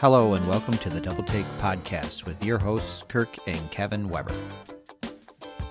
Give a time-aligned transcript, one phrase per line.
[0.00, 4.34] Hello, and welcome to the Double Take Podcast with your hosts, Kirk and Kevin Weber.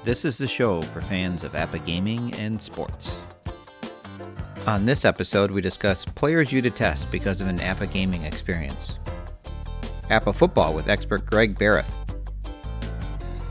[0.04, 3.24] This is the show for fans of APBA gaming and sports.
[4.68, 9.00] On this episode, we discuss players you detest because of an APBA gaming experience,
[10.12, 11.88] APBA football with expert Greg Barrett,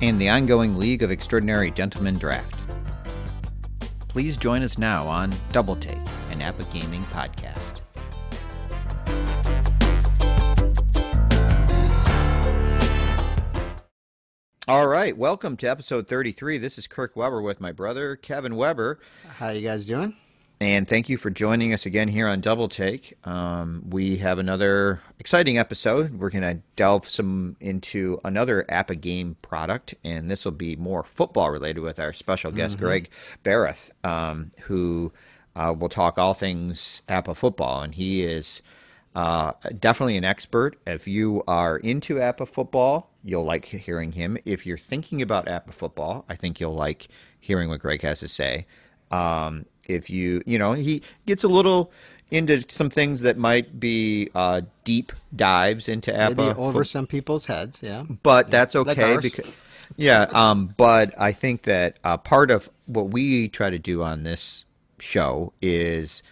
[0.01, 2.55] and the ongoing League of Extraordinary Gentlemen draft.
[4.07, 5.98] Please join us now on Double Take,
[6.30, 7.77] an APBA gaming podcast.
[14.69, 16.59] All right, welcome to episode 33.
[16.59, 19.01] This is Kirk Weber with my brother Kevin Weber.
[19.39, 20.15] How you guys doing?
[20.61, 23.17] And thank you for joining us again here on Double Take.
[23.27, 26.13] Um, we have another exciting episode.
[26.13, 31.03] We're going to delve some into another APBA game product, and this will be more
[31.03, 32.85] football related with our special guest mm-hmm.
[32.85, 33.11] Greg
[33.43, 35.15] Barrett, um, who
[35.57, 38.60] uh, will talk all things APBA football, and he is
[39.19, 40.77] uh, definitely an expert.
[40.87, 44.38] If you are into APBA football, you'll like hearing him.
[44.45, 47.09] If you're thinking about APBA football, I think you'll like
[47.41, 48.66] hearing what Greg has to say.
[49.10, 51.91] Um, if you, you know, he gets a little
[52.30, 56.37] into some things that might be uh, deep dives into APBA.
[56.37, 58.05] Maybe over some people's heads, yeah.
[58.23, 58.51] But yeah.
[58.53, 59.59] that's okay like because,
[59.97, 60.29] yeah.
[60.32, 64.65] Um, but I think that uh, part of what we try to do on this
[65.00, 66.22] show is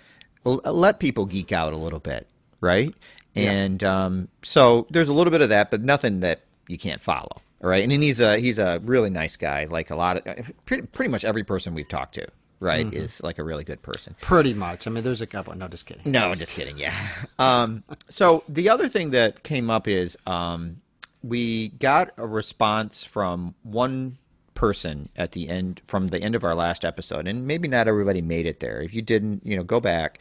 [0.45, 2.29] let people geek out a little bit
[2.61, 2.95] right?
[3.35, 3.53] Yeah.
[3.53, 7.43] And um, so there's a little bit of that, but nothing that you can't follow.
[7.63, 9.65] All right, and then he's a he's a really nice guy.
[9.65, 12.27] Like a lot of pretty, pretty much every person we've talked to,
[12.61, 12.97] right, mm-hmm.
[12.97, 14.15] is like a really good person.
[14.21, 14.87] Pretty much.
[14.87, 15.55] I mean, there's a couple.
[15.55, 16.11] No, just kidding.
[16.11, 16.77] No, just kidding.
[16.77, 16.95] Yeah.
[17.39, 20.83] Um, so the other thing that came up is um,
[21.23, 24.19] we got a response from one
[24.55, 28.21] person at the end from the end of our last episode, and maybe not everybody
[28.21, 28.83] made it there.
[28.83, 30.19] If you didn't, you know, go back.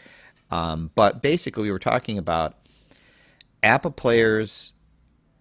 [0.52, 2.56] Um, but basically, we were talking about
[3.64, 4.74] APBA players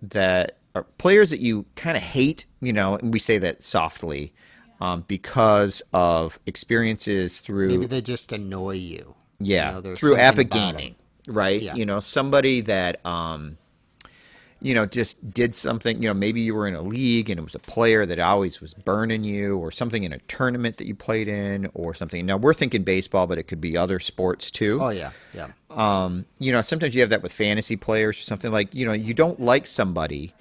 [0.02, 4.32] that are players that you kind of hate, you know, and we say that softly
[4.80, 7.68] um, because of experiences through.
[7.68, 9.14] Maybe they just annoy you.
[9.40, 10.94] Yeah, you know, through APBA gaming,
[11.28, 11.60] right?
[11.60, 11.74] Yeah.
[11.74, 13.04] You know, somebody that.
[13.04, 13.58] Um,
[14.64, 17.42] you know, just did something, you know, maybe you were in a league and it
[17.42, 20.94] was a player that always was burning you or something in a tournament that you
[20.94, 22.24] played in or something.
[22.24, 24.78] Now we're thinking baseball, but it could be other sports too.
[24.80, 25.10] Oh yeah.
[25.34, 25.48] Yeah.
[25.68, 28.94] Um, you know, sometimes you have that with fantasy players or something like, you know,
[28.94, 30.32] you don't like somebody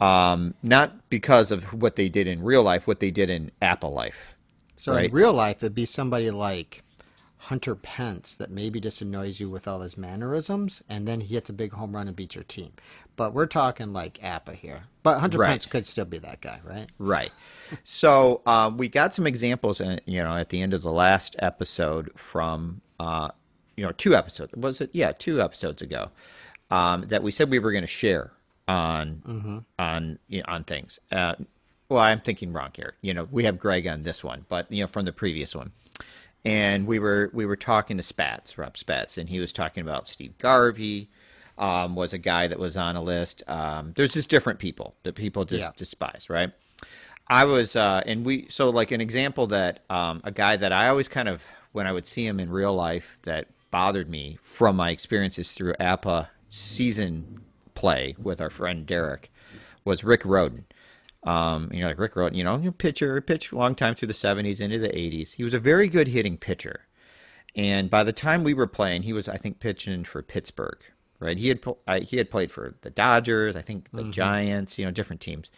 [0.00, 3.92] um, not because of what they did in real life, what they did in APBA
[3.92, 4.36] life.
[4.76, 5.06] So right?
[5.06, 6.84] in real life, it'd be somebody like
[7.38, 11.48] Hunter Pence that maybe just annoys you with all his mannerisms, and then he hits
[11.48, 12.72] a big home run and beats your team
[13.16, 14.84] but we're talking like APBA here.
[15.02, 15.50] But Hunter right.
[15.50, 16.88] Pence could still be that guy, right?
[16.98, 17.30] Right.
[17.84, 20.92] So um, we got some examples, in, uh, you know, at the end of the
[20.92, 23.30] last episode from, uh,
[23.76, 24.54] you know, two episodes.
[24.54, 24.90] Was it?
[24.92, 26.10] Yeah, two episodes ago.
[26.70, 28.32] Um, that we said we were going to share
[28.68, 29.58] on mm-hmm.
[29.78, 30.98] on you know, on things.
[31.12, 31.34] Uh,
[31.88, 32.94] well, I'm thinking wrong here.
[33.00, 35.70] You know, we have Greg on this one, but you know, from the previous one,
[36.44, 40.08] and we were we were talking to Spatz, Rob Spatz, and he was talking about
[40.08, 41.08] Steve Garvey
[41.58, 43.42] um, was a guy that was on a list.
[43.46, 45.70] Um, there's just different people that people just yeah.
[45.76, 46.52] despise, right?
[47.28, 50.88] I was, uh, and we, so like an example that um, a guy that I
[50.88, 54.76] always kind of, when I would see him in real life, that bothered me from
[54.76, 57.42] my experiences through APBA season
[57.74, 59.30] play with our friend Derek
[59.84, 60.64] was Rick Rhoden.
[61.22, 64.14] Um, you know, like Rick Rhoden, you know, pitcher, pitched a long time through the
[64.14, 65.34] 70s into the 80s.
[65.34, 66.86] He was a very good hitting pitcher.
[67.54, 70.78] And by the time we were playing, he was, I think, pitching for Pittsburgh,
[71.18, 71.38] right?
[71.38, 71.64] He had
[72.02, 74.10] he had played for the Dodgers, I think the mm-hmm.
[74.10, 75.50] Giants, you know, different teams.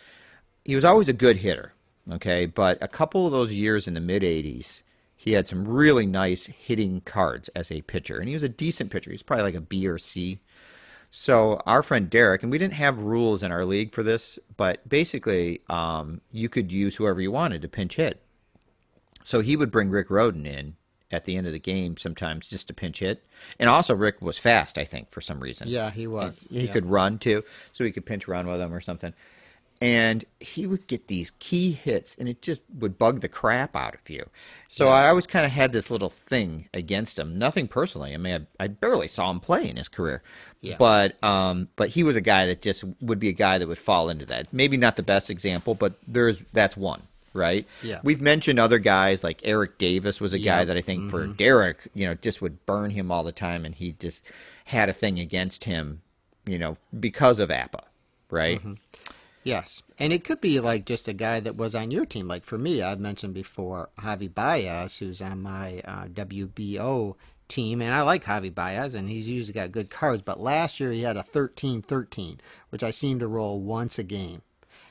[0.65, 1.73] He was always a good hitter,
[2.11, 4.83] okay, but a couple of those years in the mid '80s,
[5.17, 8.91] he had some really nice hitting cards as a pitcher, and he was a decent
[8.91, 9.11] pitcher.
[9.11, 10.41] He was probably like a B or C.
[11.11, 14.87] So our friend Derek, and we didn't have rules in our league for this, but
[14.87, 18.21] basically, um, you could use whoever you wanted to pinch hit.
[19.23, 20.77] So he would bring Rick Rhoden in
[21.11, 23.25] at the end of the game sometimes just to pinch hit.
[23.59, 25.69] And also Rick was fast, I think, for some reason.
[25.69, 26.47] Yeah, he was.
[26.51, 26.73] he yeah.
[26.73, 29.15] could run too, so he could pinch run with him or something.
[29.81, 33.95] And he would get these key hits, and it just would bug the crap out
[33.95, 34.29] of you.
[34.69, 34.91] So yeah.
[34.91, 37.39] I always kind of had this little thing against him.
[37.39, 38.13] Nothing personally.
[38.13, 40.21] I mean, I, I barely saw him play in his career,
[40.61, 40.75] yeah.
[40.81, 43.79] but um, but he was a guy that just would be a guy that would
[43.79, 44.53] fall into that.
[44.53, 47.03] Maybe not the best example, but there's that's one
[47.39, 47.67] right?
[47.83, 48.01] Yeah.
[48.03, 51.11] We've mentioned other guys like Eric Davis was a guy that I think mm-hmm.
[51.11, 54.31] for Derek, you know, just would burn him all the time, and he just
[54.67, 56.03] had a thing against him,
[56.45, 57.81] you know, because of APBA,
[58.31, 58.59] right?
[58.59, 58.75] Mm-hmm.
[59.45, 62.29] Yes, and it could be like just a guy that was on your team.
[62.29, 67.15] Like for me, I've mentioned before Javi Baez, who's on my uh, WBO
[67.49, 70.23] team, and I like Javi Baez, and he's usually got good cards.
[70.23, 72.39] But last year he had a 13-13,
[72.71, 74.43] which I seem to roll once a game,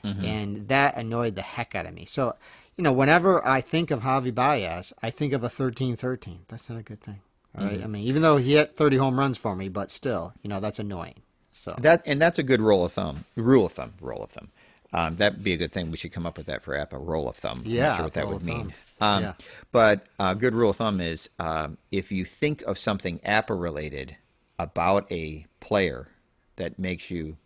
[0.03, 0.23] mm-hmm.
[0.23, 2.05] and that annoyed the heck out of me.
[2.05, 2.35] So,
[2.75, 6.39] you know, whenever I think of Javi Baez, I think of a 13-13.
[6.47, 7.19] That's not a good thing.
[7.57, 7.75] All right?
[7.75, 7.83] mm-hmm.
[7.83, 10.59] I mean, even though he hit 30 home runs for me, but still, you know,
[10.59, 11.21] that's annoying.
[11.51, 13.25] So that and that's a good rule of thumb.
[13.35, 13.93] Rule of thumb.
[13.99, 14.49] Rule of thumb.
[14.93, 15.91] Um, that'd be a good thing.
[15.91, 16.93] We should come up with that for app.
[16.93, 17.63] A rule of thumb.
[17.65, 17.81] Yeah.
[17.81, 18.73] I'm not sure what that would mean.
[19.01, 19.33] Um, yeah.
[19.71, 23.59] But a uh, good rule of thumb is um, if you think of something APBA
[23.59, 24.17] related
[24.57, 26.07] about a player
[26.55, 27.37] that makes you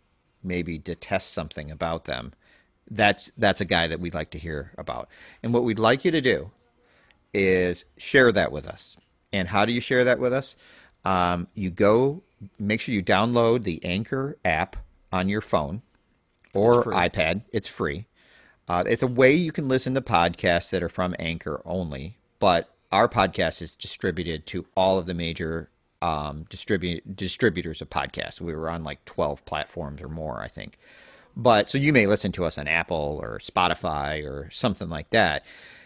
[0.42, 2.32] maybe detest something about them,
[2.90, 5.08] that's that's a guy that we'd like to hear about.
[5.42, 6.50] And what we'd like you to do
[7.34, 8.96] is share that with us.
[9.32, 10.56] And how do you share that with us?
[11.04, 12.22] Um, you go,
[12.58, 14.76] make sure you download the Anchor app
[15.10, 15.82] on your phone
[16.54, 17.42] or iPad.
[17.52, 18.06] It's free.
[18.68, 22.74] Uh, it's a way you can listen to podcasts that are from Anchor only, but
[22.92, 25.70] our podcast is distributed to all of the major
[26.00, 28.40] um, distribu- distributors of podcasts.
[28.40, 30.78] We were on like 12 platforms or more, I think.
[31.36, 35.44] But so you may listen to us on Apple or Spotify or something like that.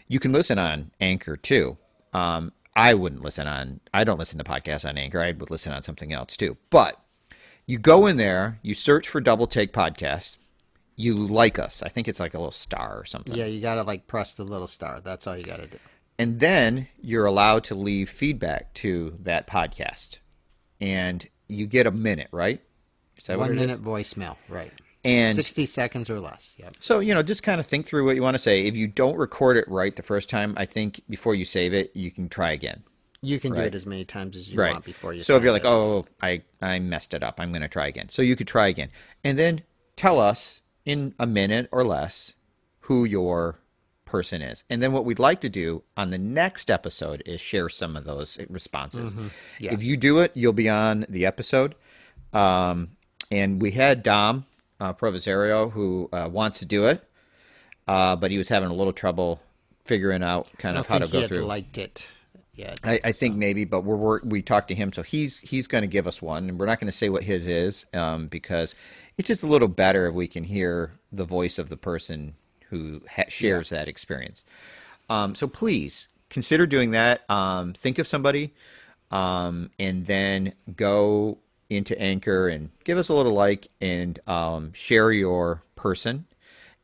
[0.08, 1.76] You can listen on Anchor too.
[2.12, 5.20] Um, I wouldn't listen on, I don't listen to podcasts on Anchor.
[5.20, 6.56] I would listen on something else too.
[6.70, 7.00] But
[7.66, 10.36] you go in there, you search for Double Take Podcast
[10.96, 11.82] you like us.
[11.82, 13.34] I think it's like a little star or something.
[13.34, 15.00] Yeah, you gotta like press the little star.
[15.00, 15.78] That's all you gotta do.
[16.18, 20.18] And then you're allowed to leave feedback to that podcast,
[20.80, 22.62] and you get a minute, right?
[23.28, 24.72] One minute voicemail, right?
[25.06, 26.54] And 60 seconds or less.
[26.58, 26.74] Yep.
[26.80, 28.66] So, you know, just kind of think through what you want to say.
[28.66, 31.94] If you don't record it right the first time, I think before you save it,
[31.94, 32.82] you can try again.
[33.22, 33.62] You can right?
[33.62, 34.72] do it as many times as you right.
[34.72, 35.20] want before you.
[35.20, 35.68] So if you're like, it.
[35.68, 38.08] oh, I I messed it up, I'm going to try again.
[38.08, 38.90] So you could try again,
[39.24, 39.62] and then
[39.96, 42.34] tell us in a minute or less
[42.80, 43.58] who your
[44.04, 44.64] person is.
[44.70, 48.04] And then what we'd like to do on the next episode is share some of
[48.04, 49.14] those responses.
[49.14, 49.26] Mm-hmm.
[49.58, 49.74] Yeah.
[49.74, 51.74] If you do it, you'll be on the episode.
[52.32, 52.90] Um,
[53.30, 54.46] and we had Dom
[54.80, 57.02] uh, Provisario who uh, wants to do it,
[57.88, 59.40] uh, but he was having a little trouble
[59.84, 61.40] figuring out kind of how to go through.
[61.40, 62.08] Liked it.
[62.54, 65.66] Yeah, I, I, think maybe, but we're, we're, we talked to him, so he's he's
[65.66, 68.28] going to give us one, and we're not going to say what his is um,
[68.28, 68.74] because
[69.18, 72.34] it's just a little better if we can hear the voice of the person
[72.70, 73.78] who ha- shares yeah.
[73.78, 74.42] that experience.
[75.10, 77.28] Um, so please consider doing that.
[77.30, 78.54] Um, think of somebody,
[79.10, 81.36] um, and then go
[81.68, 86.26] into Anchor and give us a little like and um, share your person.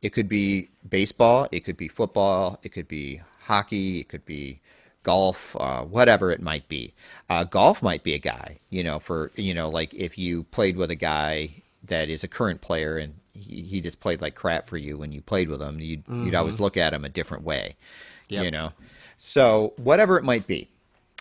[0.01, 4.59] It could be baseball, it could be football, it could be hockey, it could be
[5.03, 6.93] golf, uh, whatever it might be.
[7.29, 10.75] Uh, golf might be a guy, you know, for you know, like if you played
[10.75, 14.67] with a guy that is a current player and he, he just played like crap
[14.67, 16.25] for you when you played with him, you'd, mm-hmm.
[16.25, 17.75] you'd always look at him a different way,
[18.29, 18.43] yep.
[18.43, 18.71] you know.
[19.17, 20.69] So whatever it might be.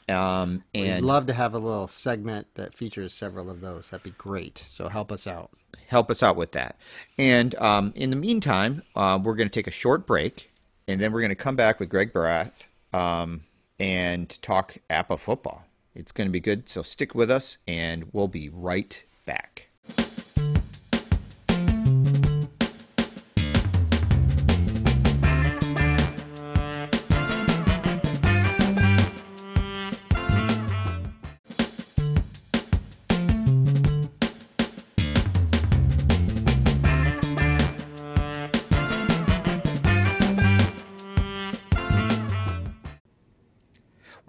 [0.08, 3.90] Um, and We'd love to have a little segment that features several of those.
[3.90, 4.58] That'd be great.
[4.58, 5.50] So help us out.
[5.86, 6.76] Help us out with that.
[7.18, 10.50] And um, in the meantime, uh, we're going to take a short break,
[10.88, 13.42] and then we're going to come back with Greg Barath um,
[13.78, 15.64] and talk APBA football.
[15.94, 16.68] It's going to be good.
[16.68, 19.68] So stick with us, and we'll be right back.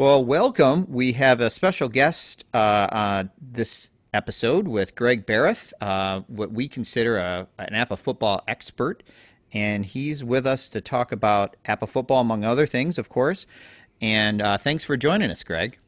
[0.03, 0.85] Well, welcome.
[0.89, 6.67] We have a special guest uh, uh, this episode with Greg Barath, uh, what we
[6.67, 9.01] consider a, an APBA football expert.
[9.53, 13.45] And he's with us to talk about APBA football, among other things, of course.
[14.01, 15.79] And uh, thanks for joining us, Greg.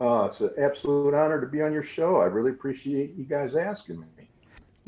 [0.00, 2.16] Oh, it's an absolute honor to be on your show.
[2.16, 4.28] I really appreciate you guys asking me.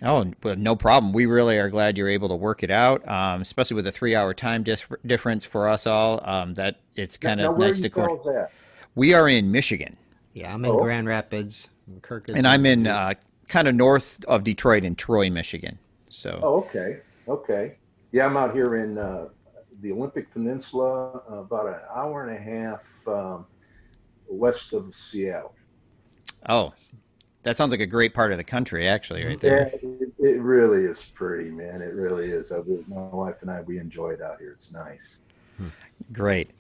[0.03, 1.13] Oh, no problem.
[1.13, 4.35] We really are glad you're able to work it out, um, especially with a three-hour
[4.35, 6.21] time dis- difference for us all.
[6.29, 7.89] Um, that it's kind now, of nice to.
[7.89, 8.49] Co-
[8.95, 9.97] we are in Michigan.
[10.33, 10.79] Yeah, I'm in oh.
[10.79, 11.69] Grand Rapids.
[11.87, 12.37] And Kirk is.
[12.37, 13.15] And I'm in uh,
[13.49, 15.79] kind of north of Detroit in Troy, Michigan.
[16.09, 16.41] So.
[16.43, 17.01] Oh, okay.
[17.29, 17.77] Okay.
[18.13, 19.29] Yeah, I'm out here in uh,
[19.81, 23.47] the Olympic Peninsula, uh, about an hour and a half um,
[24.29, 25.55] west of Seattle.
[26.49, 26.73] Oh,
[27.43, 29.71] that sounds like a great part of the country, actually, right there.
[29.83, 31.83] Yeah, it, it really is pretty, man.
[31.83, 32.53] It really is.
[32.53, 34.53] I, my wife and I, we enjoy it out here.
[34.53, 35.19] It's nice.
[36.13, 36.51] Great.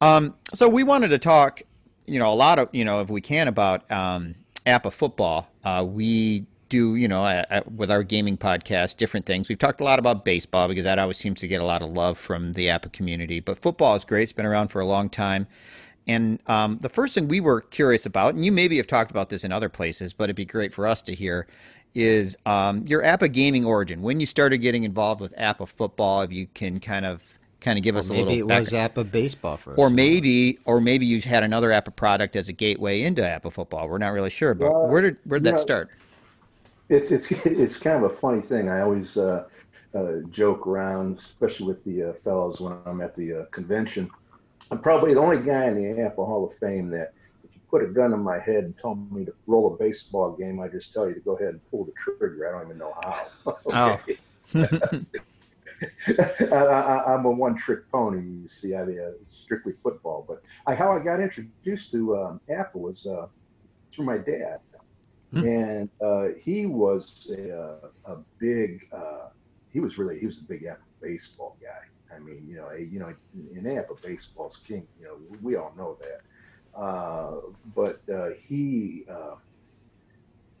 [0.00, 1.62] Um, so we wanted to talk
[2.08, 4.34] you know a lot of you know if we can about um,
[4.66, 5.48] APBA football.
[5.64, 9.48] Uh, we do you know at, at, with our gaming podcast different things.
[9.48, 11.90] We've talked a lot about baseball because that always seems to get a lot of
[11.90, 13.40] love from the APBA community.
[13.40, 15.46] But football is great; it's been around for a long time,
[16.06, 19.28] And um, the first thing we were curious about, and you maybe have talked about
[19.28, 21.46] this in other places, but it'd be great for us to hear,
[21.94, 24.02] is um, your APBA gaming origin.
[24.02, 27.22] When you started getting involved with APBA football, if you can kind of
[27.60, 29.08] kind of give us a Maybe little it was background.
[29.08, 29.78] APBA baseball first.
[29.78, 33.88] or maybe or maybe you had another APBA product as a gateway into APBA football.
[33.88, 35.62] We're not really sure, but Well, where did where did that yeah.
[35.62, 35.90] start?
[36.88, 38.68] It's it's it's kind of a funny thing.
[38.68, 39.44] I always uh,
[39.94, 44.10] uh, joke around, especially with the uh, fellows when I'm at the uh, convention.
[44.70, 47.12] I'm probably the only guy in the APBA Hall of Fame that
[47.44, 50.32] if you put a gun in my head and told me to roll a baseball
[50.32, 52.48] game, I just tell you to go ahead and pull the trigger.
[52.48, 53.26] I don't even know how.
[53.94, 54.18] okay.
[54.54, 55.00] I,
[56.52, 58.22] I, I'm a one-trick pony.
[58.22, 60.24] You see, I mean, uh, strictly football.
[60.28, 63.26] But I, how I got introduced to um, APBA was uh,
[63.94, 64.58] through my dad,
[65.32, 65.42] Hmm.
[65.42, 67.98] and uh, he was a, a
[68.38, 68.62] big.
[68.76, 69.28] Uh,
[69.68, 72.14] he was really he was a big APBA baseball guy.
[72.14, 73.12] I mean, you know, you know,
[73.54, 74.86] in APBA baseball's king.
[74.98, 76.20] You know, we all know that.
[76.80, 77.40] Uh,
[77.74, 79.36] but uh, he uh,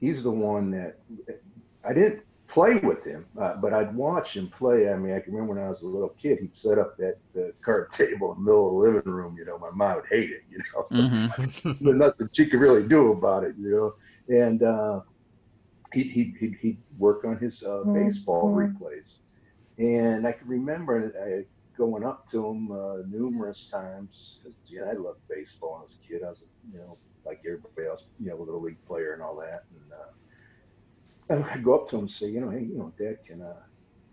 [0.00, 0.96] he's the one that
[1.84, 4.90] I didn't play with him, uh, but I'd watch him play.
[4.90, 7.18] I mean, I can remember when I was a little kid, he'd set up that
[7.36, 9.36] uh, card table in the middle of the living room.
[9.38, 10.42] You know, my mom would hate it.
[10.50, 11.26] You know, hmm
[11.80, 13.54] there's nothing she could really do about it.
[13.58, 13.94] You
[14.28, 15.00] know, and uh,
[15.92, 19.16] he'd, he'd, he'd, he'd work on his uh, baseball replays,
[19.78, 21.42] and I can remember uh,
[21.76, 25.84] going up to him uh, numerous times because you know, I loved baseball when I
[25.84, 26.22] was a kid.
[26.24, 29.36] I was you know like everybody else, you know, a little league player and all
[29.36, 29.92] that, and.
[29.92, 30.12] Uh,
[31.28, 33.42] and I'd go up to him and say, you know, hey, you know, Dad, can
[33.42, 33.54] uh,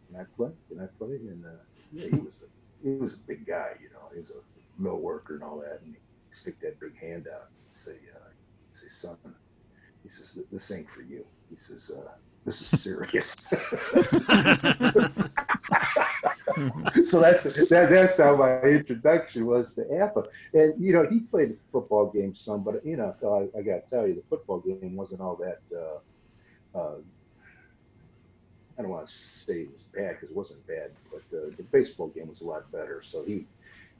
[0.07, 0.51] can I play?
[0.69, 1.15] Can I play?
[1.15, 1.49] And uh,
[1.93, 4.97] yeah, he was a he was a big guy, you know, he was a mill
[4.97, 6.01] worker and all that, and he'd
[6.35, 8.29] stick that big hand out and say, uh,
[8.71, 9.17] say, son,
[10.03, 11.25] he says, this ain't for you.
[11.49, 12.11] He says, uh,
[12.45, 13.27] this is serious.
[17.09, 20.27] so that's that, that's how my introduction was to APBA.
[20.53, 23.89] And you know, he played football game some, but you know, I, I got to
[23.89, 25.61] tell you, the football game wasn't all that.
[25.75, 25.99] Uh,
[26.75, 26.95] uh,
[28.77, 31.63] I don't want to say it was bad because it wasn't bad, but uh, the
[31.71, 33.01] baseball game was a lot better.
[33.03, 33.47] So he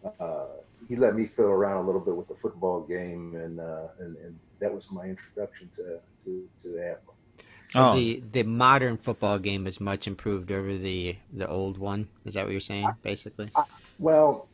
[0.05, 0.48] uh,
[0.88, 4.17] he let me fiddle around a little bit with the football game, and uh, and,
[4.17, 7.13] and that was my introduction to to to the APBA.
[7.67, 7.91] So Oh.
[7.91, 12.10] the the modern football game is much improved over the the old one.
[12.25, 13.51] Is that what you're saying, basically?
[14.00, 14.50] Well,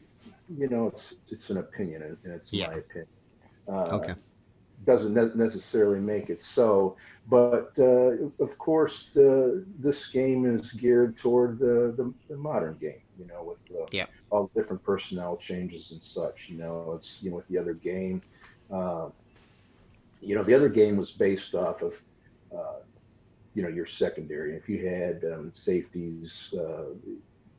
[0.48, 2.68] you know, it's it's an opinion, and and it's Yeah.
[2.68, 3.08] my opinion.
[3.68, 4.16] Uh, Okay.
[4.86, 6.96] Doesn't ne- necessarily make it so,
[7.30, 13.02] but uh, of course, the, this game is geared toward the, the, the modern game.
[13.20, 14.08] You know, with the, Yeah.
[14.32, 16.50] all the different personnel changes and such.
[16.50, 18.22] You know, it's you know with the other game.
[18.72, 19.10] Uh,
[20.20, 21.94] you know, the other game was based off of.
[22.56, 22.80] Uh,
[23.54, 24.56] you know your secondary.
[24.56, 26.86] If you had um, safeties uh,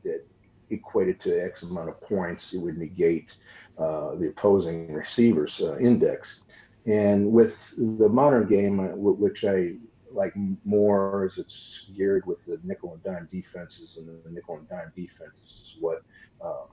[0.03, 0.25] that
[0.69, 3.37] equated to X amount of points, it would negate
[3.77, 6.41] uh, the opposing receiver's uh, index.
[6.85, 9.75] And with the modern game, uh, which I
[10.11, 10.33] like
[10.65, 14.91] more, as it's geared with the nickel and dime defenses, and the nickel and dime
[14.95, 16.03] defenses is what
[16.43, 16.65] uh,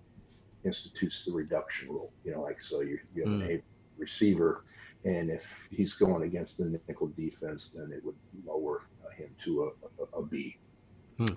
[0.64, 2.12] institutes the reduction rule.
[2.24, 3.62] You know, like so you, you have an A
[3.98, 4.64] receiver,
[5.04, 9.64] and if he's going against the nickel defense, then it would lower uh, him to
[9.64, 10.56] a, a, a B.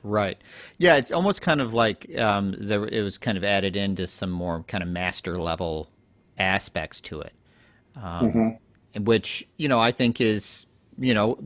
[0.01, 0.42] Right.
[0.77, 4.32] Yeah, it's almost kind of like um, there, it was kind of added into some
[4.32, 5.89] more kind of master level
[6.38, 7.34] aspects to it,
[8.01, 8.58] um,
[9.00, 10.65] which you know I think is
[10.97, 11.38] you know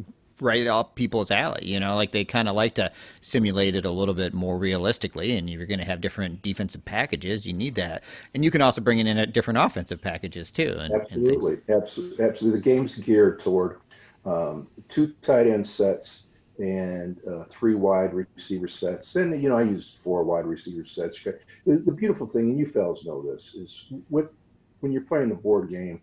[0.42, 1.66] right up people's alley.
[1.66, 5.38] You know, like they kind of like to simulate it a little bit more realistically,
[5.38, 7.46] and you're going to have different defensive packages.
[7.46, 10.76] You need that, and you can also bring it in at different offensive packages too.
[10.80, 11.04] And, and.
[11.12, 12.60] Absolutely, absolutely, absolutely.
[12.60, 13.80] The game's geared toward
[14.26, 16.24] um, two tight end sets
[16.60, 19.16] and uh, three wide receiver sets.
[19.16, 21.22] And you know, I use four wide receiver sets.
[21.24, 21.34] The,
[21.66, 24.34] the beautiful thing, and you fellas know this, is what
[24.80, 26.02] when you're playing the board game,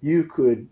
[0.00, 0.68] you could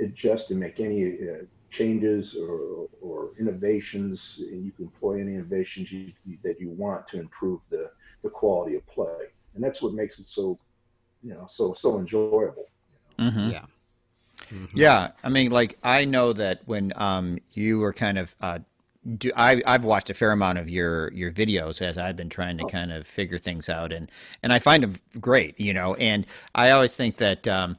[0.00, 5.92] adjust and make any uh, changes or, or innovations, and you can employ any innovations
[5.92, 6.12] you,
[6.44, 7.90] that you want to improve the,
[8.22, 9.26] the quality of play.
[9.54, 10.58] And that's what makes it so,
[11.22, 12.64] you know, so so enjoyable.
[13.18, 13.50] Mhm.
[13.50, 13.66] Yeah.
[14.52, 14.68] Mhm.
[14.74, 18.60] Yeah, I mean, like I know that when um you were kind of uh,
[19.18, 22.58] do, I I've watched a fair amount of your your videos as I've been trying
[22.58, 24.10] to kind of figure things out, and
[24.42, 25.94] and I find them great, you know.
[25.96, 27.76] And I always think that um,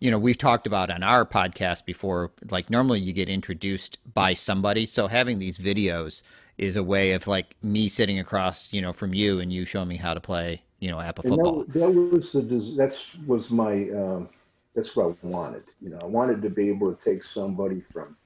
[0.00, 4.34] you know we've talked about on our podcast before, like normally you get introduced by
[4.34, 6.22] somebody, so having these videos
[6.58, 9.88] is a way of like me sitting across, you know, from you and you showing
[9.88, 11.66] me how to play, you know, APBA And football.
[11.66, 12.42] that, that was the
[12.76, 14.28] that's was my um,
[14.74, 15.64] that's what I wanted.
[15.80, 18.16] You know, I wanted to be able to take somebody from,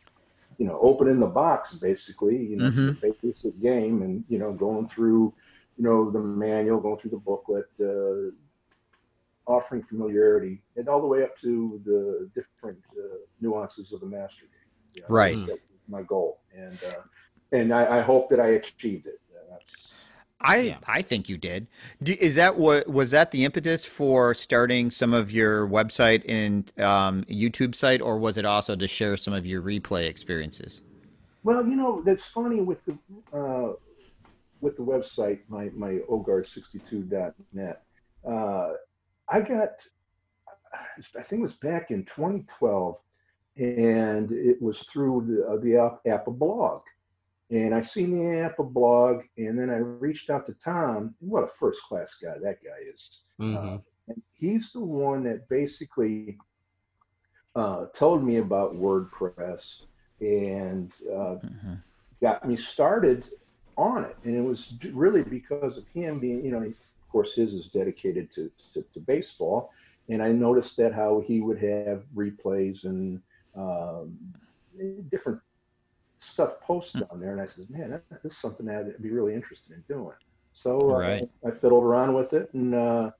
[0.58, 2.96] you know, opening the box basically, you know, Mhm.
[3.02, 5.34] the basic game, and you know, going through,
[5.78, 8.32] you know, the manual, going through the booklet, uh,
[9.46, 14.42] offering familiarity, and all the way up to the different uh, nuances of the master
[14.42, 14.50] game.
[14.94, 15.46] You know, Right.
[15.46, 17.02] That was my goal, and uh,
[17.52, 19.20] and I, I hope that I achieved it.
[19.50, 19.90] That's
[20.40, 20.78] I Yeah.
[20.86, 21.66] I think you did.
[22.04, 27.24] Is that what was that the impetus for starting some of your website and um,
[27.24, 30.82] YouTube site, or was it also to share some of your replay experiences?
[31.44, 32.98] Well, you know, that's funny with the
[33.36, 33.72] uh,
[34.60, 37.82] with the website, my my ogard62.net.
[38.26, 38.72] Uh,
[39.30, 39.70] I got,
[41.18, 42.96] I think it was back in 2012,
[43.60, 46.82] and it was through the uh, the App- APBA blog,
[47.50, 51.14] and I seen the APBA blog, and then I reached out to Tom.
[51.20, 53.22] What a first class guy that guy is.
[53.40, 53.82] Mhm.
[54.08, 56.38] And he's the one that basically
[57.56, 59.82] uh, told me about WordPress
[60.20, 61.82] and uh, Mhm.
[62.20, 63.24] got me started
[63.76, 64.16] on it.
[64.24, 66.72] And it was really because of him being, you know,
[67.14, 69.70] course, his is dedicated to, to, to baseball.
[70.08, 73.22] And I noticed that how he would have replays and
[73.56, 74.18] um,
[75.10, 75.40] different
[76.18, 77.32] stuff posted on there.
[77.32, 80.16] And I said, man, that, this is something that I'd be really interested in doing.
[80.52, 81.28] So uh, Right.
[81.46, 82.52] I fiddled around with it.
[82.52, 83.10] And uh,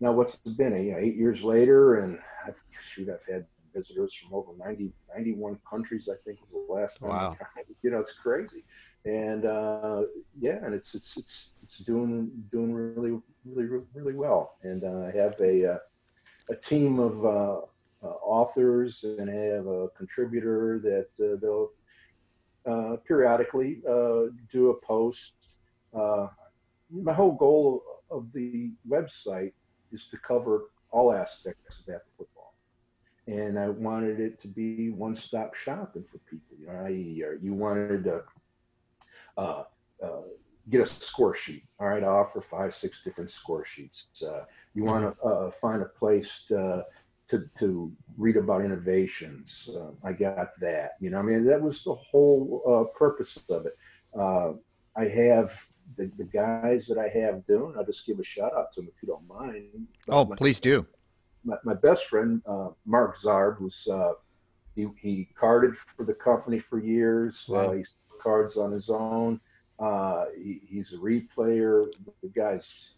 [0.00, 0.72] now what's it been?
[0.84, 5.58] You know, eight years later, and I've, shoot, I've had visitors from over 90, 91
[5.68, 7.10] countries, I think was the last time.
[7.10, 7.36] Wow.
[7.82, 8.64] You know, it's crazy.
[9.04, 10.02] And uh,
[10.40, 14.56] yeah, and it's it's it's it's doing doing really really really well.
[14.62, 15.78] And uh, I have a uh,
[16.48, 17.60] a team of uh,
[18.06, 21.08] uh, authors, and I have a contributor that
[21.40, 21.70] they'll
[23.04, 23.82] periodically
[24.52, 25.32] do a post.
[25.92, 27.82] My whole goal
[28.12, 29.52] of the website
[29.90, 32.54] is to cover all aspects of APBA football.
[33.26, 36.56] And I wanted it to be one-stop shopping for people.
[36.60, 38.22] You know, uh, you wanted to
[39.36, 39.64] uh,
[40.02, 40.22] uh,
[40.70, 41.64] get a score sheet.
[41.80, 44.06] All right, I offer five, six different score sheets.
[44.26, 44.44] Uh,
[44.74, 46.84] you want to uh, find a place to,
[47.28, 49.68] to to read about innovations.
[49.74, 50.92] Uh, I got that.
[51.00, 53.76] You know, I mean, that was the whole uh, purpose of it.
[54.18, 54.52] Uh,
[54.96, 55.52] I have
[55.96, 57.74] the, the guys that I have doing.
[57.76, 59.86] I'll just give a shout out to them if you don't mind.
[60.08, 60.86] Oh, My- please do.
[61.44, 63.58] my, my best friend uh, Mark Zarb,
[63.90, 64.12] uh,
[64.74, 67.44] he, he carded for the company for years.
[67.48, 67.70] Wow.
[67.70, 69.40] Uh, he sold cards on his own.
[69.78, 71.84] Uh, he, he's a replayer.
[72.22, 72.94] The guy's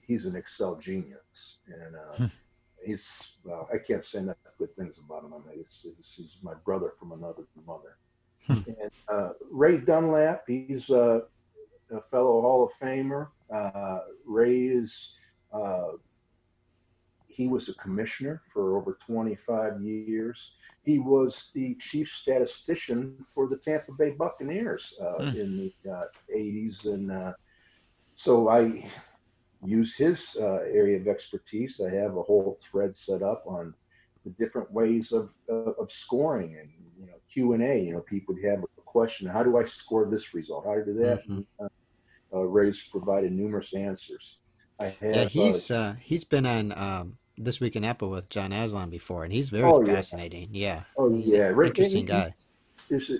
[0.00, 2.26] he's an Excel genius, and uh, Hmm.
[2.84, 5.34] he's well, I can't say enough good things about him.
[5.34, 7.96] I mean, it's, it's, he's my brother from another mother.
[8.46, 8.60] Hmm.
[8.80, 11.20] and uh, Ray Dunlap, he's uh,
[11.90, 13.28] a fellow Hall of Famer.
[13.50, 15.14] Uh, Ray is
[15.52, 15.92] uh,
[17.28, 20.52] he was a commissioner for over 25 years.
[20.86, 25.34] He was the chief statistician for the Tampa Bay Buccaneers uh, Mm.
[25.34, 26.84] in the uh, 80s.
[26.86, 27.32] And uh,
[28.14, 28.88] so I
[29.64, 31.80] use his uh, area of expertise.
[31.80, 33.74] I have a whole thread set up on
[34.24, 36.70] the different ways of, uh, of scoring and,
[37.00, 37.82] you know, Q&A.
[37.82, 40.66] You know, people would have a question, how do I score this result?
[40.66, 41.28] How do I do that?
[41.28, 41.46] Mhm.
[42.32, 44.38] Uh, Ray's provided numerous answers.
[44.78, 45.70] I have, Yeah, he's
[46.00, 49.68] he's been on um, this week in APBA with John Aslan before, and he's very
[49.70, 50.48] Oh, fascinating.
[50.52, 52.34] Yeah, Oh he's yeah, interesting guy.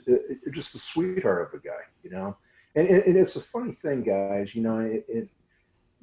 [0.09, 2.37] a- just a sweetheart of a guy, you know.
[2.74, 4.55] And, and, and it's a funny thing, guys.
[4.55, 5.29] You know, it, it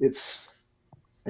[0.00, 0.42] it's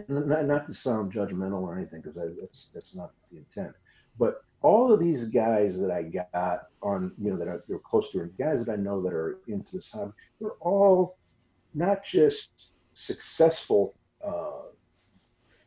[0.09, 3.73] not, not to sound judgmental or anything, because that's that's not the intent.
[4.18, 8.11] But all of these guys that I got on, you know, that are they're close
[8.12, 11.16] to, and guys that I know that are into this hobby, they're all
[11.75, 13.94] not just successful
[14.27, 14.68] uh,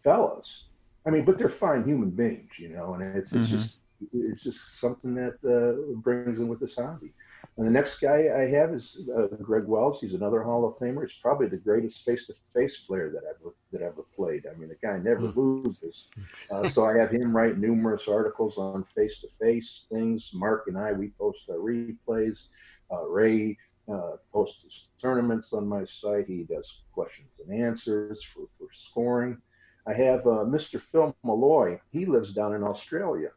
[0.04, 0.66] fellas.
[1.08, 2.96] I mean, but they're fine human beings, you know.
[2.96, 3.52] And it's it's Mhm.
[3.52, 3.78] just
[4.14, 7.14] it's just something that uh, brings in with this hobby.
[7.58, 10.02] And the next guy I have is uh, Greg Wells.
[10.02, 11.02] He's another Hall of Famer.
[11.02, 14.46] He's probably the greatest face-to-face player that ever that ever played.
[14.52, 16.10] I mean, the guy never loses.
[16.52, 20.32] Uh, so I have him write numerous articles on face-to-face things.
[20.34, 22.38] Mark and I we post our replays.
[22.92, 23.58] Uh, Ray
[23.92, 26.28] uh, posts his tournaments on my site.
[26.28, 29.38] He does questions and answers for, for scoring.
[29.88, 30.80] I have uh, Mr.
[30.80, 31.80] Phil Malloy.
[31.92, 33.30] He lives down in Australia.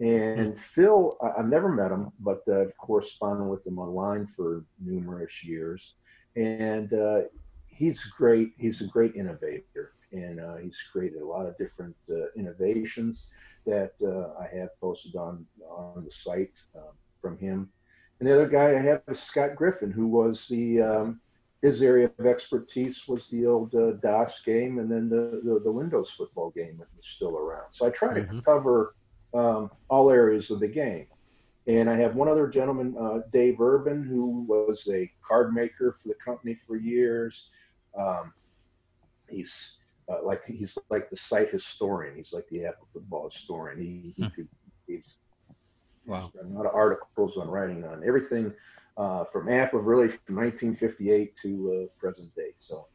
[0.00, 4.64] And Phil, I- I've never met him, but uh, I've corresponded with him online for
[4.80, 5.94] numerous years.
[6.36, 7.22] And uh,
[7.66, 8.52] he's great.
[8.58, 9.92] He's a great innovator.
[10.12, 13.28] And uh, he's created a lot of different uh, innovations
[13.66, 17.68] that uh, I have posted on, on the site um, from him.
[18.20, 21.20] And the other guy I have is Scott Griffin, who was the um,
[21.62, 25.62] his area of expertise was the old uh, DOS game and then the, the, the
[25.62, 27.66] Windows football game that was still around.
[27.70, 28.44] So I try to Mhm.
[28.44, 28.94] cover
[29.34, 31.06] um, all areas of the game.
[31.66, 36.08] And I have one other gentleman, uh, Dave Urban, who was a card maker for
[36.08, 37.48] the company for years.
[37.98, 38.32] Um,
[39.28, 39.78] he's
[40.10, 42.16] uh, like he's like the site historian.
[42.16, 43.80] He's like the APBA football historian.
[43.80, 44.28] He, he Hmm.
[44.34, 44.48] could
[44.86, 45.16] he's
[46.06, 46.32] Wow.
[46.40, 48.52] a lot of articles on writing on everything
[48.98, 52.50] uh, from APBA really from 1958 to uh, present day.
[52.56, 52.88] So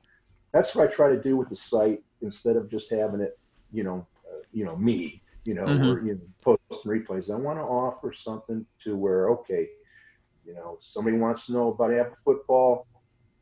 [0.52, 3.40] that's what I try to do with the site instead of just having it,
[3.72, 5.88] you know, uh, you know me, you know, Mhm.
[5.88, 7.32] or you know, post and replays.
[7.32, 9.70] I want to offer something to where okay,
[10.46, 12.86] you know, somebody wants to know about Apple football,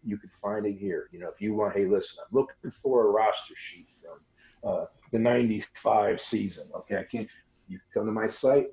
[0.04, 1.10] you can find it here.
[1.12, 4.86] You know, if you want, hey, listen, I'm looking for a roster sheet from uh,
[5.12, 6.70] the '95 season.
[6.76, 7.28] Okay, I can't.
[7.68, 8.68] You can come to my site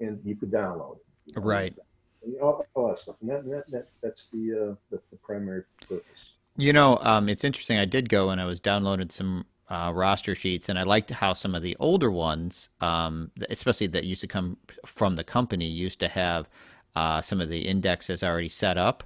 [0.00, 1.02] and you could download it.
[1.26, 1.74] you know, Right.
[2.26, 5.62] You know, all that stuff, and that, that, that that's the, uh, the the primary
[5.88, 6.32] purpose.
[6.56, 7.78] You know, um, it's interesting.
[7.78, 11.32] I did go and I was downloading some uh, roster sheets, and I liked how
[11.34, 16.00] some of the older ones, um, especially that used to come from the company, used
[16.00, 16.48] to have
[16.94, 19.04] uh, some of the indexes already set up.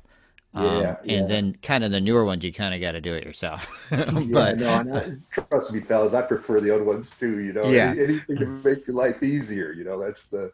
[0.52, 1.14] Um, Yeah, yeah.
[1.14, 3.68] And then kind of the newer ones, you kind of got to do it yourself.
[3.90, 7.40] yeah, but no, and I, trust me, fellas, I prefer the old ones too.
[7.40, 7.94] You know, Yeah.
[7.96, 9.72] Anything to make your life easier.
[9.72, 10.52] You know, that's the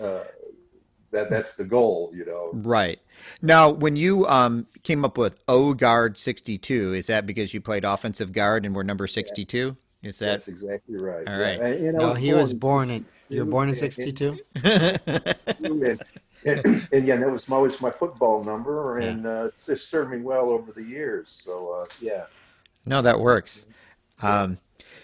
[0.00, 0.24] uh,
[1.10, 2.12] that that's the goal.
[2.14, 2.98] You know, Right.
[3.42, 7.84] Now, when you um, came up with O guard 62, is that because you played
[7.84, 9.76] offensive guard and were number 62?
[10.02, 11.26] Is that that's exactly right.
[11.26, 13.04] All Yeah, and- and I No, he was born in.
[13.28, 14.96] You were born in 62, '62.
[15.64, 16.00] and,
[16.44, 20.12] and, and yeah, that was my, always my football number, and uh, it's, it's served
[20.12, 21.28] me well over the years.
[21.44, 22.26] So uh, yeah,
[22.84, 23.66] No, that works.
[24.22, 24.58] Um,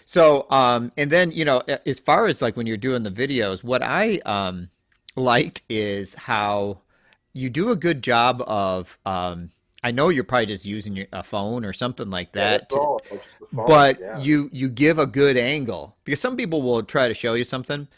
[0.06, 3.64] so, um, and then, you know, as far as like when you're doing the videos,
[3.64, 4.68] what I um,
[5.16, 6.78] liked is how
[7.32, 9.50] you do a good job of, um,
[9.84, 12.80] I know you're probably just using your, a phone or something like that, that's to-
[12.80, 13.00] all.
[13.10, 14.18] It's the phone, but yeah.
[14.18, 17.88] you you give a good angle because some people will try to show you something,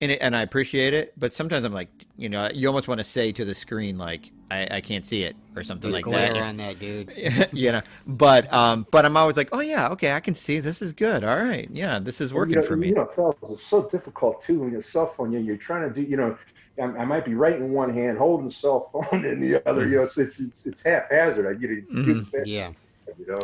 [0.00, 2.98] and it, and I appreciate it, but sometimes I'm like, you know, you almost want
[2.98, 6.04] to say to the screen like, I, I can't see it or something There's like
[6.04, 6.42] glare that.
[6.42, 7.12] on that dude.
[7.52, 10.82] you know but um but i'm always like oh yeah okay i can see this
[10.82, 13.06] is good all right yeah this is And, working you know, for me You know,
[13.06, 15.32] fellas, it's so difficult too when your cell phone.
[15.32, 16.02] You know, you're trying to do.
[16.08, 16.38] You know,
[16.80, 19.86] I, I might be writing in one hand, holding the cell phone in the other.
[19.86, 21.46] You know, it's it's it's, it's haphazard.
[21.46, 22.46] I you know, Mhm.
[22.46, 22.72] Yeah.
[23.18, 23.38] you know.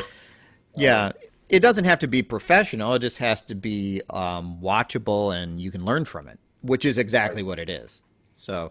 [0.77, 1.13] yeah
[1.49, 5.71] it doesn't have to be professional it just has to be um watchable and you
[5.71, 8.03] can learn from it which is exactly what it is
[8.35, 8.71] so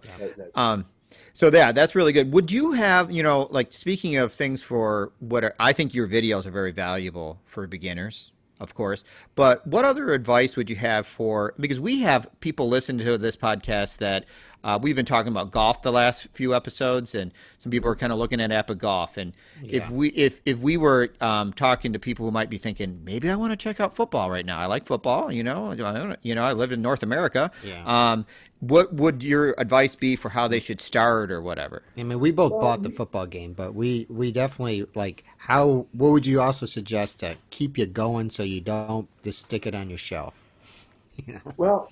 [0.55, 0.85] um
[1.33, 5.11] so yeah that's really good would you have you know like speaking of things for
[5.19, 9.03] what are, i think your videos are very valuable for beginners of course.
[9.35, 13.35] But what other advice would you have for because we have people listen to this
[13.35, 14.25] podcast that
[14.67, 18.11] uh, we've been talking about golf the last few episodes and some people are kind
[18.13, 21.99] of looking at APBA golf and if we if if we were um, talking to
[21.99, 24.65] people who might be thinking maybe i want to check out football right now i
[24.65, 27.83] like football you know I you know i live in north america Yeah.
[28.11, 28.25] um,
[28.59, 32.31] what would your advice be for how they should start or whatever I mean, we
[32.31, 35.85] both bought the football game, but we we definitely like how.
[35.91, 39.75] What would you also suggest to keep you going so you don't just stick it
[39.75, 40.33] on your shelf?
[41.25, 41.53] You know?
[41.57, 41.91] Well,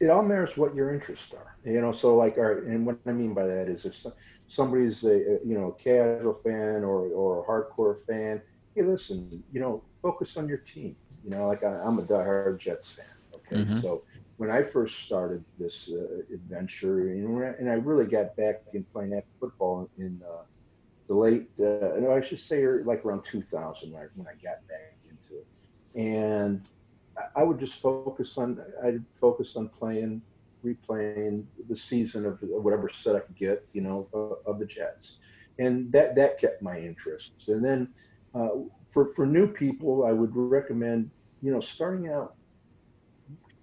[0.00, 1.46] it all matters what your interests are.
[1.64, 3.96] You know, so like, all right, and what I mean by that is if
[4.46, 8.42] somebody's a, you know a casual fan or or a hardcore fan,
[8.74, 10.96] hey, listen, you know, focus on your team.
[11.22, 13.06] You know, like I, I'm a diehard Jets fan.
[13.34, 13.80] Okay, Mhm.
[13.80, 14.02] so
[14.36, 18.86] when I first started this uh, adventure, and, I- and I really got back in
[18.92, 20.42] playing that football in uh,
[21.08, 24.58] the late, uh, no, I should say like around 2000 when I, when I got
[24.68, 25.46] back into it,
[25.98, 26.66] and
[27.36, 30.22] I- would just focus on I'd focus on playing,
[30.64, 35.16] replaying the season of whatever set I could get, you know, of, of the Jets,
[35.58, 37.32] and that that kept my interest.
[37.48, 37.88] And then
[38.34, 38.50] uh,
[38.92, 41.10] for for new people, I would recommend,
[41.42, 42.34] you know, starting out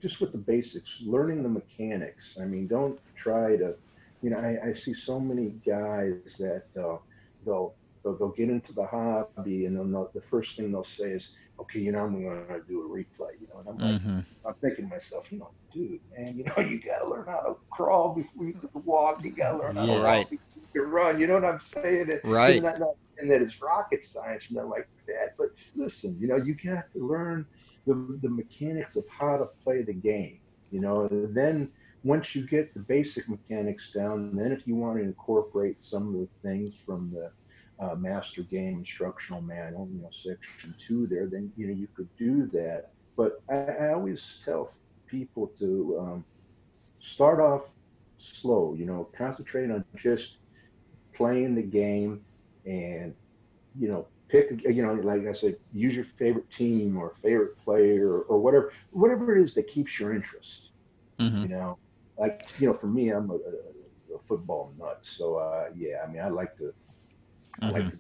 [0.01, 2.37] just with the basics, learning the mechanics.
[2.41, 3.75] I mean, don't try to,
[4.21, 6.97] you know, I, I see so many guys that uh,
[7.45, 9.77] they'll, they'll they'll get into the hobby and then
[10.13, 13.19] the first thing they'll say is, okay, you know, I'm going to do a replay,
[13.27, 14.19] you know, and I'm like, mm-hmm.
[14.37, 17.39] I'm thinking to myself, you know, dude, man, you know, you got to learn how
[17.41, 19.23] to crawl before you can walk.
[19.23, 19.97] You got to learn how Yeah.
[19.97, 20.27] to Right.
[20.27, 21.19] walk before you can run.
[21.19, 22.11] You know what I'm saying?
[22.11, 22.63] And, Right.
[22.63, 25.29] And that, that- and that it's rocket science and nothing like that.
[25.37, 27.45] But listen, you know, you got to learn
[27.85, 30.39] the, the mechanics of how to play the game.
[30.71, 31.71] You know, and then
[32.03, 36.13] once you get the basic mechanics down, then if you want to incorporate some of
[36.13, 37.31] the things from the
[37.81, 42.07] uh, master game instructional manual, you know, section two there, then you know you could
[42.17, 42.89] do that.
[43.17, 44.71] But I, I always tell
[45.07, 46.25] people to um,
[46.99, 47.63] start off
[48.17, 48.75] slow.
[48.77, 50.37] You know, concentrate on just
[51.13, 52.21] playing the game,
[52.65, 53.15] and
[53.79, 54.61] you know, pick.
[54.63, 58.73] You know, like I said, use your favorite team or favorite player or, or whatever,
[58.91, 60.69] whatever it is that keeps your interest.
[61.19, 61.43] Mm-hmm.
[61.43, 61.77] You know,
[62.19, 64.99] like you know, for me, I'm a, a, a football nut.
[65.01, 66.73] So uh, yeah, I mean, I like to,
[67.61, 67.97] I like to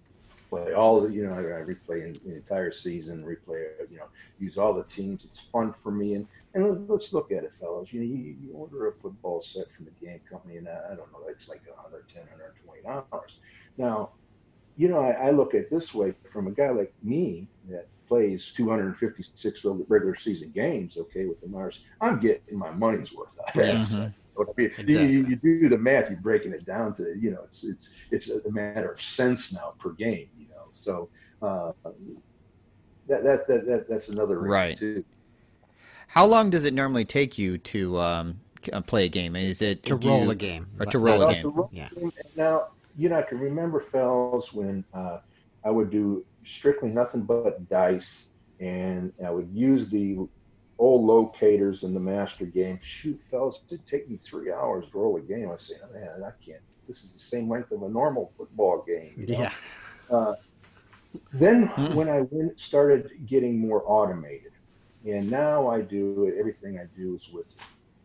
[0.51, 4.07] replay all the, you know, I, I replay in, the entire season, replay, you know,
[4.39, 5.25] use all the teams.
[5.25, 6.15] It's fun for me.
[6.15, 7.93] And, and let's look at it, fellas.
[7.93, 10.95] You know, you, you order a football set from the game company, and I, I
[10.95, 13.37] don't know, it's like 110, 120 dollars.
[13.77, 14.09] Now,
[14.77, 17.87] you know, I, I look at it this way from a guy like me that
[18.07, 23.55] plays 256 regular season games, okay, with the Mars, I'm getting my money's worth out
[23.55, 24.07] of mm-hmm.
[24.37, 24.73] It.
[24.77, 25.11] Exactly.
[25.11, 28.29] You, you, do the math, you're breaking it down to, you know, it's it's it's
[28.29, 30.67] a matter of cents now per game, you know.
[30.71, 31.09] So
[31.41, 31.71] uh,
[33.07, 34.77] that, that that that that's another right.
[34.77, 35.03] Too.
[36.07, 38.39] How long does it normally take you to um,
[38.71, 39.35] uh, play a game?
[39.35, 41.51] Is it to roll you, a game or to roll a game?
[41.51, 41.89] Roll yeah.
[41.95, 42.11] Game.
[42.35, 42.67] Now
[42.97, 45.19] you know I can remember fells when uh,
[45.63, 50.27] I would do strictly nothing but dice, and I would use the
[50.81, 52.79] old locators in the master game.
[52.81, 55.51] Shoot, fellas, it'd take me three hours to roll a game.
[55.51, 56.61] I say, oh, man, I can't.
[56.87, 59.13] This is the same length of a normal football game.
[59.15, 59.39] You know?
[59.39, 59.53] Yeah.
[60.09, 60.35] Uh,
[61.33, 61.93] then mm.
[61.93, 64.53] when I went, started getting more automated,
[65.05, 66.33] and now I do.
[66.37, 67.45] Everything I do is with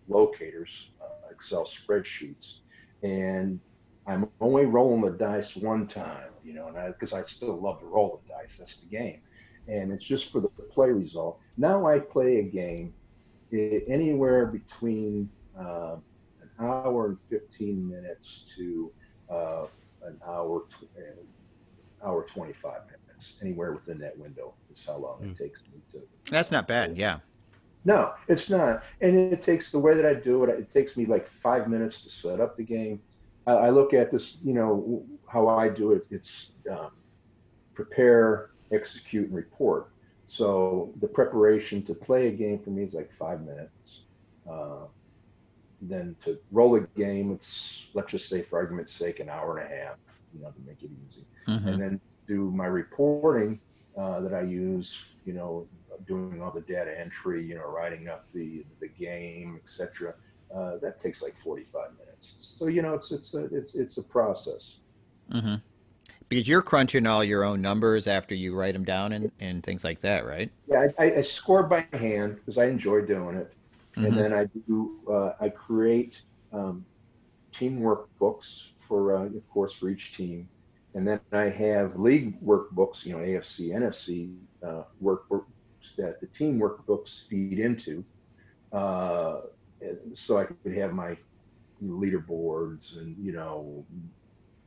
[0.07, 2.59] locators, uh, Excel spreadsheets,
[3.03, 3.59] and
[4.07, 7.81] I'm only rolling the dice one time, you know, and because I, I, still love
[7.81, 8.57] to roll the dice.
[8.59, 9.21] That's the game
[9.69, 11.39] and it's just for the play result.
[11.57, 12.93] Now I play a game
[13.53, 15.97] anywhere between uh,
[16.43, 18.93] an hour and 15 minutes to
[19.31, 19.67] uh,
[20.03, 20.63] an hour,
[20.97, 23.37] uh, hour 25 minutes.
[23.41, 25.31] Anywhere within that window is how long mm.
[25.31, 25.43] it hmm.
[25.43, 26.03] takes me to.
[26.31, 27.21] That's not bad, yeah.
[27.87, 28.83] No, it's not.
[29.01, 32.03] And it takes the way that I do it, it takes me like five minutes
[32.03, 33.01] to set up the game.
[33.47, 36.05] I, I look at this, you know, how I do it.
[36.11, 36.91] It's um,
[37.75, 39.89] prepare, execute, and report.
[40.27, 44.01] So the preparation to play a game for me is like five minutes.
[44.51, 44.87] Uh,
[45.83, 49.73] then to roll a game, it's let's just say for argument's sake, an hour and
[49.73, 49.97] a half,
[50.35, 51.25] you know, to make it easy.
[51.49, 51.69] Mm-hmm.
[51.69, 53.61] And then do my reporting
[53.97, 55.67] uh, that I use, you know,
[56.07, 60.15] doing all the data entry, you know, writing up the the game, etc.
[60.55, 62.53] Uh, that takes like 45 minutes.
[62.59, 64.77] So you know, it's it's a it's it's a process.
[65.33, 65.57] Mm-hmm.
[66.29, 69.85] Because you're crunching all your own numbers after you write them down and, and things
[69.85, 70.51] like that, right?
[70.69, 73.53] Yeah, I, I score by hand because I enjoy doing it,
[73.97, 74.07] mm-hmm.
[74.07, 76.21] and then I do uh, I create
[76.53, 76.85] um,
[77.53, 80.49] team workbooks for, uh, of course, for each team,
[80.95, 85.45] and then I have league workbooks, you know, AFC, NFC uh, workbooks
[85.97, 88.05] that the team workbooks feed into,
[88.73, 89.43] uh,
[90.15, 91.17] so I could have my
[91.85, 93.85] leaderboards and you know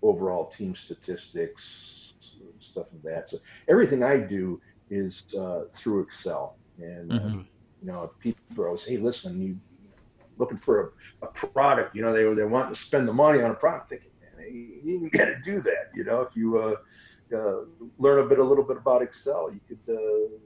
[0.02, 2.14] overall team statistics,
[2.60, 3.30] stuff of that.
[3.30, 6.56] So everything I do is uh, through Excel.
[6.78, 7.40] And, uh, mm-hmm.
[7.40, 7.44] uh,
[7.82, 9.58] you know, people always, hey, listen, you
[10.38, 13.52] looking for a, a, product, you know, they, they want to spend the money on
[13.52, 13.90] a product.
[13.90, 15.92] Thinking, man, you, you got to do that.
[15.94, 16.76] You know, if you uh,
[17.36, 17.66] uh,
[17.98, 20.38] learn a bit, a little bit about Excel, you could, uh,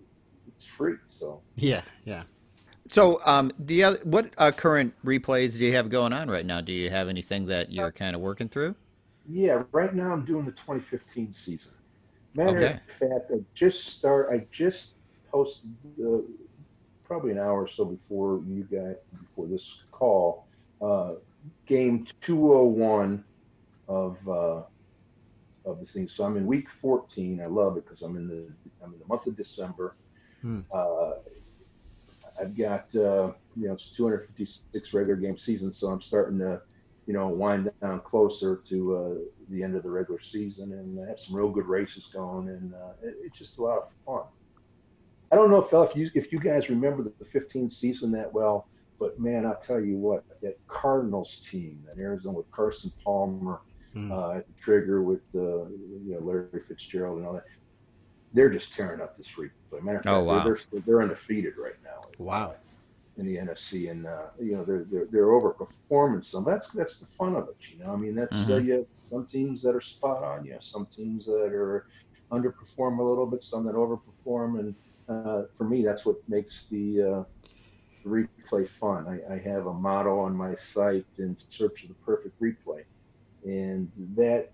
[0.47, 0.95] it's free.
[1.07, 2.23] So, yeah, yeah.
[2.89, 6.59] So, um, the other, what uh, current replays do you have going on right now?
[6.59, 8.75] Do you have anything that you're kind of working through?
[9.29, 11.71] Yeah, right now I'm doing the 2015 season.
[12.35, 12.73] Matter okay.
[12.73, 14.29] of fact, I just start.
[14.31, 14.93] I just
[15.31, 16.25] posted the,
[17.03, 20.45] probably an hour or so before you got before this call.
[20.81, 21.13] Uh,
[21.65, 23.23] game 201
[23.87, 24.61] of uh,
[25.65, 26.07] of the thing.
[26.07, 27.41] So I'm in week 14.
[27.41, 28.47] I love it because I'm in the
[28.83, 29.95] I'm in the month of December.
[30.41, 30.61] Hmm.
[30.73, 31.13] Uh,
[32.39, 36.61] I've got uh, you know it's 256 regular game season, so I'm starting to
[37.05, 39.13] you know, wind down closer to uh,
[39.49, 42.93] the end of the regular season and have some real good races going, and uh,
[43.01, 44.23] it, it's just a lot of fun.
[45.31, 48.67] I don't know, Phil, if you if you guys remember the 15 season that well,
[48.99, 53.59] but man, I'll tell you what, that Cardinals team, that Arizona with Carson Palmer
[53.95, 54.11] mm.
[54.11, 57.45] uh, at the trigger with uh, you know Larry Fitzgerald and all that,
[58.33, 59.81] they're just tearing up this replay.
[59.81, 60.43] Matter of oh, fact, oh, wow.
[60.43, 62.07] they're, they're, they're undefeated right now.
[62.17, 62.55] Wow
[63.17, 66.43] in the NFC, and uh, you know they're they're, they're overperforming some.
[66.43, 67.93] That's that's the fun of it, you know.
[67.93, 68.53] I mean, that's uh, mm-hmm.
[68.53, 71.87] uh, you have some teams that are spot on, you have some teams that are
[72.31, 74.75] underperform a little bit, some that overperform, and
[75.07, 77.23] uh, for me, that's what makes the uh,
[78.07, 79.07] replay fun.
[79.07, 82.83] I, I have a motto on my site in search of the perfect replay,
[83.45, 84.51] and that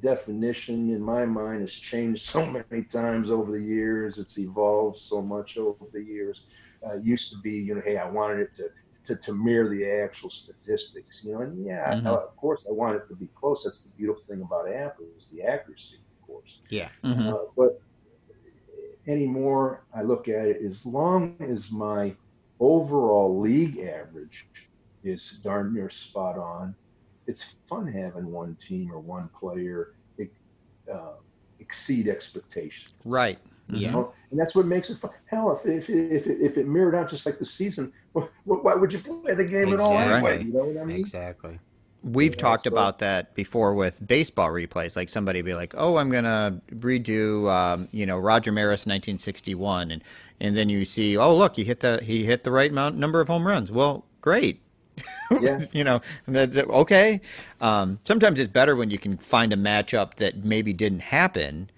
[0.00, 4.16] definition in my mind has changed so many times over the years.
[4.16, 6.42] It's evolved so much over the years
[6.86, 8.70] uh, used to be, you know, hey, I wanted it to,
[9.06, 12.06] to, to mirror the actual statistics, you know, and yeah, mm-hmm.
[12.06, 13.64] of course, I want it to be close.
[13.64, 16.58] That's the beautiful thing about APBA is the accuracy, of course.
[16.68, 16.88] Yeah.
[17.04, 17.28] Mm-hmm.
[17.28, 17.80] Uh, but
[19.06, 22.14] anymore, I look at it as long as my
[22.60, 24.46] overall league average
[25.04, 26.74] is darn near spot on.
[27.26, 29.94] It's fun having one team or one player.
[30.92, 31.12] Uh,
[31.60, 32.92] exceed expectations.
[33.04, 33.38] Right.
[33.70, 33.90] You Yeah.
[33.92, 34.14] know?
[34.30, 35.10] And that's what makes it fun.
[35.26, 38.74] Hell, if if if it, if it mirrored out just like the season, well, why
[38.74, 40.30] would you play the game at all Exactly.
[40.32, 40.44] anyway?
[40.44, 40.96] You know what I mean?
[40.98, 41.58] Exactly.
[42.04, 44.96] We've Yeah, talked so- about that before with baseball replays.
[44.96, 50.02] Like somebody be like, "Oh, I'm gonna redo, um, you know, Roger Maris 1961," and
[50.40, 53.20] and then you see, "Oh, look, he hit the he hit the right amount number
[53.20, 54.60] of home runs." Well, great.
[55.42, 55.60] Yeah.
[55.72, 57.20] you know, and that, that- okay.
[57.60, 61.68] Um, sometimes it's better when you can find a matchup that maybe didn't happen,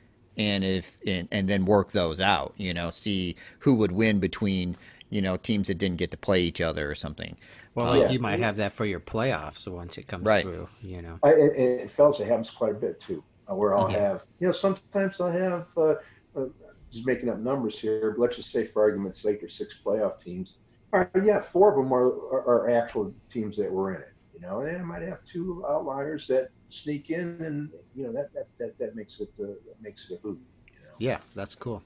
[0.41, 2.55] and if and, and then work those out.
[2.57, 4.77] You know, see who would win between
[5.11, 7.37] you know teams that didn't get to play each other or something.
[7.75, 8.11] Well, like Yeah.
[8.11, 10.37] you might have that for your playoffs once it comes Right.
[10.37, 10.69] through.
[10.83, 11.21] You know.
[11.23, 13.25] I, and, and fellas, it happens quite a bit too.
[13.51, 14.01] uh, Where I'll Yeah.
[14.03, 15.95] have, you know, sometimes I'll have, uh,
[16.37, 16.47] uh,
[16.93, 20.21] just making up numbers here, but let's just say for argument's sake, there's six playoff
[20.21, 20.59] teams.
[20.93, 24.09] All right, yeah, four of them are, are, are actual teams that were in it,
[24.33, 28.33] you know, and I might have two outliers that sneak in, and you know that
[28.35, 30.39] that that, that makes it the, that makes it a hoot.
[30.67, 30.95] You know?
[30.99, 31.83] Yeah, that's cool.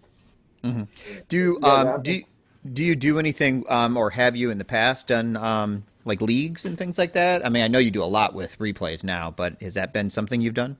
[0.63, 2.25] Do you, Yeah, um, do you,
[2.73, 6.65] do you do anything, um, or have you in the past done um, like leagues
[6.65, 7.45] and things like that?
[7.45, 10.09] I mean, I know you do a lot with replays now, but has that been
[10.09, 10.79] something you've done?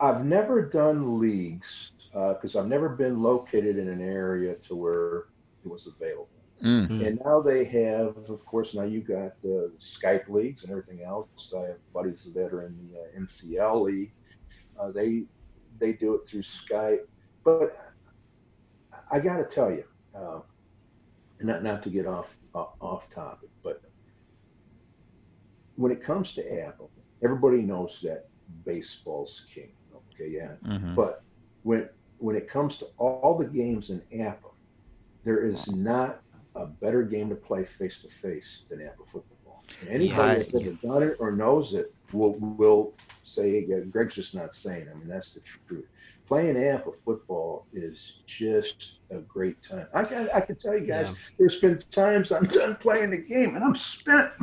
[0.00, 5.26] I've never done leagues because I've never been located in an area to where
[5.64, 6.28] it was available.
[6.62, 6.88] Mm.
[6.88, 7.06] Mm.
[7.06, 11.52] And now they have, of course, now you've got the Skype leagues and everything else.
[11.56, 14.12] I have buddies that are in the uh, NCL league.
[14.78, 15.24] Uh, they
[15.78, 17.00] they do it through Skype,
[17.44, 17.70] but
[19.10, 20.40] I got to tell you, uh,
[21.40, 23.80] not not to get off uh, off topic, but
[25.76, 26.88] when it comes to APBA,
[27.22, 28.24] everybody knows that
[28.64, 29.72] baseball's king.
[29.94, 31.22] Okay, yeah, hmm but
[31.62, 34.50] when when it comes to all the games in APBA,
[35.24, 36.22] there is not
[36.54, 39.64] a better game to play face to face than APBA football.
[39.80, 42.92] And anybody Yeah, that's ever done it or knows it will will
[43.24, 44.86] say, yeah, Greg's just not saying.
[44.90, 45.86] I mean, that's the truth.
[46.28, 49.86] Playing APBA football is just a great time.
[49.94, 51.14] I can I can tell you guys, Yeah.
[51.38, 54.30] there's been times I'm done playing the game and I'm spent.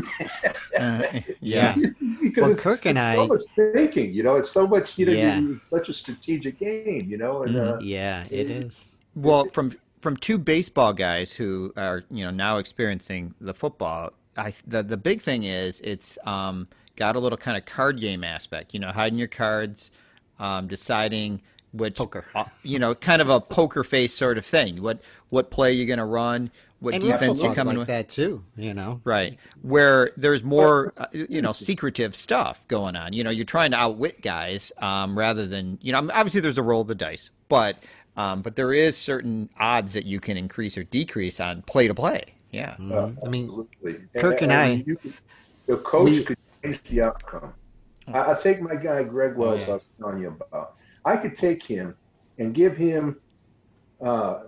[0.77, 1.01] Uh,
[1.41, 1.75] yeah.
[2.21, 3.41] because Well, it's, Kirk and it's I- so much
[3.73, 5.41] thinking, you know, it's so much, you know, Yeah.
[5.57, 7.77] it's such a strategic game, you know, and Mhm.
[7.77, 8.87] uh, Yeah, it is.
[9.15, 14.53] Well, from from two baseball guys who are you know now experiencing the football, I
[14.65, 18.73] the the big thing is it's um, got a little kind of card game aspect.
[18.73, 19.91] You know, hiding your cards,
[20.39, 22.25] um, deciding which Poker.
[22.33, 24.81] uh, you know, kind of a poker face sort of thing.
[24.81, 27.87] What what play you're going to run, what And defense you're coming like with.
[27.87, 28.43] that too.
[28.55, 29.01] You know.
[29.03, 29.37] Right.
[29.61, 33.13] Where there's more, uh, you know, secretive stuff going on.
[33.13, 36.63] You know, you're trying to outwit guys um, rather than, you know, obviously there's a
[36.63, 37.77] roll of the dice, but
[38.17, 41.93] um, but there is certain odds that you can increase or decrease on play to
[41.93, 42.23] play.
[42.51, 42.75] Yeah.
[42.79, 43.99] Uh, I mean, absolutely.
[44.19, 45.13] Kirk and I- you could-
[45.67, 47.53] the coach we- could change the outcome.
[48.07, 49.59] I, I take my guy Greg Oh, Wells.
[49.61, 49.67] yeah.
[49.69, 50.75] I was telling you about.
[51.05, 51.95] I could take him
[52.39, 53.17] and give him.
[54.03, 54.39] Uh,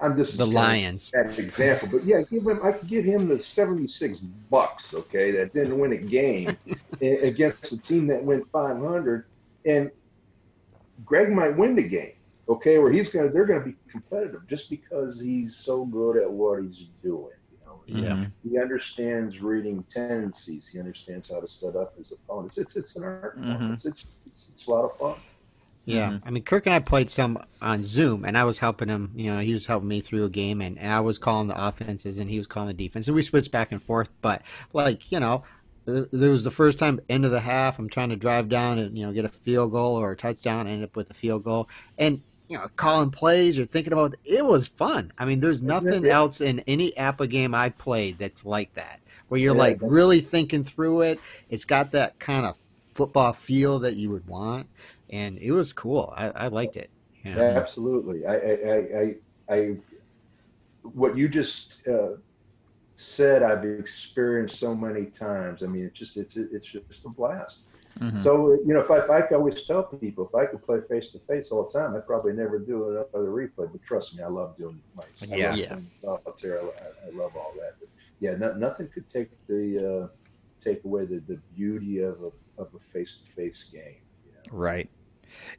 [0.00, 1.10] I'm just the Lions.
[1.12, 2.60] That example, but yeah, give him.
[2.62, 4.20] I could give him the 76
[4.52, 4.94] Bucs.
[4.94, 6.56] Okay, that didn't win a game
[7.00, 9.26] against a team that went 500,
[9.66, 9.90] and
[11.04, 12.12] Greg might win the game.
[12.50, 16.62] Okay, where he's gonna, they're gonna be competitive just because he's so good at what
[16.62, 17.30] he's doing.
[17.52, 18.12] You know, Yeah.
[18.16, 18.32] Mhm.
[18.42, 20.66] he understands reading tendencies.
[20.66, 22.58] He understands how to set up his opponents.
[22.58, 23.46] It's it's an art form.
[23.46, 23.74] Mhm.
[23.74, 25.14] It's, it's it's it's a lot of fun.
[25.86, 29.12] Yeah, I mean, Kirk and I played some on Zoom, and I was helping him.
[29.16, 31.66] You know, he was helping me through a game, and, and I was calling the
[31.66, 34.08] offenses, and he was calling the defense, and we switched back and forth.
[34.20, 35.42] But like, you know,
[35.86, 37.78] th- there was the first time end of the half.
[37.78, 40.66] I'm trying to drive down and you know get a field goal or a touchdown,
[40.68, 44.44] end up with a field goal, and you know, calling plays or thinking about it
[44.44, 45.12] was fun.
[45.16, 46.16] I mean, there's nothing yeah.
[46.16, 49.92] else in any APBA game I played that's like that, where you're Yeah, like that's-
[49.92, 51.20] really thinking through it.
[51.48, 52.56] It's got that kind of
[52.94, 54.66] football feel that you would want,
[55.10, 56.12] and it was cool.
[56.16, 56.90] I, I liked it.
[57.22, 57.40] You know?
[57.40, 58.26] Absolutely.
[58.26, 59.14] I, I, I,
[59.48, 59.76] I, I
[60.82, 62.16] what you just uh,
[62.96, 65.62] said, I've experienced so many times.
[65.62, 67.58] I mean, it's just, it's, it's just a blast.
[67.98, 68.22] Mhm.
[68.22, 70.78] So, you know, if I, if I could always tell people, if I could play
[70.88, 73.70] face to face all the time, I'd probably never do another replay.
[73.72, 75.50] But trust me, I love doing my Yeah.
[75.50, 75.68] love Yeah.
[75.68, 76.60] playing solitaire.
[76.62, 77.72] I, I love all that.
[77.80, 77.88] But
[78.20, 80.08] yeah, no, nothing could take the uh,
[80.62, 82.30] take away the, the beauty of a
[82.60, 83.96] of a face to face game.
[84.24, 84.40] You know?
[84.50, 84.90] Right.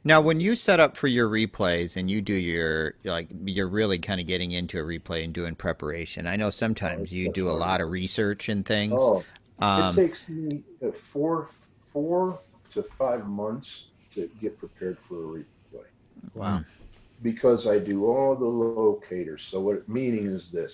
[0.04, 3.98] Now, when you set up for your replays and you do your like, you're really
[3.98, 6.26] kind of getting into a replay and doing preparation.
[6.26, 8.92] I know sometimes it's you do a lot of research and things.
[9.00, 9.24] Oh,
[9.60, 11.50] Um, it takes me uh, four
[11.92, 12.40] four
[12.72, 15.86] to five months to get prepared for a replay
[16.34, 16.64] Wow.
[17.22, 19.32] because I do all the locators.
[19.34, 20.68] So what it meaning is this?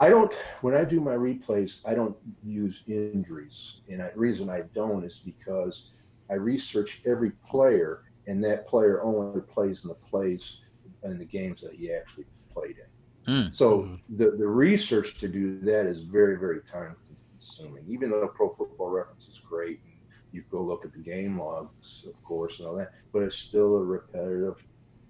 [0.00, 0.32] I don't
[0.62, 5.20] when I do my replays, I don't use injuries, and the reason I don't is
[5.24, 5.92] because
[6.30, 10.60] I research every player and that player only plays in the plays
[11.04, 13.32] in the games that he actually played in.
[13.32, 13.54] Mm.
[13.54, 16.96] So the the research to do that is very very time
[17.36, 17.84] consuming.
[17.88, 19.91] Even though Pro Football Reference is great, and
[20.32, 23.76] you go look at the game logs, of course, and all that, but it's still
[23.76, 24.56] a repetitive,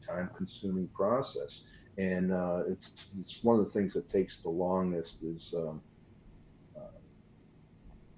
[0.06, 1.62] time consuming process.
[1.98, 5.80] And uh, it's it's one of the things that takes the longest is um,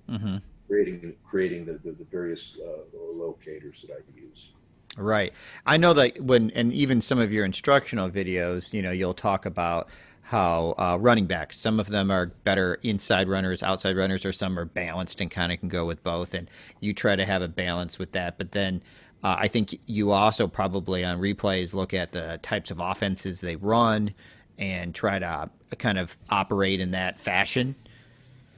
[0.09, 0.37] hmm
[0.67, 4.53] creating creating the, the, the various uh, locators that I use.
[4.97, 5.33] Right.
[5.67, 9.45] I know that when, and even some of your instructional videos, you know, you'll talk
[9.45, 9.89] about
[10.25, 14.59] how uh, running backs, some of them are better inside runners, outside runners, or some
[14.59, 16.33] are balanced and kind of can go with both.
[16.33, 16.49] And
[16.81, 18.39] you try to have a balance with that.
[18.39, 18.83] But then
[19.23, 23.57] uh, I think you also probably on replays look at the types of offenses they
[23.57, 24.15] run
[24.59, 27.75] and try to kind of operate in that fashion.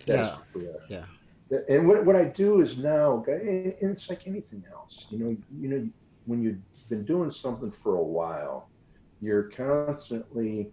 [0.06, 0.36] Yeah.
[0.52, 0.84] correct.
[0.88, 1.04] Yeah.
[1.68, 5.68] And what, what I do is now, and it's like anything else, you know, you
[5.68, 5.88] know,
[6.26, 6.58] when you've
[6.88, 8.68] been doing something for a while,
[9.20, 10.70] you're constantly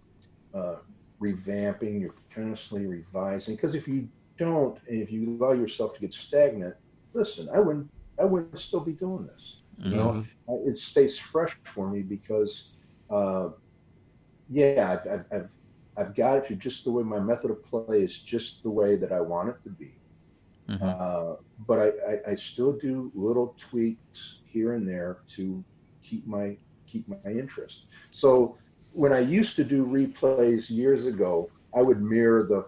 [0.54, 0.76] uh,
[1.22, 3.56] revamping, you're constantly revising.
[3.56, 6.74] Because if you don't, and if you allow yourself to get stagnant,
[7.14, 7.88] listen, I wouldn't,
[8.20, 9.62] I wouldn't still be doing this.
[9.88, 10.28] You know, Mhm.
[10.48, 12.72] Uh, it stays fresh for me because,
[13.10, 13.50] uh,
[14.48, 15.50] yeah, I've, I've, I've,
[15.96, 18.96] I've got it to just the way my method of play is just the way
[18.96, 19.92] that I want it to be.
[20.68, 20.98] Mhm.
[21.00, 21.34] Uh,
[21.66, 25.64] but I, I, I still do little tweaks here and there to
[26.02, 27.86] keep my keep my interest.
[28.10, 28.58] So
[28.94, 32.58] when I used to do replays years ago, I would mirror the,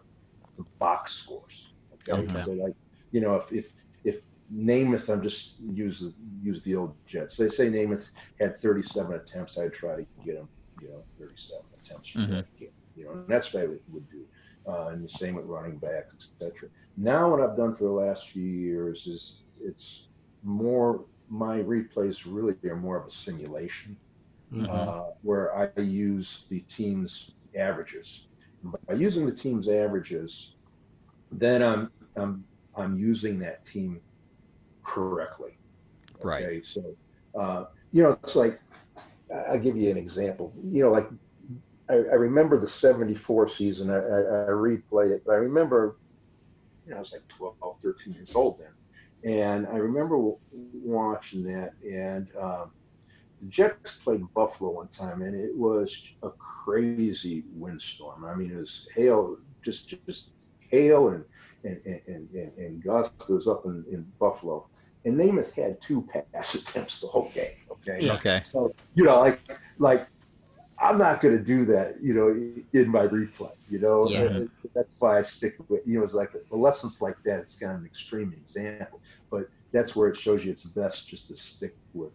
[0.58, 1.74] the box scores.
[1.94, 2.28] Okay?
[2.28, 2.36] Okay.
[2.36, 2.74] So like
[3.12, 3.72] you know if if
[4.04, 4.20] if
[4.52, 7.36] Namath, I'm just use the use the old Jets.
[7.36, 8.06] They say Namath
[8.40, 9.58] had 37 attempts.
[9.58, 10.48] I'd try to get him,
[10.80, 12.30] you know, 37 attempts for Mhm.
[12.30, 12.68] that game.
[12.94, 14.14] You know, and that's what I would, would do.
[14.66, 16.68] Uh, and the same with running backs, etc.
[16.96, 20.08] Now, what I've done for the last few years is it's
[20.42, 23.88] more my replays really are more of a simulation
[24.50, 24.68] Mhm.
[24.68, 28.28] uh, where I use the team's averages.
[28.88, 30.56] By using the team's averages,
[31.30, 34.02] then I'm I'm I'm using that team
[34.84, 35.52] correctly.
[36.22, 36.42] Right.
[36.42, 36.96] Okay, so
[37.38, 38.60] uh, you know, it's like
[39.48, 40.54] I'll give you an example.
[40.62, 41.08] You know, like
[41.90, 43.90] I, I remember the '74 season.
[43.90, 45.96] I, I, I replay it, but I remember,
[46.84, 51.72] you know, I was like 12, 13 years old then, and I remember watching that.
[51.82, 52.72] And um,
[53.40, 58.24] the Jets played Buffalo one time, and it was a crazy windstorm.
[58.24, 60.30] I mean, it was hail, just just
[60.70, 61.24] hail and
[61.64, 64.66] and and and, and gusts up in, in Buffalo.
[65.04, 67.52] And Namath had two pass attempts the whole game.
[67.70, 68.06] Okay.
[68.06, 68.14] Yeah.
[68.14, 68.42] Okay.
[68.44, 69.40] So you know, like
[69.78, 70.08] like
[70.78, 72.02] I'm not going to do that.
[72.02, 72.28] You know,
[72.72, 73.52] in my replay.
[73.68, 74.22] You know, Yeah.
[74.22, 75.86] And that's why I stick with.
[75.86, 77.40] You know, it's like the lessons like that.
[77.40, 81.28] It's kind of an extreme example, but that's where it shows you it's best just
[81.28, 82.12] to stick with.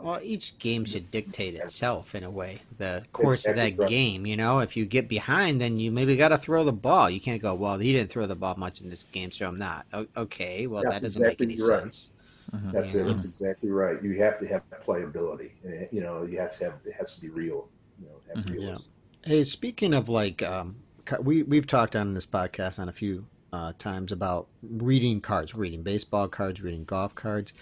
[0.00, 2.60] Well, each game should dictate itself in a way.
[2.76, 6.28] The course of that game, you know, if you get behind, then you maybe got
[6.28, 7.08] to throw the ball.
[7.08, 9.56] You can't go, well, he didn't throw the ball much in this game, so I'm
[9.56, 9.86] not.
[9.94, 11.80] O- Okay, well, That's that doesn't make any right.
[11.82, 12.10] sense.
[12.54, 12.72] Mhm.
[12.72, 13.00] That's Yeah.
[13.00, 13.04] it.
[13.04, 14.02] That's exactly right.
[14.02, 15.52] You have to have playability.
[15.90, 17.68] You know, you have to have it has to be real.
[17.98, 18.62] You know, it has to be Mhm.
[18.62, 18.90] realistic.
[19.24, 20.76] Hey, speaking of like, um,
[21.22, 23.24] we we've talked on this podcast on a few
[23.54, 27.54] uh, times about reading cards, reading baseball cards, reading golf cards.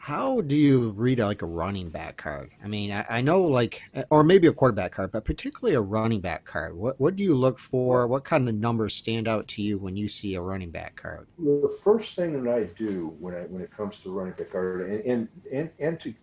[0.00, 2.52] How do you read like a running back card?
[2.64, 5.80] I mean, I, I know like, uh, or maybe a quarterback card, but particularly a
[5.82, 6.74] running back card.
[6.74, 8.06] What what do you look for?
[8.06, 11.26] What kind of numbers stand out to you when you see a running back card?
[11.38, 14.88] The first thing that I do when I when it comes to running back card,
[14.88, 16.14] and and and, and to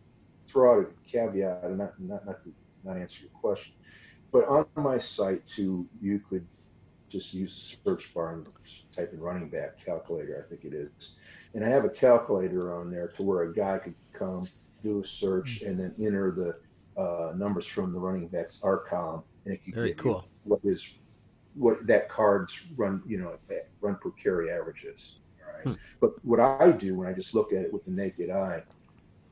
[0.47, 2.53] throw out a caveat, and not not not to
[2.83, 3.73] not answer your question,
[4.31, 6.47] but on my site too, you could
[7.09, 8.47] just use the search bar and
[8.95, 11.13] type in running back calculator, I think it is,
[11.57, 14.47] and I have a calculator on there to where a guy could come
[14.83, 19.23] do a search and then enter the uh, numbers from the running backs R column,
[19.45, 20.27] and it could Very give you cool.
[20.43, 20.93] what is
[21.55, 23.33] what that card's run, you know,
[23.81, 25.17] run per carry average is.
[25.41, 25.63] All right.
[25.63, 25.81] Hmm.
[25.99, 28.61] But what I do when I just look at it with the naked eye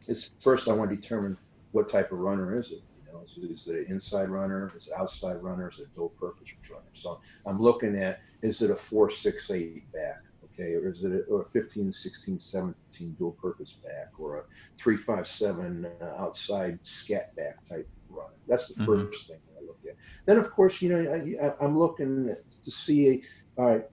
[0.07, 1.37] is first I want to determine
[1.73, 2.81] what type of runner is it.
[3.05, 4.73] You know, is it, is it an inside runner?
[4.75, 5.69] Is it outside runner?
[5.69, 6.85] Is it a dual purpose runner?
[6.95, 10.23] So I'm looking at is it a four six eight back?
[10.57, 14.43] Okay, or is it a, or a 15, 16, 17 dual purpose back, or a
[14.81, 18.27] three five seven uh, outside scat back type run?
[18.47, 18.85] That's the Mhm.
[18.85, 19.95] first thing I look at.
[20.27, 23.23] Then, of course, you know, I, I, I'm looking to see,
[23.57, 23.83] all right,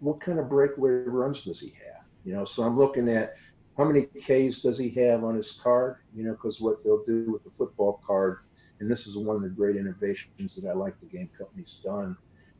[0.00, 2.02] what kind of breakaway runs does he have?
[2.24, 3.32] You know, so I'm looking at
[3.76, 5.96] how many Ks does he have on his card?
[6.12, 8.38] You know, because what they'll do with the football card,
[8.80, 12.16] and this is one of the great innovations that I like the game company's done.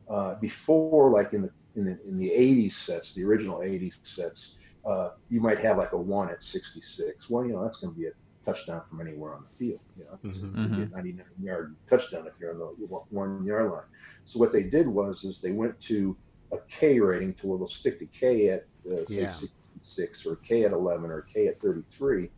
[0.09, 4.57] Uh, before, like in the in the in the 80s sets, the original 80s sets,
[4.89, 7.29] uh, you might have like a one at 66.
[7.29, 8.11] Well, you know, that's going to be a
[8.45, 9.81] touchdown from anywhere on the field.
[9.95, 10.55] You know, Mhm.
[10.61, 13.71] you get 99 yard touchdown if you're on the one yard line.
[14.15, 16.09] So what they did was is they went to
[16.51, 18.61] a K rating to where they'll stick the K at
[18.91, 19.37] uh, Yeah.
[19.37, 22.29] 66 or K at 11 or K at 33,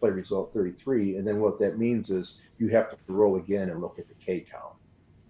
[0.00, 3.80] play result 33, and then what that means is you have to roll again and
[3.80, 4.76] look at the K column.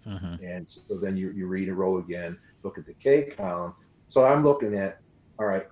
[0.05, 0.41] Mhm.
[0.41, 3.73] And so then you, you read and roll again, look at the K column.
[4.07, 4.97] So I'm looking at,
[5.39, 5.63] all right,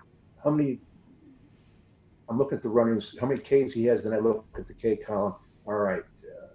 [0.44, 0.80] how many,
[2.30, 4.74] I'm looking at the runnings, how many Ks he has, then I look at the
[4.74, 5.34] K column.
[5.66, 6.48] All right, uh,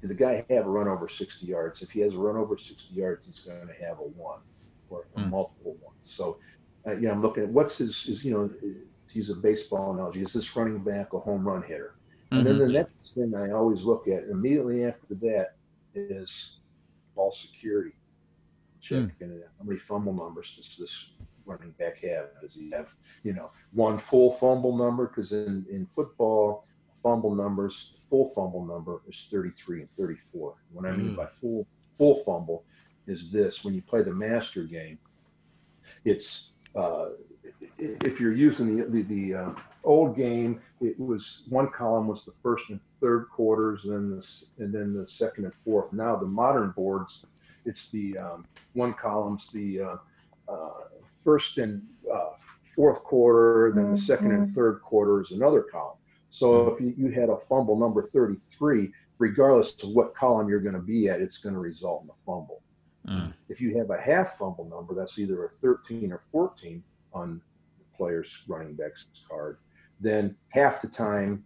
[0.00, 1.82] did the guy have a run over 60 yards?
[1.82, 4.38] If he has a run over 60 yards, he's going to have a one
[4.88, 5.30] or a Hmm.
[5.30, 5.96] multiple ones.
[6.02, 6.38] So,
[6.86, 9.92] uh, you know, I'm looking at what's his, is, you know, to use a baseball
[9.92, 11.92] analogy, is this running back a home run hitter?
[12.36, 15.48] And then the next thing I always look at immediately after that
[15.94, 16.60] is
[17.14, 17.92] ball security.
[18.88, 21.10] Check and how many fumble numbers does this
[21.44, 22.26] running back have?
[22.42, 25.06] Does he have, you know, one full fumble number?
[25.08, 26.66] Because in, in football,
[27.02, 30.54] fumble numbers, full fumble number is 33 and 34.
[30.72, 31.16] What I mean Mm.
[31.16, 31.66] by full
[31.98, 32.64] full fumble
[33.06, 34.98] is this: when you play the master game,
[36.04, 37.10] it's uh,
[37.78, 39.50] if you're using the the, the uh,
[39.84, 44.64] old game, it was one column was the first and third quarters, and then the
[44.64, 45.92] and then the second and fourth.
[45.92, 47.24] Now the modern boards,
[47.66, 49.96] it's the um, one column's the uh,
[50.48, 50.70] uh,
[51.24, 52.30] first and uh,
[52.74, 55.96] fourth quarter, then the second and third quarter is another column.
[56.30, 60.74] So if you, you had a fumble number 33, regardless of what column you're going
[60.74, 62.62] to be at, it's going to result in a fumble.
[63.08, 63.34] Mm.
[63.48, 66.82] If you have a half fumble number, that's either a 13 or 14
[67.14, 67.40] on
[67.78, 69.58] the player's running back's card,
[70.00, 71.44] then half the time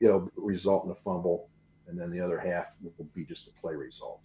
[0.00, 1.48] it'll result in a fumble,
[1.88, 4.20] and then the other half will be just a play result.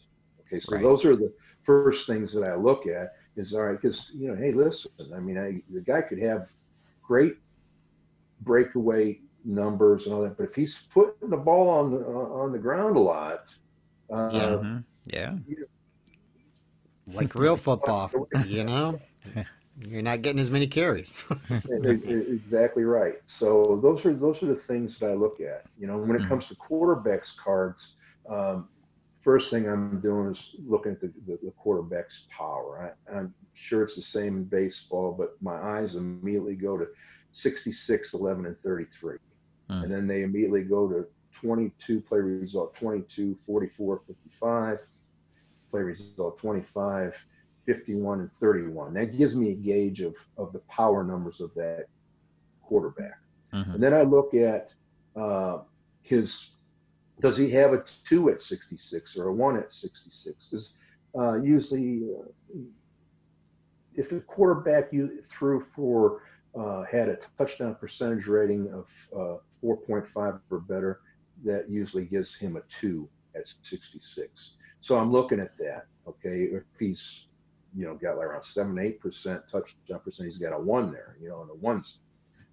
[0.52, 0.82] Okay, so Right.
[0.84, 1.34] those are the
[1.64, 3.14] first things that I look at.
[3.38, 6.50] Is all right because you know, hey, listen, I mean, I, the guy could have
[7.02, 7.36] great
[8.42, 12.60] breakaway numbers and all that, but if he's putting the ball on the on the
[12.60, 13.46] ground a lot,
[14.12, 14.58] uh, Yeah.
[14.58, 14.86] Mhm.
[15.06, 15.36] Yeah.
[17.08, 18.12] Like real football,
[18.46, 19.00] you know?
[19.80, 21.14] You're not getting as many carries.
[21.70, 23.16] Exactly right.
[23.26, 25.64] So those are those are the things that I look at.
[25.80, 26.28] You know, when it Mhm.
[26.28, 27.96] comes to quarterbacks cards,
[28.30, 28.70] um,
[29.22, 32.94] first thing I'm doing is looking at the, the, the quarterback's power.
[33.10, 36.88] I, I'm sure it's the same in baseball, but my eyes immediately go to
[37.34, 39.18] 66, 11, and 33,
[39.70, 39.84] Mm.
[39.84, 41.06] and then they immediately go to
[41.40, 44.80] 22 play result 22, 44, 55,
[45.70, 47.16] play result 25,
[47.66, 48.94] 51 and 31.
[48.96, 51.86] That gives me a gauge of, of the power numbers of that
[52.64, 53.20] quarterback.
[53.54, 53.76] Mhm.
[53.76, 54.72] And then I look at
[55.16, 55.60] uh,
[56.02, 56.50] his,
[57.22, 60.46] does he have a two at 66 or a one at 66?
[60.46, 60.74] Because
[61.18, 62.58] uh, usually, uh,
[63.96, 66.24] if a quarterback you threw for
[66.60, 71.02] uh, had a touchdown percentage rating of uh, 4.5 or better,
[71.46, 74.56] that usually gives him a two at 66.
[74.82, 75.86] So I'm looking at that.
[76.08, 77.28] Okay, if he's
[77.76, 81.16] you know got like around seven eight percent touchdown percent, he's got a one there.
[81.22, 82.00] You know, and the ones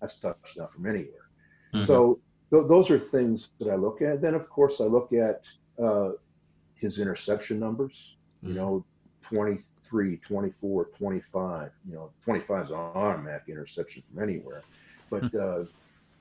[0.01, 1.31] that's touchdown from anywhere.
[1.75, 1.87] Mhm.
[1.87, 2.21] So
[2.51, 4.21] th- those are things that I look at.
[4.23, 5.41] Then of course I look at
[5.83, 6.11] uh,
[6.75, 7.95] his interception numbers.
[8.45, 8.55] You Mhm.
[8.55, 8.85] know,
[9.23, 11.71] 23, 24, 25.
[11.87, 14.51] You know, 25 is an automatic interception from anywhere.
[15.11, 15.65] But uh,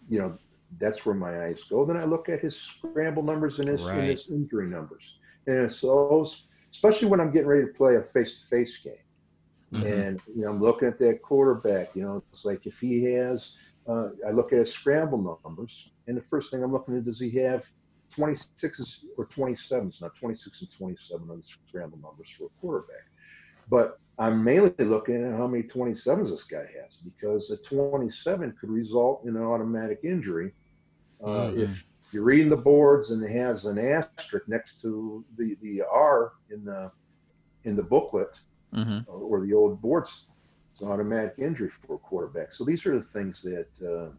[0.07, 0.37] you know,
[0.79, 1.85] that's where my eyes go.
[1.85, 5.03] Then I look at his scramble numbers and his, and his injury numbers.
[5.47, 6.27] And so,
[6.73, 8.93] especially when I'm getting ready to play a face-to-face game,
[9.71, 10.05] Mhm.
[10.05, 11.89] and you know, I'm looking at that quarterback.
[11.95, 13.53] You know, it's like if he has,
[13.89, 17.19] uh, I look at his scramble numbers, and the first thing I'm looking at does
[17.19, 17.63] he have
[18.15, 20.01] 26s or 27s?
[20.01, 23.05] Not 26 and 27 on the scramble numbers for a quarterback,
[23.69, 28.69] but I'm mainly looking at how many 27s this guy has because a 27 could
[28.69, 30.53] result in an automatic injury
[31.23, 31.61] uh, Mhm.
[31.63, 36.33] if you're reading the boards and it has an asterisk next to the the R
[36.49, 36.91] in the
[37.65, 38.33] in the booklet
[38.73, 39.05] Mhm.
[39.07, 40.27] or, or the old boards,
[40.71, 42.53] it's an automatic injury for a quarterback.
[42.53, 44.09] So these are the things that uh,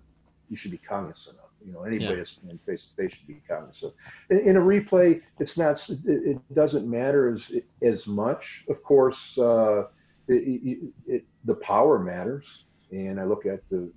[0.48, 1.47] you should be cognizant of.
[1.64, 2.16] You know, anybody Yeah.
[2.16, 3.92] that's playing face to face should be cognizant.
[4.30, 5.88] In, in a replay, it's not.
[5.90, 7.50] It, it doesn't matter as
[7.82, 8.64] as much.
[8.68, 9.84] Of course, uh,
[10.28, 13.90] it, it, it, the power matters, and I look at the.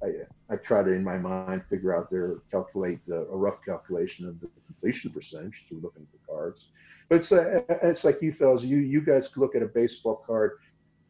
[0.00, 0.08] I,
[0.48, 4.40] I try to, in my mind, figure out their calculate the, a rough calculation of
[4.40, 6.68] the completion percentage through looking at the cards.
[7.08, 10.58] But it's uh, it's like you fellas, you you guys look at a baseball card,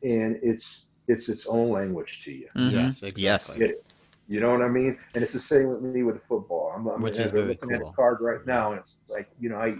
[0.02, 2.48] and it's it's its own language to you.
[2.56, 2.72] Mhm.
[2.72, 3.22] Yes, exactly.
[3.22, 3.70] Yes.
[3.70, 3.84] It?
[4.28, 4.98] You know what I mean?
[5.14, 6.72] And it's the same with me with football.
[6.76, 7.80] I'm, I'm Which is I'm very looking at cool.
[7.80, 9.76] a card right now, and it's like you know, I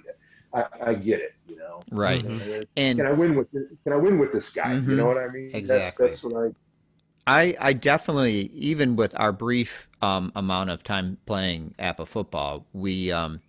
[0.55, 1.32] I, I get it.
[1.46, 2.26] You know, Right.
[2.26, 2.40] Mhm.
[2.40, 4.78] Uh, And can I win with can I win with this guy?
[4.86, 4.96] You Mhm.
[4.96, 5.53] know what I mean?
[5.57, 6.07] Exactly.
[6.09, 6.53] That's, that's what I
[7.26, 13.12] I, I definitely, even with our brief um, amount of time playing APBA football, we
[13.12, 13.40] um,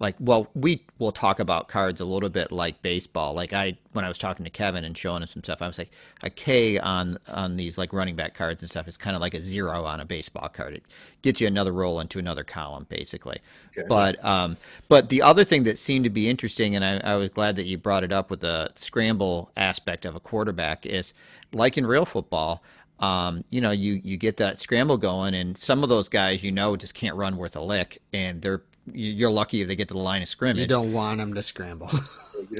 [0.00, 3.34] like well we will talk about cards a little bit like baseball.
[3.34, 5.78] Like i when i was talking to kevin and showing him some stuff i was
[5.78, 5.90] like
[6.22, 9.34] a k on on these like running back cards and stuff is kind of like
[9.34, 10.74] a zero on a baseball card.
[10.74, 10.84] It
[11.22, 13.38] gets you another roll into another column basically.
[13.76, 13.86] Okay.
[13.88, 14.56] but um
[14.88, 17.66] but the other thing that seemed to be interesting and I, I was glad that
[17.66, 21.12] you brought it up with the scramble aspect of a quarterback is
[21.52, 22.62] like in real football
[23.00, 26.52] um, you know, you you get that scramble going, and some of those guys, you
[26.52, 28.62] know, just can't run worth a lick, and they're
[28.94, 30.60] you're lucky if they get to the line of scrimmage.
[30.60, 31.90] You don't want them to scramble.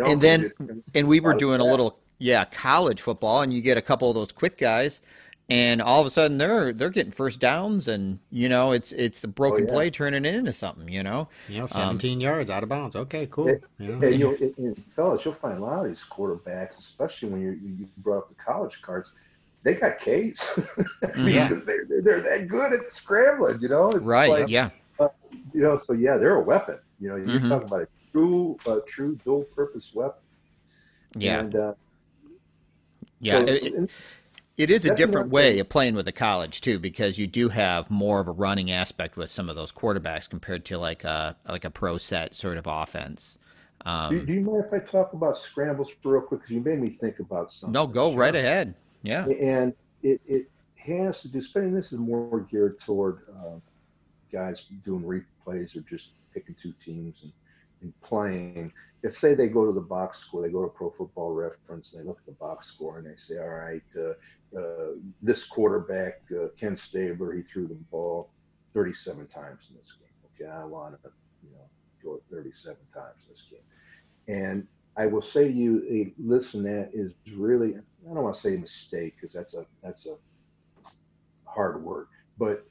[0.04, 0.52] and then,
[0.94, 4.14] and we were doing a little, yeah, college football, and you get a couple of
[4.14, 5.00] those quick guys,
[5.48, 9.24] and all of a sudden they're they're getting first downs, and you know it's it's
[9.24, 9.74] a broken oh, yeah.
[9.74, 11.28] play turning it into something, you know.
[11.48, 12.94] You know, 17 um, yards out of bounds.
[12.94, 13.48] Okay, cool.
[13.48, 14.08] And, yeah.
[14.08, 17.88] and you'll, and fellas, you'll find a lot of these quarterbacks, especially when you you
[17.98, 19.10] brought up the college cards
[19.62, 21.24] they got K's mm-hmm.
[21.26, 23.90] because they're, they're that good at scrambling, you know?
[23.90, 24.30] It's right.
[24.30, 24.70] Like, yeah
[25.52, 26.78] you know, so yeah, they're a weapon.
[27.00, 27.48] You know, you're mm-hmm.
[27.48, 30.20] talking about a true, uh, true dual purpose weapon.
[31.14, 31.40] Yeah.
[31.40, 31.74] And, uh,
[33.20, 33.44] yeah.
[33.44, 33.90] So, it,
[34.56, 37.90] it is a different way of playing with a college too, because you do have
[37.90, 41.64] more of a running aspect with some of those quarterbacks compared to like a like
[41.64, 43.38] a pro set sort of offense.
[43.86, 46.40] Um, do, do, you mind if I talk about scrambles real quick?
[46.42, 47.72] Because you made me think about something.
[47.72, 48.74] No, go right ahead.
[49.02, 49.24] Yeah.
[49.26, 49.72] And
[50.02, 51.40] it, it has to do.
[51.40, 53.56] Spending this is more geared toward uh,
[54.32, 57.32] guys doing replays or just picking two teams and,
[57.82, 58.72] and playing.
[59.02, 62.02] If say they go to the box score, they go to Pro Football Reference, and
[62.02, 66.20] they look at the box score and they say, all right, uh, uh, this quarterback
[66.32, 68.30] uh, Ken Stabler, he threw the ball
[68.74, 70.08] 37 times in this game.
[70.34, 71.10] Okay, I want to
[71.42, 71.64] you know
[72.02, 74.66] go 37 times in this game, and
[74.96, 78.54] I will say to you, hey, listen, that is really I don't want to say
[78.54, 80.16] a mistake because that's a that's a
[81.44, 82.08] hard word,
[82.38, 82.66] but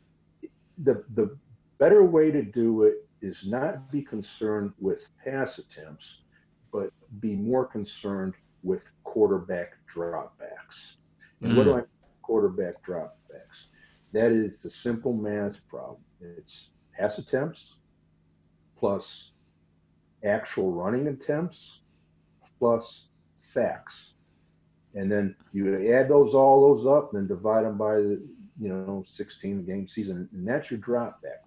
[0.83, 1.35] the the
[1.79, 6.05] better way to do it is not be concerned with pass attempts,
[6.71, 10.97] but be more concerned with quarterback dropbacks.
[11.41, 11.57] And mm.
[11.57, 11.85] what do I mean
[12.21, 13.67] quarterback dropbacks?
[14.11, 16.01] That is a simple math problem.
[16.21, 17.75] It's pass attempts
[18.77, 19.31] plus
[20.23, 21.79] actual running attempts
[22.59, 24.13] plus sacks.
[24.95, 28.21] And then you add those all those up and divide them by the
[28.59, 31.45] you know 16 game season, and that's your dropback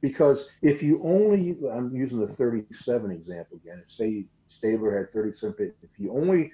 [0.00, 3.82] because if you only, I'm using the 37 example again.
[3.86, 6.52] Say Stabler had 37, if you only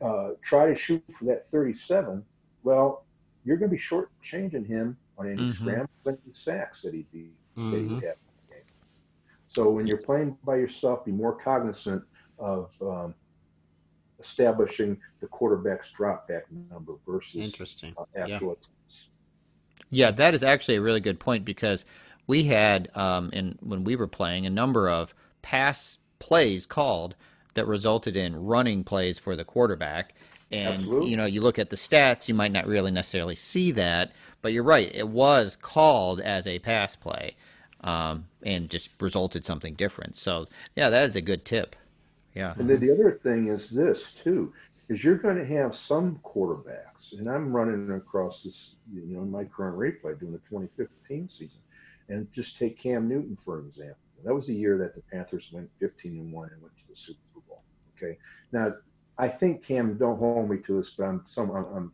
[0.00, 2.24] uh, try to shoot for that 37,
[2.62, 3.04] well,
[3.44, 5.62] you're going to be shortchanging him on any mm-hmm.
[5.62, 7.70] scrambles and sacks that he'd be mm-hmm.
[7.70, 8.16] that he'd have.
[9.54, 12.02] So when you're playing by yourself, be more cognizant
[12.40, 13.14] of um,
[14.18, 18.68] establishing the quarterback's drop back number versus interesting uh, actual yeah.
[19.94, 21.84] Yeah, that is actually a really good point because
[22.26, 27.14] we had um, in when we were playing a number of pass plays called
[27.54, 30.14] that resulted in running plays for the quarterback.
[30.50, 31.10] And Absolutely.
[31.10, 34.52] you know, you look at the stats, you might not really necessarily see that, but
[34.52, 34.90] you're right.
[34.94, 37.36] It was called as a pass play,
[37.80, 40.16] um, and just resulted something different.
[40.16, 41.76] So yeah, that is a good tip.
[42.34, 42.54] Yeah.
[42.58, 44.52] And then the other thing is this too
[44.88, 49.30] is you're going to have some quarterbacks, and I'm running across this, you know, in
[49.30, 51.58] my current replay doing the 2015 season,
[52.08, 53.96] and just take Cam Newton for an example.
[54.24, 56.96] That was the year that the Panthers went 15 and one and went to the
[56.96, 57.62] Super Bowl.
[57.96, 58.18] Okay,
[58.52, 58.74] now
[59.18, 61.92] I think Cam, don't hold me to this, but I'm some I'm, I'm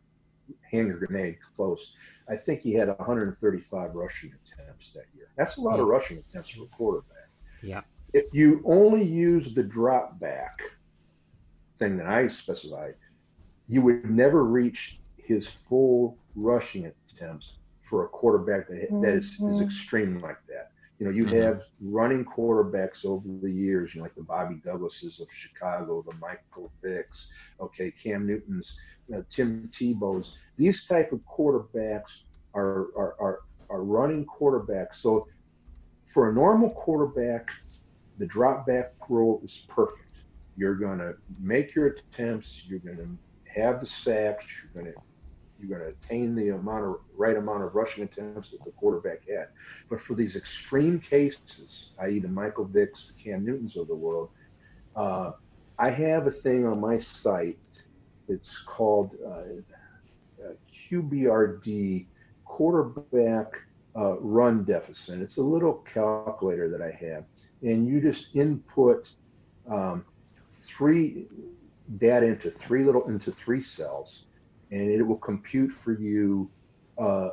[0.69, 1.93] hand grenade close.
[2.29, 5.27] I think he had 135 rushing attempts that year.
[5.37, 7.29] That's a lot of rushing attempts for a quarterback.
[7.61, 7.81] Yeah.
[8.13, 10.59] If you only use the drop back
[11.81, 12.93] thing that I specified,
[13.67, 17.57] you would never reach his full rushing attempts
[17.89, 19.63] for a quarterback that, that is, is mm-hmm.
[19.63, 20.71] extreme like that.
[20.99, 21.41] You know, you mm-hmm.
[21.41, 26.15] have running quarterbacks over the years, you know, like the Bobby Douglases of Chicago, the
[26.17, 27.27] Michael Vicks,
[27.59, 28.77] okay, Cam Newton's,
[29.13, 30.35] uh, Tim Tebow's.
[30.57, 32.19] These type of quarterbacks
[32.53, 33.39] are, are, are,
[33.71, 34.95] are running quarterbacks.
[34.95, 35.27] So
[36.05, 37.49] for a normal quarterback,
[38.19, 40.10] the drop back role is perfect.
[40.61, 42.61] You're going to make your attempts.
[42.67, 44.45] You're going to have the sacks.
[44.61, 45.01] You're going to
[45.59, 49.27] you're going to attain the amount of right amount of rushing attempts that the quarterback
[49.27, 49.47] had.
[49.89, 54.29] But for these extreme cases, i.e., the Michael Vicks, the Cam Newtons of the world,
[54.95, 55.31] uh,
[55.79, 57.57] I have a thing on my site.
[58.27, 60.53] It's called uh, uh,
[60.91, 62.05] QBRD,
[62.45, 63.47] quarterback
[63.95, 65.21] uh, run deficit.
[65.21, 67.23] It's a little calculator that I have,
[67.63, 69.09] and you just input
[69.67, 70.05] um,
[70.61, 71.27] three
[71.97, 74.23] data into three little into three cells
[74.71, 76.49] and it will compute for you
[76.97, 77.31] uh,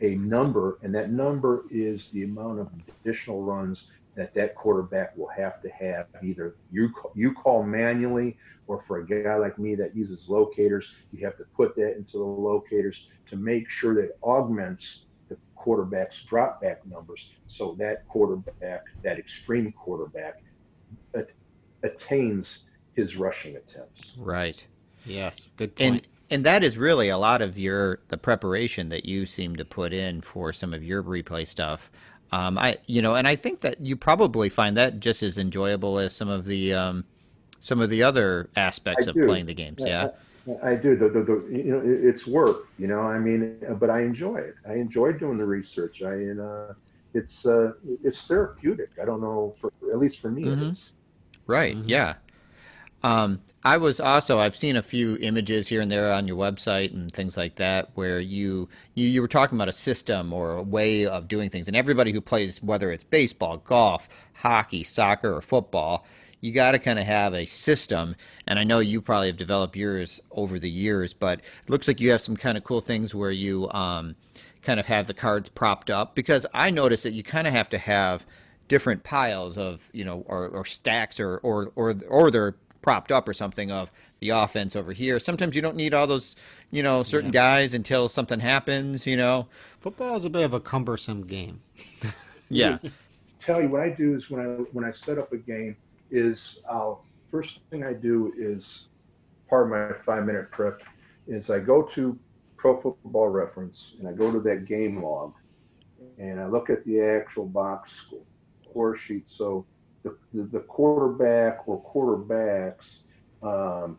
[0.00, 2.68] a number, and that number is the amount of
[3.02, 6.06] additional runs that that quarterback will have to have.
[6.22, 11.24] Either you you call manually, or for a guy like me that uses locators, you
[11.24, 16.60] have to put that into the locators to make sure that augments the quarterback's drop
[16.60, 20.42] back numbers, so that quarterback, that extreme quarterback,
[21.82, 22.60] attains
[22.94, 24.12] his rushing attempts.
[24.18, 24.66] Right.
[25.04, 25.46] Yes.
[25.56, 25.94] Good point.
[25.94, 29.64] And and that is really a lot of your the preparation that you seem to
[29.64, 31.90] put in for some of your replay stuff.
[32.32, 35.98] Um, I you know, and I think that you probably find that just as enjoyable
[35.98, 37.04] as some of the um,
[37.60, 39.24] some of the other aspects I of do.
[39.24, 39.82] playing the games.
[39.84, 40.10] Yeah.
[40.62, 40.96] I, I do.
[40.96, 42.68] The, the, the, you know, it's work.
[42.78, 44.54] You know, I mean, but I enjoy it.
[44.68, 46.02] I enjoy doing the research.
[46.02, 46.72] I, and, uh,
[47.14, 47.72] it's uh,
[48.04, 48.90] it's therapeutic.
[49.00, 50.68] I don't know, for at least for me, Mhm.
[50.68, 50.90] it is.
[51.48, 51.76] Right.
[51.76, 51.84] Mhm.
[51.88, 52.16] Yeah.
[53.02, 56.92] Um, I was also I've seen a few images here and there on your website
[56.94, 60.62] and things like that where you, you you were talking about a system or a
[60.62, 65.42] way of doing things, and everybody who plays whether it's baseball, golf, hockey, soccer, or
[65.42, 66.06] football,
[66.40, 68.16] you got to kind of have a system.
[68.46, 72.00] And I know you probably have developed yours over the years, but it looks like
[72.00, 74.16] you have some kind of cool things where you um,
[74.62, 77.68] kind of have the cards propped up because I noticed that you kind of have
[77.70, 78.26] to have
[78.68, 83.28] different piles of you know or, or stacks or or or or they're propped up
[83.28, 83.90] or something of
[84.20, 85.18] the offense over here.
[85.18, 86.36] Sometimes you don't need all those
[86.70, 89.06] you know certain guys until something happens.
[89.06, 89.48] You know.
[89.80, 91.60] Football is a bit of a cumbersome game.
[92.50, 92.78] Yeah.
[93.40, 95.76] Tell you what I do is when I when I set up a game
[96.10, 98.86] is I'll first thing I do is
[99.48, 100.82] part of my five minute prep
[101.26, 102.18] is I go to
[102.56, 105.34] Pro Football Reference and I go to that game log
[106.18, 108.20] and I look at the actual box score
[108.96, 109.28] sheet.
[109.28, 109.66] So
[110.02, 112.98] the, the, quarterback or quarterbacks
[113.42, 113.98] um,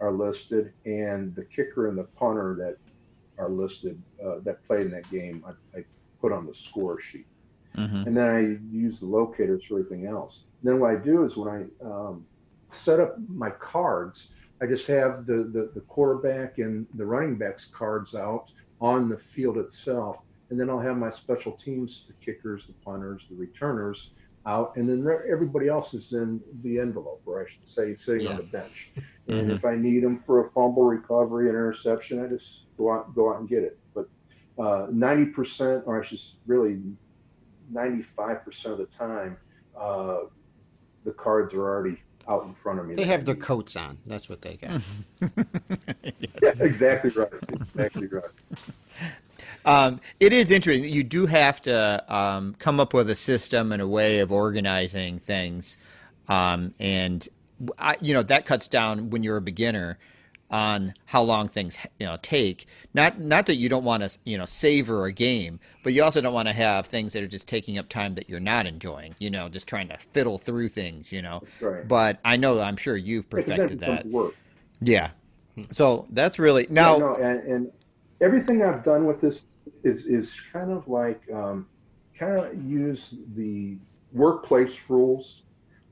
[0.00, 2.76] are listed, and the kicker and the punter that
[3.42, 5.84] are listed uh, that played in that game, I, I
[6.20, 7.26] put on the score sheet
[7.74, 10.42] hmm and then I use the locators for everything else.
[10.62, 12.26] Then what I do is when I um,
[12.72, 14.28] set up my cards,
[14.60, 18.46] I just have the, the, the quarterback and the running backs cards out
[18.80, 20.16] on the field itself.
[20.50, 24.12] And then I'll have my special teams, the kickers, the punters, the returners
[24.46, 24.72] out.
[24.76, 28.42] And then everybody else is in the envelope, or I should say, sitting on the
[28.44, 28.92] bench.
[29.28, 29.56] And Mhm.
[29.58, 32.46] if I need them for a fumble recovery and interception, I just
[32.78, 33.78] go out, go out and get it.
[33.94, 34.06] But
[34.58, 36.80] uh, 90%, or I should s- really
[37.70, 39.36] 95% of the time,
[39.78, 40.20] uh,
[41.04, 42.94] the cards are already out in front of me.
[42.94, 43.98] They have their coats on.
[44.06, 44.80] That's what they got.
[46.42, 47.28] Yeah, exactly right.
[47.50, 48.22] Exactly right.
[49.64, 50.90] Um, it is interesting.
[50.90, 55.18] You do have to um, come up with a system and a way of organizing
[55.18, 55.76] things,
[56.28, 57.26] um, and
[57.78, 59.98] I, you know that cuts down when you're a beginner
[60.50, 62.66] on how long things you know take.
[62.94, 66.20] Not not that you don't want to you know savor a game, but you also
[66.20, 69.14] don't want to have things that are just taking up time that you're not enjoying.
[69.18, 71.12] You know, just trying to fiddle through things.
[71.12, 71.86] You know, right.
[71.86, 74.06] but I know I'm sure you've Yeah, 'cause then it perfected that.
[74.06, 74.34] Work.
[74.80, 75.10] Yeah.
[75.70, 76.94] So that's really now.
[76.94, 77.72] Yeah, no, and, and
[78.20, 79.44] everything I've done with this
[79.84, 81.68] is is kind of like um,
[82.18, 83.78] kind of use the
[84.12, 85.42] workplace rules.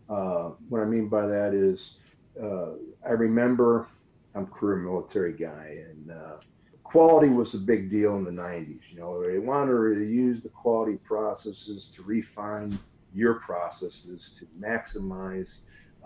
[0.09, 1.99] Uh, what I mean by that is,
[2.43, 2.73] uh,
[3.07, 3.89] I remember
[4.35, 6.37] I'm a career military guy, and uh,
[6.85, 8.81] quality was a big deal in the '90s.
[8.91, 12.79] You know, they wanted to use the quality processes to refine
[13.13, 15.49] your processes to maximize.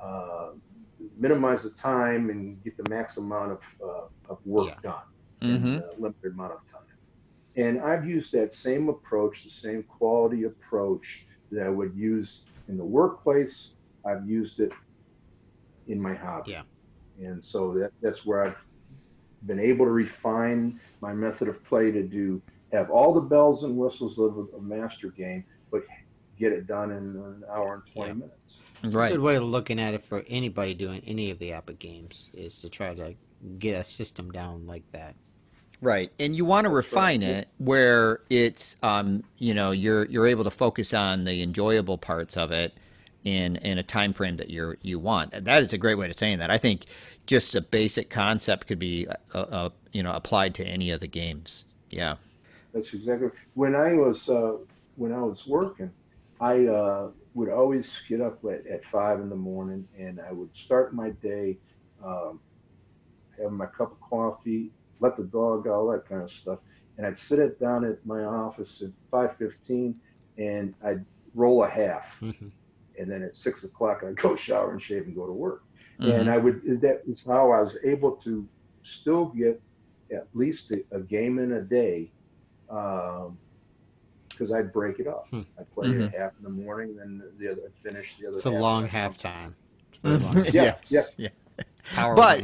[0.03, 0.53] Uh,
[1.18, 4.81] minimize the time and get the max amount of, uh, of work Yeah.
[4.83, 5.01] done
[5.43, 6.80] hmm in a limited amount of time.
[7.57, 12.76] And I've used that same approach, the same quality approach that I would use in
[12.76, 13.70] the workplace.
[14.07, 14.72] I've used it
[15.88, 16.53] in my hobby.
[16.53, 16.62] Yeah.
[17.18, 18.57] And so that, that's where I've
[19.47, 22.41] been able to refine my method of play to do
[22.72, 25.82] have all the bells and whistles of a, a master game, but
[26.38, 28.14] get it done in an hour and 20 Yeah.
[28.14, 28.36] minutes.
[28.84, 29.11] It's Right.
[29.11, 32.30] a good way of looking at it for anybody doing any of the Epic games
[32.32, 33.16] is to try to
[33.59, 35.16] get a system down like that.
[35.83, 36.76] Right, and you want to right.
[36.76, 41.97] refine it where it's, um, you know, you're you're able to focus on the enjoyable
[41.97, 42.74] parts of it
[43.24, 45.33] in in a time frame that you you want.
[45.33, 46.51] And That is a great way of saying that.
[46.51, 46.85] I think
[47.26, 51.07] just a basic concept could be, uh, uh, you know, applied to any of the
[51.07, 51.64] games.
[51.91, 52.16] Yeah.
[52.74, 54.57] That's exactly when I was uh,
[54.97, 55.91] when I was working.
[56.41, 60.51] I uh, would always get up at, at five in the morning, and I would
[60.55, 61.59] start my day,
[62.05, 62.41] um,
[63.41, 66.59] have my cup of coffee, let the dog out, all that kind of stuff,
[66.96, 69.98] and I'd sit it down at my office at five fifteen,
[70.38, 72.53] and I'd roll a half, Mhm.
[72.98, 75.62] and then at six o'clock I'd go shower and shave and go to work
[76.01, 76.20] Mhm.
[76.20, 78.46] and I would that is how I was able to
[78.82, 79.61] still get
[80.11, 82.11] at least a, a game in a day
[82.66, 85.26] because um, I'd break it up.
[85.30, 85.42] Hmm.
[85.59, 86.16] I'd play mm-hmm.
[86.16, 88.36] half in the morning, then the other I'd finish the other.
[88.36, 89.55] It's a long halftime.
[90.03, 91.28] Long yeah, yeah, yeah.
[91.95, 92.43] Power but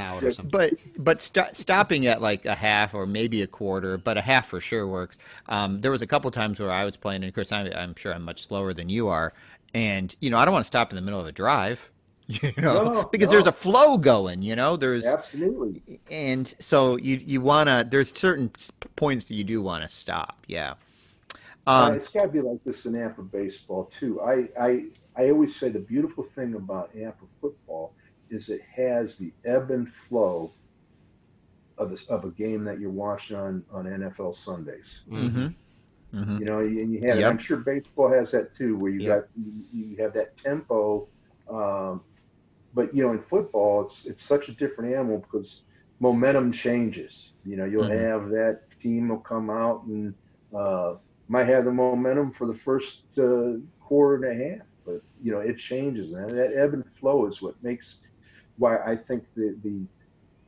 [0.50, 4.48] but but st- stopping at like a half or maybe a quarter, but a half
[4.48, 5.18] for sure works.
[5.48, 7.94] Um, there was a couple times where I was playing, and of course I'm, I'm
[7.94, 9.32] sure I'm much slower than you are,
[9.74, 11.90] and you know I don't want to stop in the middle of a drive.
[12.28, 13.32] you know, no, because no.
[13.36, 17.86] there's a flow going, you know, there's absolutely, and so you you want to.
[17.88, 18.50] There's certain
[18.96, 20.44] points that you do want to stop.
[20.48, 20.74] Yeah,
[21.66, 24.20] um, uh, it's got to be like this in APBA baseball too.
[24.20, 24.84] I I
[25.16, 27.92] I always say the beautiful thing about APBA football
[28.30, 30.52] is it has the ebb and flow
[31.78, 35.00] of this of a game that you're watching on on NFL Sundays.
[35.10, 35.48] Mm-hmm.
[36.14, 36.38] Mm-hmm.
[36.38, 37.18] You know, and you have.
[37.18, 37.30] Yep.
[37.30, 39.20] I'm sure baseball has that too, where you yep.
[39.20, 41.08] got you, you have that tempo.
[41.50, 42.02] Um,
[42.74, 45.62] but you know, in football, it's it's such a different animal because
[46.00, 47.32] momentum changes.
[47.44, 48.04] You know, you'll mm-hmm.
[48.04, 50.14] have that team will come out and
[50.56, 50.94] uh,
[51.28, 55.40] might have the momentum for the first uh, quarter and a half, but you know,
[55.40, 57.96] it changes, and that ebb and flow is what makes
[58.58, 59.86] why I think the the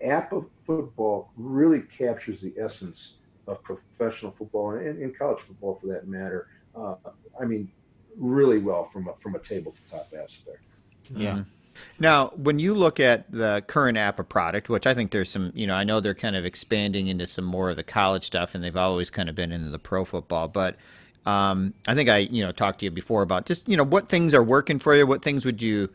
[0.05, 3.15] APBA football really captures the essence
[3.47, 6.49] of professional football and, and college football for that matter.
[6.77, 6.95] Uh,
[7.41, 7.71] I mean,
[8.17, 10.63] really well from a, from a tabletop aspect.
[11.11, 11.31] Yeah.
[11.31, 11.43] Mm-hmm.
[12.01, 15.67] Now, when you look at the current APBA product, which I think there's some, you
[15.67, 18.65] know, I know they're kind of expanding into some more of the college stuff, and
[18.65, 20.49] they've always kind of been into the pro football.
[20.49, 20.77] But
[21.25, 24.09] um, I think I, you know, talked to you before about just, you know, what
[24.09, 25.07] things are working for you.
[25.07, 25.89] What things would you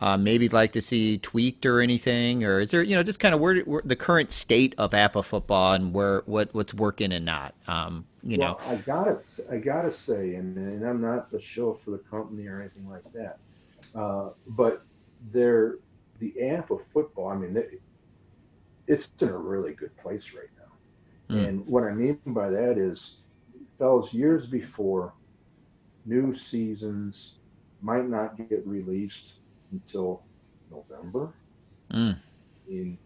[0.00, 3.34] uh, maybe like to see tweaked or anything, or is there, you know, just kind
[3.34, 7.24] of where, where the current state of APBA football and where what what's working and
[7.24, 7.54] not.
[7.68, 9.18] Um, you well, know, I gotta
[9.50, 13.04] I gotta say, and, and I'm not the show for the company or anything like
[13.12, 13.38] that,
[13.94, 14.82] uh, but
[15.32, 15.76] they're
[16.18, 16.34] the
[16.70, 17.28] of football.
[17.28, 17.66] I mean, they,
[18.86, 21.36] it's in a really good place right now.
[21.36, 21.48] Mm.
[21.48, 23.16] And what I mean by that is,
[23.78, 25.12] fellas, years before,
[26.06, 27.34] new seasons
[27.82, 29.34] might not get released
[29.72, 30.22] until
[30.70, 31.32] November.
[31.92, 32.18] Mm.
[32.68, 32.98] In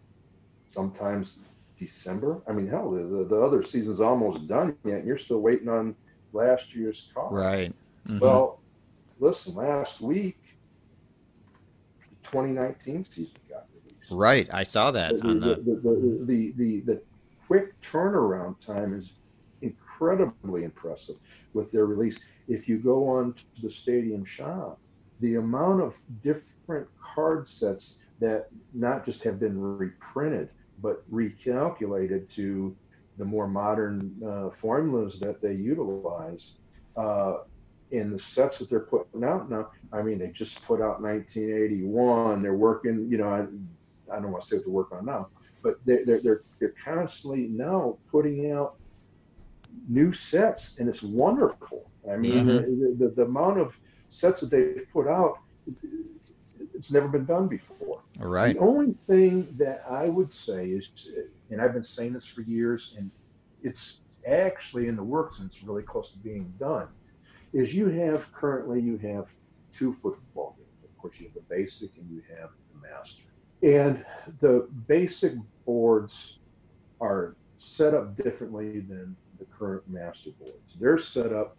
[0.69, 1.39] sometimes
[1.79, 2.41] December.
[2.47, 5.95] I mean, hell, the, the other season's almost done yet, and you're still waiting on
[6.33, 7.29] last year's car.
[7.31, 7.73] Right.
[8.07, 8.19] Mm-hmm.
[8.19, 8.61] Well,
[9.19, 10.37] listen, last week
[11.99, 14.11] the 2019 season got released.
[14.11, 15.55] Right, I saw that the, on the...
[15.55, 17.01] The, the, the, the,
[17.47, 19.11] quick turnaround time is
[19.61, 21.15] incredibly impressive
[21.53, 22.17] with their release.
[22.47, 24.79] If you go on to the stadium shop,
[25.19, 25.93] the amount of
[26.23, 26.47] different
[27.01, 30.49] card sets that not just have been reprinted,
[30.81, 32.75] but recalculated to
[33.17, 36.53] the more modern uh, formulas that they utilize
[36.97, 37.37] uh,
[37.91, 42.41] in the sets that they're putting out now, I mean, they just put out 1981.
[42.41, 45.27] They're working, you know, I, I don't want to say what they're working on now,
[45.61, 48.75] but they're, they're, they're, they're constantly now putting out
[49.87, 51.89] new sets, and it's wonderful.
[52.11, 52.97] I mean, mm-hmm.
[52.99, 53.77] the, the, the, amount of
[54.09, 55.39] sets that they've put out,
[56.75, 58.01] it's never been done before.
[58.21, 58.55] All right.
[58.55, 60.89] The only thing that I would say is,
[61.49, 63.09] and I've been saying this for years, and
[63.63, 66.87] it's actually in the works and it's really close to being done
[67.53, 69.27] is you have currently you have
[69.71, 70.83] two football games.
[70.83, 73.23] Of course, you have the basic and you have the master.
[73.63, 74.05] And
[74.41, 75.33] the basic
[75.65, 76.39] boards
[76.99, 80.75] are set up differently than the current master boards.
[80.79, 81.55] They're set up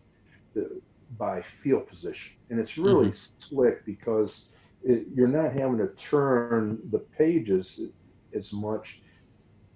[1.19, 3.39] by field position, and it's really mm-hmm.
[3.39, 4.47] slick because
[4.85, 7.81] it, you're not having to turn the pages
[8.35, 9.01] as much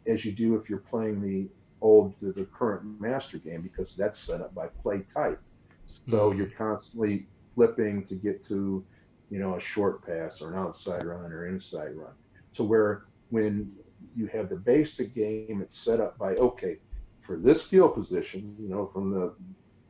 [0.07, 1.49] as you do if you're playing the
[1.81, 5.41] old the, the current master game because that's set up by play type.
[5.87, 6.39] So mm-hmm.
[6.39, 8.85] you're constantly flipping to get to,
[9.31, 12.13] you know, a short pass or an outside run or inside run.
[12.53, 13.73] So where when
[14.17, 16.79] you have the basic game, it's set up by okay,
[17.23, 19.35] for this field position, you know, from the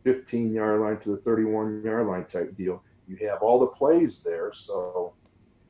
[0.04, 4.20] 15 yard line to the 31 yard line type deal, you have all the plays
[4.24, 4.52] there.
[4.52, 5.12] So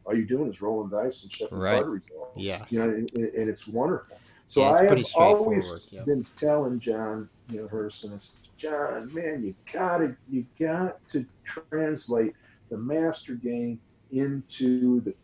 [0.05, 1.83] all you're doing is rolling dice and checking right.
[1.83, 2.33] card results.
[2.37, 2.71] Yes.
[2.71, 4.19] You know, and, and it's wonderful.
[4.49, 6.07] So yeah, it's I have always yep.
[6.07, 8.21] been telling John, you know, Herson,
[8.57, 12.35] John, man, you gotta, you got to translate
[12.69, 13.81] the master game
[14.11, 15.15] into the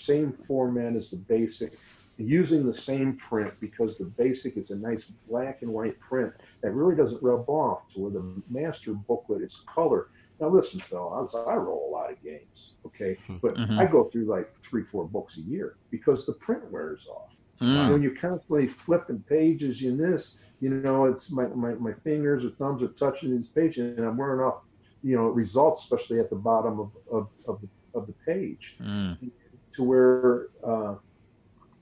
[0.00, 1.78] same format as the basic,
[2.18, 6.72] using the same print because the basic is a nice black and white print that
[6.72, 10.08] really doesn't rub off to where the master booklet is color.
[10.40, 13.36] Now listen, fellas, I roll a lot of games, okay, hmm.
[13.42, 13.78] but mm-hmm.
[13.78, 17.30] I go through like three, four books a year because the print wears off.
[17.60, 17.92] Mm.
[17.92, 22.50] When you're constantly flipping pages in this, you know, it's my, my, my fingers or
[22.50, 24.62] thumbs are touching these pages and I'm wearing off,
[25.02, 29.18] you know, results, especially at the bottom of, of, of, the, of the page mm.
[29.74, 30.94] to where uh,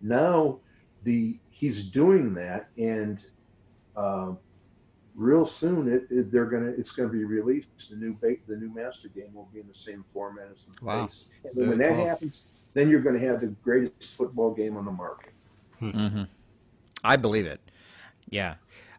[0.00, 0.60] now
[1.04, 3.18] the he's doing that, and
[3.96, 4.38] um,
[5.16, 7.68] real soon it, it, they're gonna it's gonna be released.
[7.90, 10.84] The new ba- the new master game will be in the same format as the
[10.84, 11.06] Wow.
[11.06, 11.24] base.
[11.44, 12.06] And then when that Cool.
[12.06, 12.44] happens,
[12.74, 15.32] then you're gonna have the greatest football game on the market.
[15.80, 16.24] hmm
[17.04, 17.60] I believe it.
[18.30, 18.54] Yeah.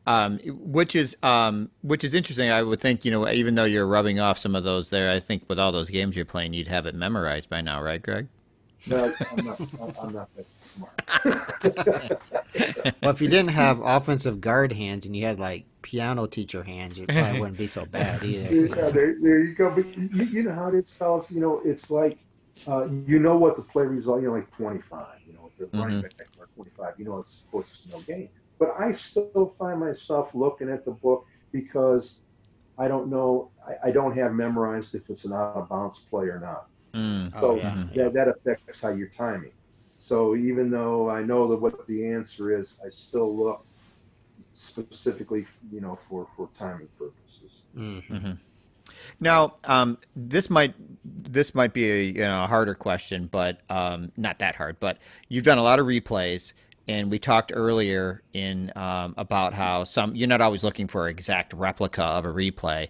[0.05, 2.49] Um, which is um, which is interesting.
[2.49, 5.19] I would think you know even though you're rubbing off some of those there, I
[5.19, 8.27] think with all those games you're playing, you'd have it memorized by now, right, Greg?
[8.85, 9.59] No, I'm not.
[10.01, 10.47] I'm not that smart.
[13.01, 16.99] Well, if you didn't have offensive guard hands and you had like piano teacher hands,
[16.99, 18.55] it probably wouldn't be so bad either.
[18.55, 18.91] you Yeah, know?
[18.91, 19.71] there, there you go.
[19.71, 21.29] But you, you know how it is, fellas.
[21.31, 22.19] You know, it's like
[22.67, 24.21] uh, you know what the play result.
[24.21, 25.17] You know, like 25.
[25.25, 26.13] You know, if they're running back
[26.55, 26.93] 25.
[26.97, 28.29] You know, it's of course it's no game.
[28.59, 32.21] But I still find myself looking at the book because
[32.77, 33.51] I don't know.
[33.67, 36.67] I, I don't have memorized if it's an out of bounds play or not.
[36.93, 37.31] Mm.
[37.35, 38.13] Oh, So yeah, that, yeah.
[38.13, 39.51] that affects how you're timing.
[40.07, 43.65] So even though I know that what the answer is, I still look
[44.53, 47.63] specifically, you know, for for timing purposes.
[47.75, 48.37] Mhm.
[49.19, 54.13] Now, um, this might this might be a you know a harder question, but um,
[54.15, 54.79] not that hard.
[54.79, 54.97] But
[55.27, 56.53] you've done a lot of replays,
[56.87, 61.11] and we talked earlier in um, about how some you're not always looking for an
[61.11, 62.87] exact replica of a replay.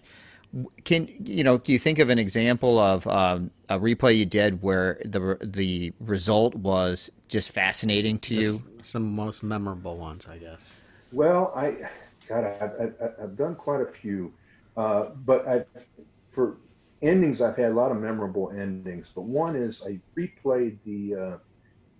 [0.84, 1.58] Can you know?
[1.58, 5.92] Do you think of an example of um, a replay you did where the the
[6.00, 8.64] result was just fascinating to you?
[8.82, 10.80] Some most memorable ones, I guess.
[11.12, 11.88] Well, I,
[12.28, 14.32] God, I've, I've, I've done quite a few,
[14.76, 15.64] uh, but I,
[16.30, 16.56] for
[17.02, 19.10] endings, I've had a lot of memorable endings.
[19.14, 21.38] But one is I replayed the uh,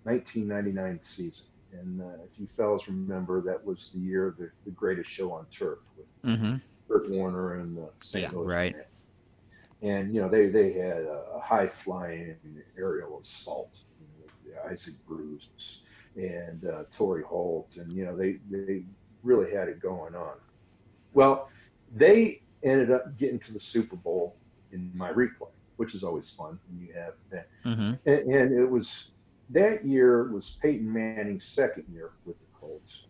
[0.04, 4.70] 1999 season, and uh, if you fellas remember, that was the year of the, the
[4.70, 6.56] greatest show on turf with Mm-hmm.
[6.88, 8.24] Kurt Warner and the St.
[8.24, 8.74] Yeah, Louis right.
[8.74, 8.86] Rams.
[9.80, 12.36] And you know they they had a high flying
[12.76, 13.76] aerial assault,
[14.44, 15.48] you know, Isaac Bruce
[16.16, 18.82] and uh, Torry Holt, and you know they they
[19.22, 20.34] really had it going on.
[21.12, 21.48] Well,
[21.94, 24.36] they ended up getting to the Super Bowl
[24.72, 27.48] in my replay, which is always fun when you have that.
[27.64, 28.10] Mm-hmm.
[28.10, 29.10] And, and it was
[29.50, 33.04] that year was Peyton Manning's second year with the Colts,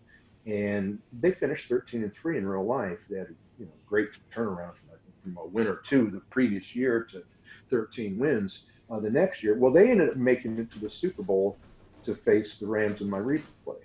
[0.46, 2.98] and they finished 13 and three in real life.
[3.08, 6.20] They had a you know great turnaround from a, from a win or two the
[6.30, 7.22] previous year to
[7.70, 9.56] 13 wins uh, the next year.
[9.58, 11.58] Well, they ended up making it to the Super Bowl
[12.04, 13.82] to face the Rams in my replay,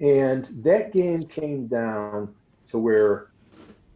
[0.00, 2.34] and that game came down
[2.66, 3.30] to where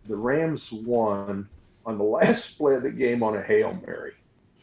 [0.06, 1.48] the Rams won
[1.84, 4.14] on the last play of the game on a hail mary.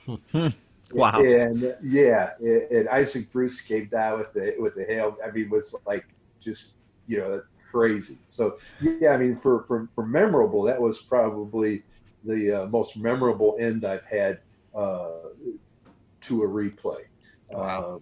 [0.93, 1.21] Wow.
[1.21, 5.17] And yeah, and, and Isaac Bruce came down with the with the hail.
[5.25, 6.05] I mean, was like
[6.39, 6.73] just
[7.07, 7.41] you know
[7.73, 8.17] crazy.
[8.27, 11.83] So yeah, I mean, for for for memorable, that was probably
[12.23, 14.39] the uh, most memorable end I've had
[14.75, 15.09] uh,
[16.21, 17.01] to a replay.
[17.51, 18.01] Wow.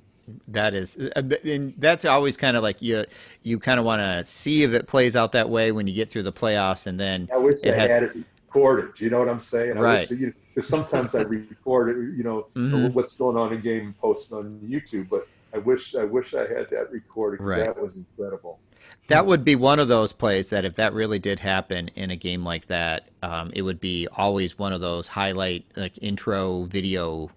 [0.50, 3.06] That is, uh, and that's always kind of like you.
[3.44, 6.10] You kind of want to see if it plays out that way when you get
[6.10, 8.16] through the playoffs, and then Uh, I wish It I has- had it
[8.48, 8.94] recorded.
[8.96, 9.78] Do you know what I'm saying?
[9.78, 10.00] I Right.
[10.02, 12.94] Wish that, you because sometimes I record it, you know, Mhm.
[12.94, 15.10] what's going on in game and post it on YouTube.
[15.10, 17.42] But I wish I wish I had that recorded.
[17.42, 17.66] Right.
[17.66, 18.60] That was incredible.
[19.08, 22.16] That would be one of those plays that if that really did happen in a
[22.16, 27.30] game like that, um, it would be always one of those highlight like intro video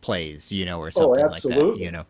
[0.00, 1.76] plays, you know, or something like that.
[1.76, 2.06] You know,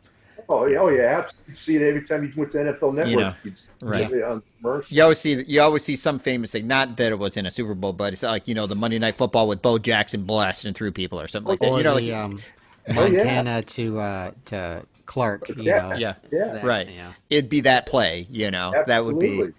[0.48, 1.50] Oh yeah, oh yeah, absolutely.
[1.52, 3.36] You see it every time you went to NFL Network.
[3.44, 4.10] you'd see right.
[4.10, 4.96] it on commercial.
[4.96, 6.66] you always see you always see some famous thing.
[6.66, 8.98] Not that it was in a Super Bowl, but it's like you know the Monday
[8.98, 11.68] Night Football with Bo Jackson blasting through people or something like that.
[11.68, 12.42] Or You know, the like um,
[12.88, 13.18] Oh, yeah.
[13.18, 15.48] Montana to uh, to Clark.
[15.48, 15.78] You Yeah.
[15.78, 16.88] know, yeah, Yeah, that, right.
[16.88, 17.12] Yeah.
[17.30, 18.28] it'd be that play.
[18.30, 19.54] You know, that would be absolutely.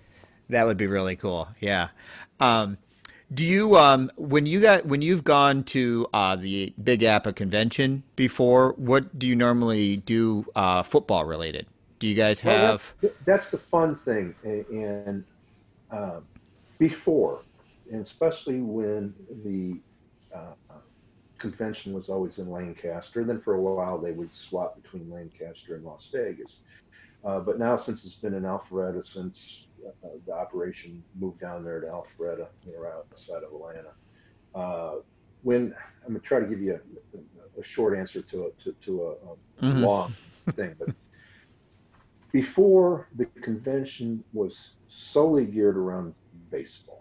[0.50, 1.50] That would be really cool.
[1.60, 1.90] Yeah.
[2.40, 2.78] Um,
[3.34, 8.04] do you um, when you got when you've gone to uh, the Big APBA convention
[8.16, 8.74] before?
[8.78, 11.68] What do you normally do uh, football related?
[12.00, 12.94] Do you guys Well, have?
[13.02, 15.24] that's, that's the fun thing, and
[15.92, 16.26] um,
[16.80, 17.42] before,
[17.92, 19.82] and especially when the
[20.34, 20.54] uh,
[21.42, 23.24] convention was always in Lancaster.
[23.24, 26.62] Then for a while they would swap between Lancaster and Las Vegas.
[27.24, 31.80] Uh, but now, since it's been in Alpharetta, since uh, the operation moved down there
[31.82, 33.94] to Alpharetta, you know, outside of Atlanta.
[34.56, 34.96] Uh,
[35.44, 35.74] when
[36.04, 36.80] I'm gonna try to give you
[37.16, 39.36] a, a short answer to a to, to a, a
[39.66, 39.82] Mhm.
[39.88, 40.14] long
[40.56, 40.90] thing, but
[42.32, 46.14] before the convention was solely geared around
[46.50, 47.01] baseball.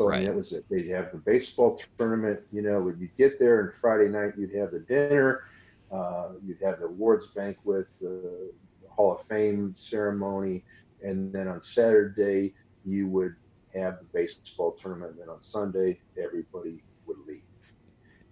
[0.00, 0.64] So I mean, that was it.
[0.70, 2.40] They'd have the baseball tournament.
[2.52, 5.44] You know, when you get there, and Friday night you'd have the dinner.
[5.92, 8.50] Uh, you'd have the awards banquet, the
[8.88, 10.64] Hall of Fame ceremony,
[11.02, 12.54] and then on Saturday
[12.86, 13.36] you would
[13.74, 15.10] have the baseball tournament.
[15.10, 17.42] And then on Sunday everybody would leave.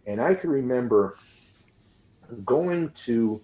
[0.07, 1.19] And I can remember
[2.47, 3.43] going to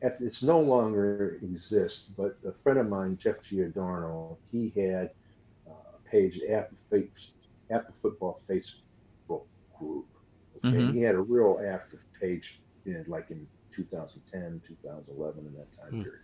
[0.00, 5.25] it's no longer exists, but a friend of mine, Jeff Giordano, he had uh,
[6.16, 7.08] page at the
[7.70, 9.42] at the football Facebook
[9.78, 10.06] group.
[10.56, 10.92] Okay, Mhm.
[10.94, 16.02] he had a real active page, in, like in 2010, 2011, in that time Hmm.
[16.02, 16.22] period.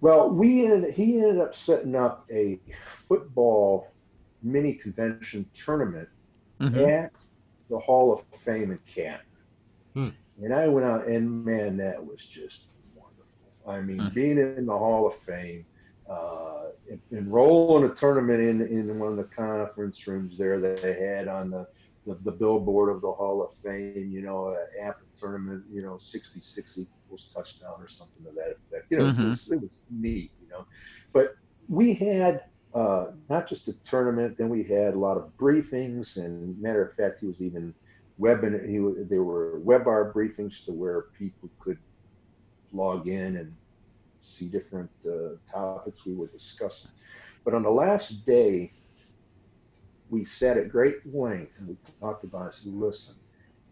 [0.00, 2.60] Well, we ended, he ended up setting up a
[3.08, 3.88] football
[4.42, 6.08] mini convention tournament
[6.60, 6.88] Mhm.
[6.88, 7.12] at
[7.70, 9.26] the Hall of Fame in Canton.
[9.94, 10.08] Hmm.
[10.42, 13.52] And I went out, and man, that was just wonderful.
[13.66, 14.14] I mean, Hmm.
[14.14, 15.64] being in the Hall of Fame,
[16.12, 20.94] uh, en- enrolling a tournament in, in one of the conference rooms there that they
[20.94, 21.66] had on the,
[22.06, 25.96] the, the billboard of the Hall of Fame, you know, an APBA tournament, you know,
[25.98, 28.86] 66 equals touchdown or something to that effect.
[28.90, 29.30] You know, it, Mhm.
[29.30, 30.64] was, it was neat, you know.
[31.12, 31.28] But
[31.68, 32.42] we had
[32.74, 36.94] uh, not just a tournament, then we had a lot of briefings, and matter of
[36.94, 37.74] fact, he was even
[38.18, 38.54] webbing.
[38.68, 41.78] He there were webinar briefings to where people could
[42.72, 43.54] log in and
[44.22, 46.90] see different uh, topics we were discussing.
[47.44, 48.72] But on the last day,
[50.10, 52.42] we sat at great length and we talked about.
[52.46, 52.48] it.
[52.48, 53.14] I said, "Listen,"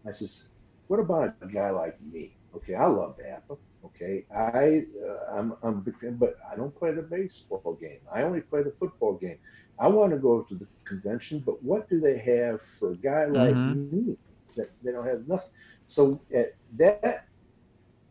[0.07, 0.49] I says,
[0.87, 2.35] "What about a guy like me?
[2.55, 3.61] Okay, I love APBA.
[3.85, 8.01] Okay, I uh, I'm I'm a big fan, but I don't play the baseball game.
[8.13, 9.37] I only play the football game.
[9.79, 13.25] I want to go to the convention, but what do they have for a guy
[13.25, 13.91] like Mhm.
[13.91, 14.17] me
[14.57, 15.49] that they don't have nothing?
[15.87, 17.11] So at that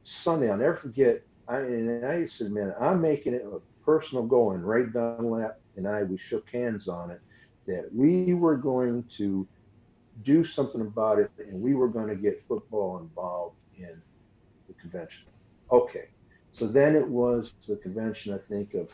[0.02, 1.22] Sunday, I'll never forget.
[1.50, 4.52] I and I said, man, I'm making it a personal goal.
[4.52, 7.20] And Ray Dunlap and I, we shook hands on it
[7.66, 9.46] that we were going to
[10.22, 14.00] do something about it, and we were going to get football involved in
[14.68, 15.26] the convention.
[15.72, 16.08] Okay,
[16.52, 18.34] so then it was the convention.
[18.34, 18.90] I think of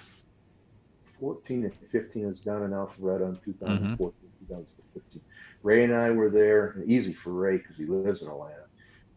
[1.20, 4.12] 14 and 15 was down in Alpharetta in 2014,
[4.48, 5.22] 2015.
[5.62, 6.82] Ray and I were there.
[6.86, 8.66] Easy for Ray because he lives in Atlanta,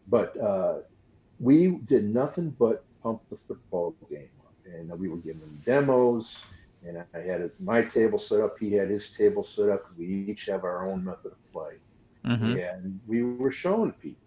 [0.08, 0.78] but uh,
[1.38, 6.42] we did nothing but pump the football game up, and we were giving them demos.
[6.86, 8.58] And I had my table set up.
[8.58, 11.74] He had his table set up because we each have our own method of play
[12.24, 12.74] Mhm.
[12.74, 14.26] and we were showing people.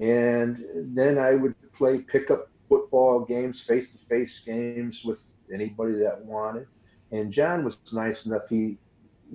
[0.00, 6.24] And then I would play pickup football games, face to face games with anybody that
[6.24, 6.66] wanted.
[7.10, 8.48] And John was nice enough.
[8.48, 8.78] He,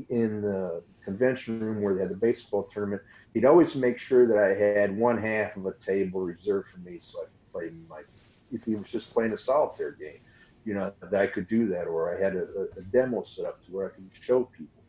[0.10, 3.04] in the convention room where they had the baseball tournament,
[3.34, 6.98] he'd always make sure that I had one half of a table reserved for me
[7.00, 8.02] so I could play my,
[8.52, 10.20] if he was just playing a solitaire game,
[10.66, 11.86] you know, that I could do that.
[11.86, 14.84] Or I had a, a, demo set up to where I could show people.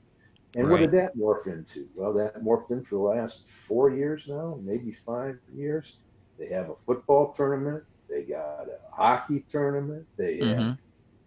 [0.55, 1.87] And what did that morph into?
[1.95, 5.99] Well, that morphed into the last four years now, maybe five years.
[6.39, 7.85] They have a football tournament.
[8.09, 10.07] They got a hockey tournament.
[10.17, 10.73] They have Mhm.
[10.73, 10.79] a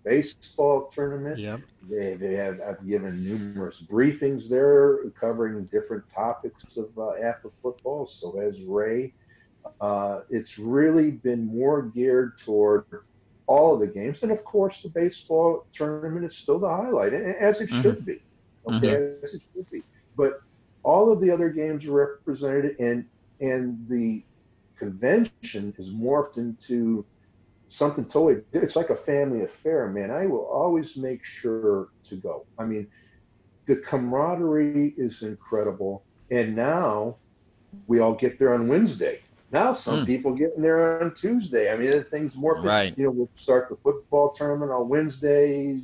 [0.03, 1.37] baseball tournament.
[1.37, 1.61] Yep.
[1.89, 8.05] They, they have I've given numerous briefings there covering different topics of uh, APBA football.
[8.05, 9.13] So as Ray.
[9.79, 12.85] Uh, it's really been more geared toward
[13.47, 17.61] all of the games, and of course, the baseball tournament is still the highlight, as
[17.61, 17.81] it Mhm.
[17.81, 18.17] should be.
[18.67, 19.83] Okay, as it should be.
[20.15, 20.33] But
[20.83, 23.05] all of the other games are represented, and
[23.39, 24.23] and the
[24.77, 27.05] convention has morphed into
[27.69, 32.15] something totally different it's like a family affair man i will always make sure to
[32.17, 32.87] go i mean
[33.67, 37.17] the camaraderie is incredible and now
[37.87, 39.19] we all get there on wednesday
[39.51, 40.05] now some Hmm.
[40.05, 42.93] people getting there on tuesday i mean the things more Right.
[42.97, 45.79] you know we'll start the football tournament on wednesday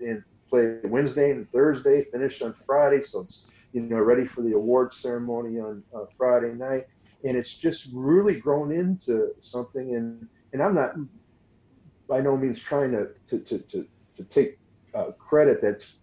[0.00, 4.52] and play wednesday and thursday finish on friday so it's you know ready for the
[4.54, 6.84] award ceremony on uh, friday night
[7.24, 10.92] and it's just really grown into something and and i'm not
[12.08, 13.86] by no means trying to to to to,
[14.16, 14.58] to take
[14.94, 16.00] uh, credit that's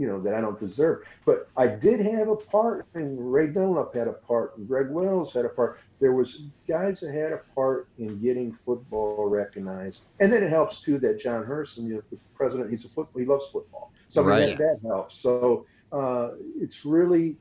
[0.00, 0.98] you know that I don't deserve.
[1.26, 5.34] But I did have a part, and Ray Dunlap had a part, and Greg Wells
[5.34, 5.78] had a part.
[6.00, 6.28] There was
[6.66, 11.20] guys that had a part in getting football recognized, and then it helps too that
[11.20, 14.56] John Herson, you know, the president, he's a foot, he loves football, so Right.
[14.56, 15.20] that, that helps.
[15.20, 17.36] So uh, it's really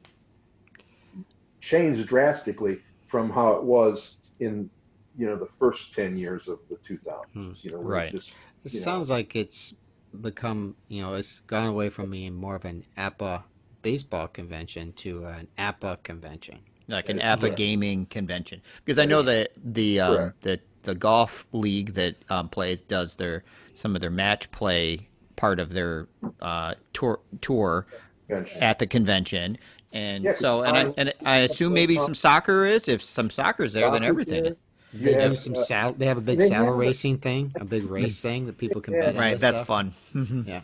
[1.62, 4.70] changed drastically from how it was in
[5.18, 7.52] you know the first 10 years of the 2000s Hmm.
[7.64, 8.12] you know Right.
[8.12, 8.32] just
[8.66, 8.84] It you know.
[8.84, 9.74] sounds like it's
[10.22, 13.44] become, you know, it's gone away from being more of an APBA
[13.82, 16.60] baseball convention to an APBA convention.
[16.88, 17.58] like an That's APBA correct.
[17.58, 18.62] gaming convention.
[18.84, 20.42] Because I know that the um, Correct.
[20.42, 25.60] the the golf league that um, plays does their some of their match play part
[25.60, 26.08] of their
[26.42, 27.86] uh, tour tour
[28.28, 28.62] convention.
[28.64, 29.58] at the convention.
[29.92, 32.88] And Yeah, so, and I and I assume maybe some soccer is.
[32.88, 34.44] If some soccer's there, then everything.
[34.44, 34.52] there.
[34.54, 34.58] is.
[34.94, 37.18] They You do some uh, sal- They have a big they saddle have a- racing
[37.20, 39.12] thing, a big race thing that people can Yeah.
[39.12, 39.16] bet.
[39.16, 39.68] Right, that's stuff.
[39.68, 39.94] fun.
[40.48, 40.62] Yeah.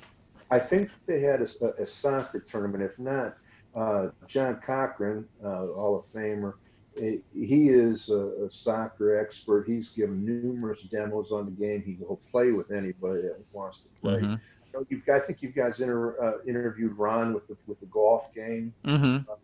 [0.52, 1.48] I think they had a,
[1.82, 2.84] a soccer tournament.
[2.84, 3.36] If not,
[3.76, 6.54] uh, John Cochran, uh, Hall of Famer,
[6.98, 9.68] he is a, a, soccer expert.
[9.68, 11.82] He's given numerous demos on the game.
[11.84, 14.22] He will play with anybody that wants to play.
[14.22, 14.82] Mm-hmm.
[14.90, 18.74] You've, I think you guys inter, uh, interviewed Ron with the with the golf game.
[18.86, 19.30] Mm-hmm.
[19.30, 19.36] Uh,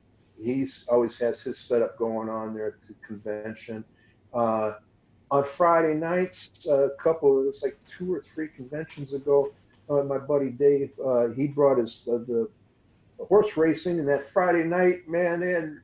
[0.41, 3.83] he's always has his setup going on there at the convention.
[4.33, 4.73] Uh,
[5.29, 9.53] on Friday nights, a couple, it was like two or three conventions ago,
[9.89, 12.49] uh, my buddy Dave, uh, he brought his uh, the,
[13.17, 15.77] the, horse racing, and that Friday night, man, they had,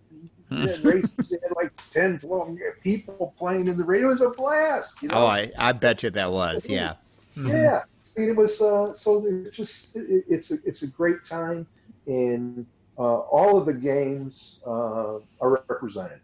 [0.49, 4.07] they had races, they had like 10, 12 people playing in the radio.
[4.07, 5.01] It was a blast.
[5.01, 5.15] You know?
[5.15, 6.95] Oh, I, I bet you that was, yeah.
[7.35, 7.83] Yeah.
[8.15, 11.67] it was uh, so it's just it, it's a it's a great time,
[12.07, 12.65] and
[12.97, 16.19] uh, all of the games uh, are represented,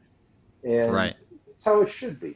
[0.64, 1.16] and right.
[1.64, 2.36] It's how it should be.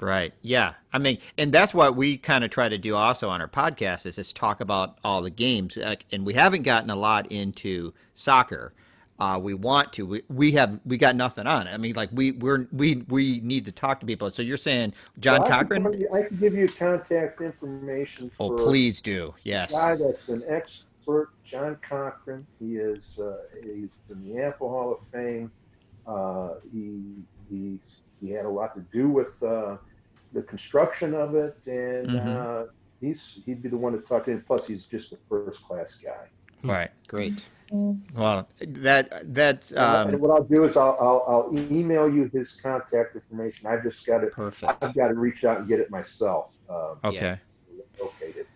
[0.00, 0.32] Right.
[0.40, 0.72] Yeah.
[0.90, 4.06] I mean, and that's what we kind of try to do also on our podcast
[4.06, 5.76] is just talk about all the games.
[6.10, 8.72] And we haven't gotten a lot into soccer.
[9.18, 10.06] Uh, we want to.
[10.06, 11.74] We, we have we got nothing on it.
[11.74, 14.30] I mean, like we we're we we need to talk to people.
[14.30, 15.86] So you're saying John well, Cochran?
[15.86, 18.30] I can, I can give you contact information.
[18.40, 19.34] oh, please do.
[19.42, 19.72] Yes.
[19.72, 22.46] guy that's an expert, John Cochran.
[22.58, 25.50] He is uh, he's in the APBA Hall of Fame.
[26.06, 27.00] Uh, he
[27.48, 29.76] he's he had a lot to do with uh,
[30.32, 32.28] the construction of it, and mm-hmm.
[32.28, 32.64] uh,
[33.00, 34.44] he's he'd be the one to talk to him.
[34.46, 36.26] Plus, he's just a first class guy.
[36.64, 36.90] Right.
[37.08, 37.44] Great.
[37.70, 39.76] Well, that that.
[39.76, 43.66] Um, and what I'll do is I'll, I'll, I'll email you his contact information.
[43.66, 44.28] I've just got to.
[44.28, 44.72] Perfect.
[44.82, 46.52] I've got to reach out and get it myself.
[46.68, 47.38] Um, okay.
[48.00, 48.46] Located.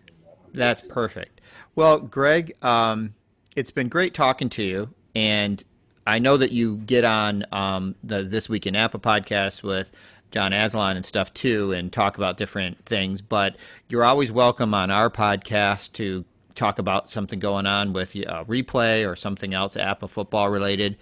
[0.53, 1.41] That's perfect.
[1.75, 3.13] Well, Greg, um,
[3.55, 5.63] it's been great talking to you, and
[6.05, 9.91] I know that you get on um, the This Week in APBA podcast with
[10.31, 13.21] John Aslan and stuff too, and talk about different things.
[13.21, 13.55] But
[13.87, 16.25] you're always welcome on our podcast to
[16.55, 20.97] talk about something going on with uh, replay or something else, APBA football related.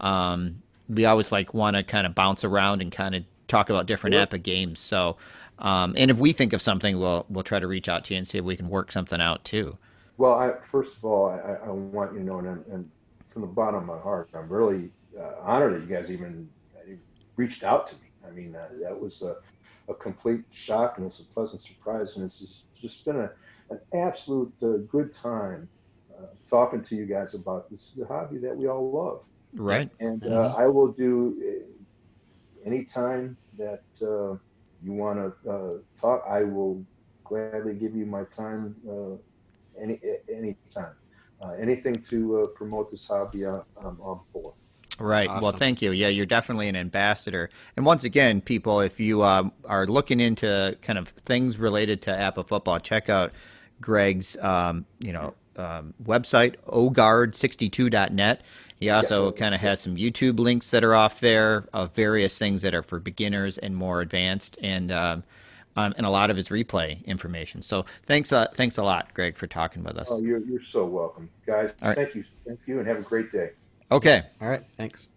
[0.00, 3.86] Um, we always like want to kind of bounce around and kind of talk about
[3.86, 4.78] different APBA games.
[4.78, 5.16] So,
[5.58, 8.18] um, and if we think of something, we'll we'll try to reach out to you
[8.18, 9.78] and see if we can work something out too.
[10.16, 12.90] Well, I, first of all, I, I want you to know, and, and
[13.34, 14.30] from the bottom of my heart.
[14.32, 16.48] I'm really uh, honored that you guys even
[17.36, 18.08] reached out to me.
[18.26, 19.36] I mean, uh, that was a,
[19.88, 22.14] a, complete shock and it's a pleasant surprise.
[22.14, 23.30] And it's just, just been a,
[23.70, 25.68] an absolute uh, good time
[26.16, 29.20] uh, talking to you guys about this the hobby that we all love.
[29.52, 29.90] Right.
[29.98, 36.84] And uh, I will do uh, anytime that you want to talk, I will
[37.24, 38.76] gladly give you my time
[39.76, 40.94] any any time
[41.44, 44.54] uh, anything to uh, promote this hobby, uh, I'm on board.
[44.98, 45.28] Right.
[45.28, 45.42] Awesome.
[45.42, 45.90] Well, thank you.
[45.90, 47.50] Yeah, you're definitely an ambassador.
[47.76, 52.10] And once again, people, if you uh, are looking into kind of things related to
[52.10, 53.32] APBA football, check out
[53.80, 58.42] Greg's, um, you know, um, website, ogard62.net.
[58.78, 59.38] He also yeah.
[59.38, 62.82] kind of has some YouTube links that are off there of various things that are
[62.82, 64.58] for beginners and more advanced.
[64.62, 64.92] And
[65.76, 67.62] um, and a lot of his replay information.
[67.62, 70.08] So thanks, uh, thanks a lot, Greg, for talking with us.
[70.10, 71.74] Oh, you're, you're so welcome, guys.
[71.82, 71.96] Right.
[71.96, 73.50] Thank you, thank you, and have a great day.
[73.90, 74.22] Okay.
[74.40, 74.64] All right.
[74.76, 75.08] Thanks.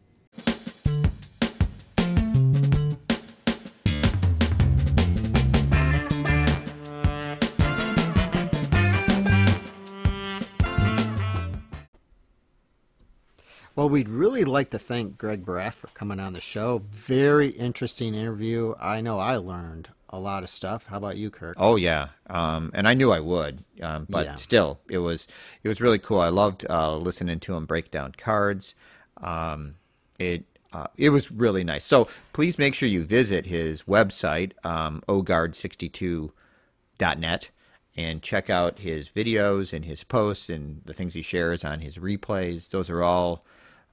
[13.75, 16.81] Well, we'd really like to thank Greg Baraff for coming on the show.
[16.89, 18.73] Very interesting interview.
[18.79, 20.87] I know I learned a lot of stuff.
[20.87, 21.55] How about you, Kirk?
[21.59, 24.35] Oh yeah, um, and I knew I would, um, but yeah.
[24.35, 25.27] still, it was
[25.63, 26.19] it was really cool.
[26.19, 28.73] I loved uh, listening to him break down cards.
[29.17, 29.75] Um,
[30.19, 31.85] it uh, it was really nice.
[31.85, 37.49] So please make sure you visit his website, um, ogard62.net,
[37.95, 41.97] and check out his videos and his posts and the things he shares on his
[41.97, 42.69] replays.
[42.69, 43.45] Those are all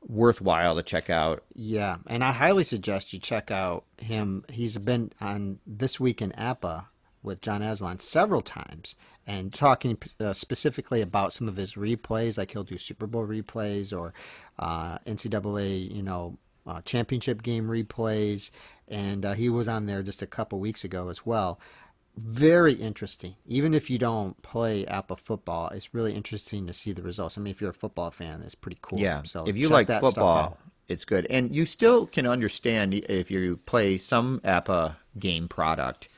[0.06, 1.42] worthwhile to check out.
[1.54, 4.44] Yeah, and I highly suggest you check out him.
[4.50, 6.86] He's been on This Week in APBA
[7.22, 12.52] with John Aslan several times and talking uh, specifically about some of his replays, like
[12.52, 14.12] he'll do Super Bowl replays or
[14.58, 16.36] uh, NCAA, you know,
[16.66, 18.50] uh, championship game replays.
[18.86, 21.58] And uh, he was on there just a couple weeks ago as well
[22.16, 23.34] very interesting.
[23.46, 27.36] Even if you don't play APBA football, it's really interesting to see the results.
[27.36, 29.00] I mean, if you're a football fan, it's pretty cool.
[29.00, 29.22] Yeah.
[29.24, 30.58] So if you like football,
[30.88, 31.26] it's good.
[31.28, 36.08] And you still can understand if you play some APBA game product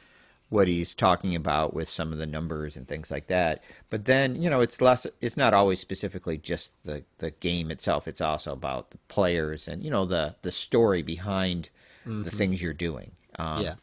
[0.49, 3.65] what he's talking about with some of the numbers and things like that.
[3.91, 8.07] But then, you know, it's less it's not always specifically just the the game itself.
[8.07, 11.71] It's also about the players and, you know, the the story behind
[12.07, 12.23] mm-hmm.
[12.23, 13.13] the things you're doing.
[13.39, 13.75] Um, yeah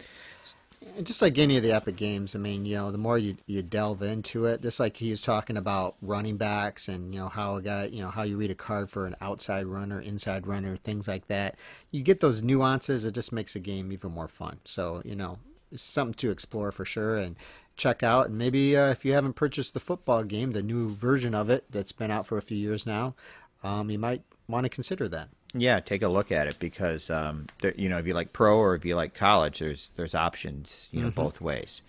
[1.02, 3.62] just like any of the APBA games, I mean, you know, the more you, you
[3.62, 7.62] delve into it, just like he's talking about running backs and, you know, how a
[7.62, 11.08] guy, you know, how you read a card for an outside runner, inside runner, things
[11.08, 11.56] like that.
[11.92, 14.60] You get those nuances, it just makes the game even more fun.
[14.66, 15.40] So, you know,
[15.72, 17.36] it's something to explore for sure and
[17.76, 18.28] check out.
[18.28, 21.66] And maybe uh, if you haven't purchased the football game, the new version of it
[21.70, 23.16] that's been out for a few years now,
[23.64, 25.30] um, you might want to consider that.
[25.54, 28.58] Yeah, take a look at it because um, there, you know if you like pro
[28.58, 31.22] or if you like college, there's there's options you know Mm-hmm.
[31.22, 31.82] both ways.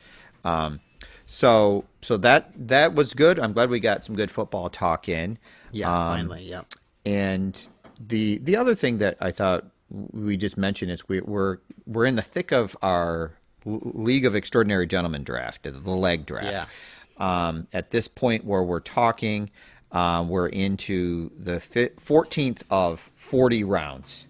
[0.44, 0.80] Um,
[1.26, 3.38] so so that that was good.
[3.38, 5.38] I'm glad we got some good football talk in.
[5.72, 6.62] Yeah, Um, finally, yeah.
[7.06, 7.66] And
[7.98, 12.16] the the other thing that I thought we just mentioned is we, we're we're in
[12.16, 13.32] the thick of our
[13.66, 16.46] League of Extraordinary Gentlemen draft, the leg draft.
[16.46, 17.06] Yes.
[17.16, 19.48] Um, at this point where we're talking,
[19.94, 24.26] uh, we're into the fi- 14th of 40 rounds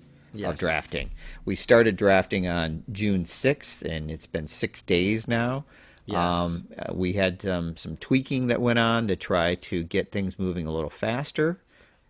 [0.52, 1.10] of drafting.
[1.44, 5.64] We started drafting on June 6th, and it's been six days now.
[6.06, 6.18] Yes.
[6.18, 10.38] Um, uh, we had um, some tweaking that went on to try to get things
[10.38, 11.58] moving a little faster.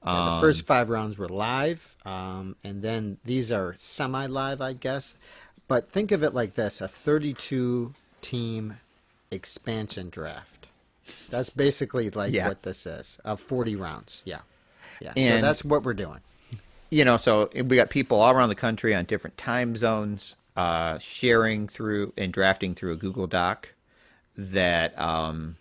[0.05, 4.73] Yeah, the Um, first five rounds were live, um, and then these are semi-live, I
[4.75, 5.15] guess.
[5.69, 8.79] But think of it like this: a 32 team
[9.31, 10.54] expansion draft.
[11.31, 12.49] That's basically like Yeah.
[12.49, 13.19] what this is.
[13.25, 14.23] Of 40 rounds.
[14.25, 14.41] Yeah.
[15.01, 15.13] Yeah.
[15.15, 16.21] so that's what we're doing.
[16.91, 20.99] you know, so we got people all around the country on different time zones, uh,
[20.99, 23.75] sharing through and drafting through a Google Doc
[24.37, 25.57] that um,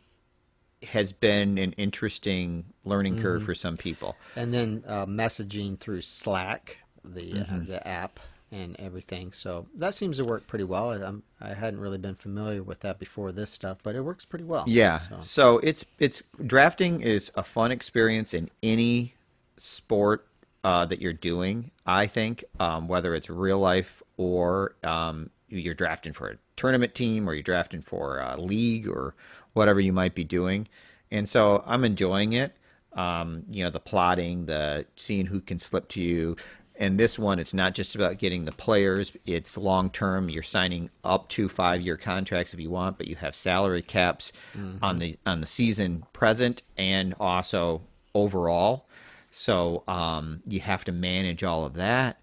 [0.90, 3.46] has been an interesting learning curve Mm-hmm.
[3.46, 4.16] for some people.
[4.36, 7.56] And then uh, messaging through Slack, the Mm-hmm.
[7.56, 8.20] uh, the app
[8.54, 9.32] and everything.
[9.32, 10.92] So that seems to work pretty well.
[10.92, 14.26] I, I'm, I hadn't really been familiar with that before this stuff, but it works
[14.26, 14.66] pretty well.
[14.68, 15.00] Yeah.
[15.00, 15.18] So.
[15.22, 19.16] So it's it's drafting is a fun experience in any
[19.58, 20.28] sport
[20.64, 21.72] uh, that you're doing.
[21.86, 27.28] I think um, whether it's real life or um, you're drafting for a tournament team
[27.28, 29.16] or you're drafting for a league or
[29.54, 30.68] whatever you might be doing.
[31.12, 32.56] And so I'm enjoying it.
[32.94, 36.36] Um, you know, the plotting, the seeing who can slip to you.
[36.76, 39.12] And this one, it's not just about getting the players.
[39.26, 40.28] It's long term.
[40.30, 44.34] You're signing up to five year contracts if you want, but you have salary caps
[44.82, 47.82] on the on the season present and also
[48.16, 48.86] overall.
[49.32, 52.20] So um, you have to manage all of that.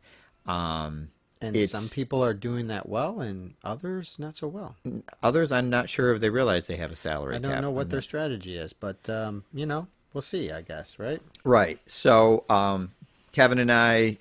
[0.47, 1.11] Um,
[1.41, 4.77] And it's- some people are doing that well, and others not so well.
[5.23, 7.89] others, I'm not sure if they realize they have a salary I don't know what
[7.89, 7.95] that.
[7.97, 10.51] their strategy is, but um, you know, we'll see.
[10.51, 11.21] I guess, right?
[11.45, 11.79] Right.
[11.87, 12.91] So um,
[13.33, 14.19] Kevin and I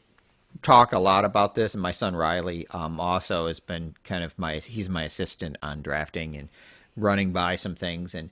[0.61, 4.37] talk a lot about this, and my son Riley um, also has been kind of
[4.37, 6.49] my he's my assistant on drafting and
[6.95, 8.29] running by some things, and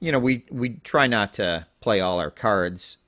[0.00, 2.98] you know we we try not to play all our cards.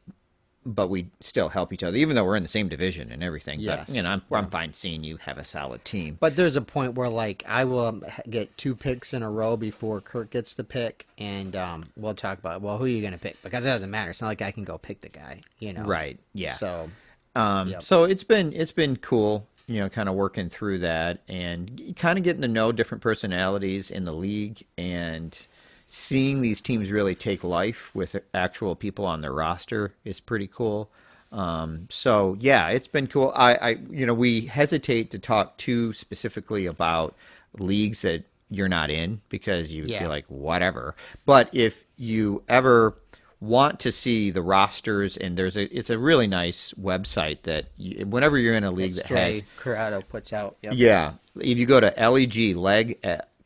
[0.66, 3.60] But we still help each other, even though we're in the same division and everything.
[3.60, 3.86] Yes.
[3.86, 6.18] But you know, I'm, I'm fine seeing you have a solid team.
[6.20, 9.56] But there's a point where, like, I will um, get two picks in a row
[9.56, 13.14] before Kurt gets the pick, and um, we'll talk about well, who are you going
[13.14, 13.42] to pick?
[13.42, 14.10] Because it doesn't matter.
[14.10, 15.84] It's not like I can go pick the guy, you know?
[15.84, 16.20] Right.
[16.34, 16.52] Yeah.
[16.52, 16.90] So
[17.34, 17.82] Um, Yep.
[17.82, 22.18] So it's been it's been cool, you know, kind of working through that and kind
[22.18, 25.46] of getting to know different personalities in the league and
[25.86, 30.90] seeing these teams really take life with actual people on their roster is pretty cool.
[31.32, 33.32] Um, so yeah, it's been cool.
[33.36, 37.14] I, I, you know, we hesitate to talk too specifically about
[37.58, 40.00] leagues that you're not in because you, Yeah.
[40.00, 40.96] you're like whatever.
[41.24, 42.96] But if you ever
[43.40, 48.04] want to see the rosters and there's a it's a really nice website that you,
[48.06, 50.56] whenever you're in a league that has Stray Corrado puts out.
[50.62, 50.72] Yep.
[50.76, 52.98] yeah if you go to leg leg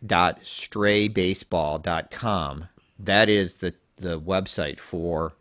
[0.05, 2.69] dot straybaseball.com
[2.99, 5.35] that is the the website for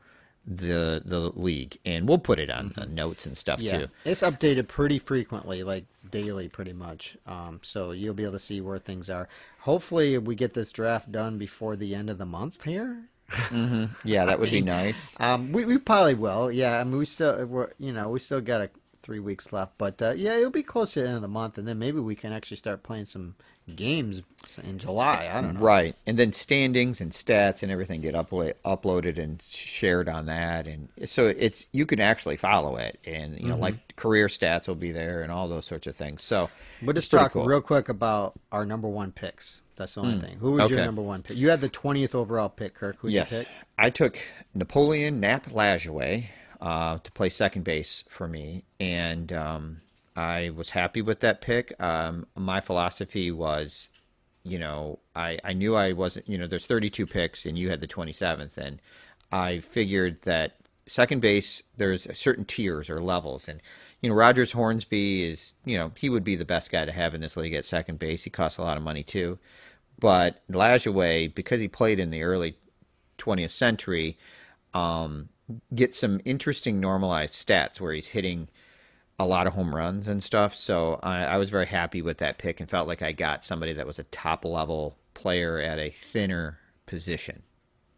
[0.45, 4.21] the the league and we'll put it on the notes and stuff Yeah, too it's
[4.21, 7.17] updated pretty frequently, like daily, pretty much.
[7.25, 9.27] Um, so you'll be able to see where things are.
[9.61, 13.05] Hopefully, we get this draft done before the end of the month here.
[14.03, 16.51] Yeah that would be nice Um, we, we probably will.
[16.51, 18.69] Yeah, I mean, we still, we're, you know, we still got a,
[19.01, 21.57] three weeks left, but uh, yeah, it'll be close to the end of the month,
[21.57, 23.35] and then maybe we can actually start playing some
[23.75, 24.21] games
[24.63, 25.29] in July.
[25.31, 25.59] I don't know.
[25.59, 30.67] Right, and then standings and stats and everything get upla- uploaded and shared on that,
[30.67, 33.61] and so it's you can actually follow it, and you know, Mm-hmm.
[33.63, 36.21] life career stats will be there, and all those sorts of things.
[36.23, 36.49] So,
[36.81, 37.45] But just talk cool.
[37.45, 39.61] real quick about our number one picks.
[39.75, 40.37] That's the only thing.
[40.37, 41.37] Who was your number one pick?
[41.37, 42.97] You had the twentieth overall pick, Kirk.
[42.99, 43.47] Who Yes, you pick?
[43.77, 44.19] I took
[44.53, 46.25] Napoleon Nap Lajoie
[46.61, 49.81] uh, to play second base for me, and um,
[50.15, 51.73] I was happy with that pick.
[51.81, 53.89] Um, my philosophy was,
[54.43, 57.81] you know, I, I knew I wasn't, you know, there's 32 picks, and you had
[57.81, 58.79] the 27th, and
[59.31, 60.55] I figured that
[60.85, 63.61] second base, there's certain tiers or levels, and
[64.01, 67.13] you know Rogers Hornsby is you know he would be the best guy to have
[67.13, 68.23] in this league at second base.
[68.23, 69.39] He costs a lot of money too,
[69.99, 72.57] but Lajoie because he played in the early
[73.17, 74.17] 20th century,
[74.73, 75.29] um,
[75.73, 78.49] gets some interesting normalized stats where he's hitting
[79.19, 80.55] a lot of home runs and stuff.
[80.55, 83.73] So I, I was very happy with that pick and felt like I got somebody
[83.73, 87.43] that was a top level player at a thinner position.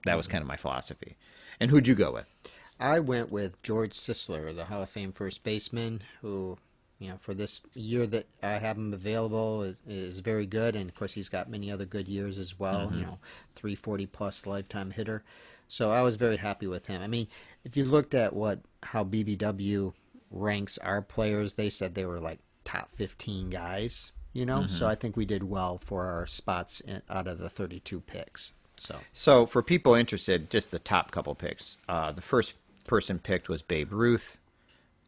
[0.06, 1.18] That was kind of my philosophy.
[1.60, 2.35] And who'd you go with?
[2.80, 6.57] I went with George Sisler, the Hall of Fame first baseman, who,
[6.99, 10.89] you know, for this year that I have him available is, is very good, and
[10.89, 12.88] of course he's got many other good years as well.
[12.88, 12.99] Mm-hmm.
[12.99, 13.19] You know,
[13.56, 15.23] 340 plus lifetime hitter.
[15.68, 17.02] So I was very happy with him.
[17.02, 17.27] I mean,
[17.64, 19.93] if you looked at what how BBW
[20.30, 24.11] ranks our players, they said they were like top 15 guys.
[24.34, 24.76] You know, Mm-hmm.
[24.76, 28.52] so I think we did well for our spots in, out of the 32 picks.
[28.77, 31.77] So So for people interested, just the top couple picks.
[31.88, 32.53] Uh, the first
[32.86, 34.38] person picked was Babe Ruth.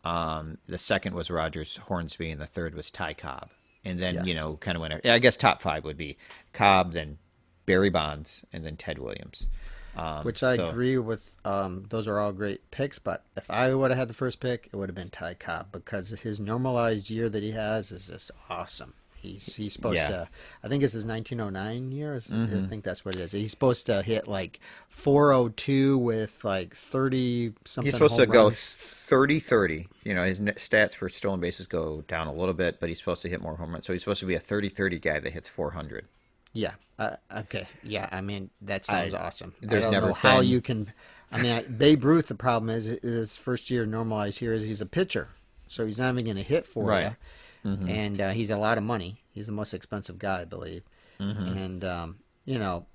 [0.04, 3.49] Um, the second was Rogers Hornsby, and the third was Ty Cobb.
[3.84, 5.06] And then you know, kind of went.
[5.06, 6.18] I guess top five would be
[6.54, 7.18] Cobb, then
[7.66, 9.48] Barry Bonds, and then Ted Williams.
[9.95, 11.36] Um, Which I so- agree with.
[11.44, 14.70] Um, those are all great picks, but if I would have had the first pick,
[14.72, 18.30] it would have been Ty Cobb because his normalized year that he has is just
[18.49, 18.94] awesome.
[19.34, 20.08] He's he's supposed Yeah.
[20.10, 20.30] to.
[20.64, 22.16] I think it's his 1909 year.
[22.16, 22.66] is- Mm-hmm.
[22.66, 23.32] I think that's what it is.
[23.32, 24.60] He's supposed to hit like
[24.90, 27.86] 402 with like 30 something.
[27.88, 29.88] He's supposed to home go 30 30.
[30.04, 33.22] You know, his stats for stolen bases go down a little bit, but he's supposed
[33.24, 33.86] to hit more home runs.
[33.86, 36.06] So he's supposed to be a 30 30 guy that hits 400.
[36.54, 36.74] Yeah.
[36.99, 37.68] Uh, okay.
[37.84, 38.10] Yeah.
[38.12, 39.54] I mean, that sounds I- awesome.
[39.62, 40.94] there's never how you can.
[41.32, 42.28] I mean, I- Babe Ruth.
[42.28, 45.30] The problem is his first year normalized here is he's a pitcher,
[45.68, 47.06] so he's not even going to hit for Right.
[47.08, 47.16] you,
[47.64, 49.24] and uh, he's a lot of money.
[49.32, 50.84] He's the most expensive guy, I believe,
[51.20, 51.58] Mm-hmm.
[51.58, 52.86] and um, you know.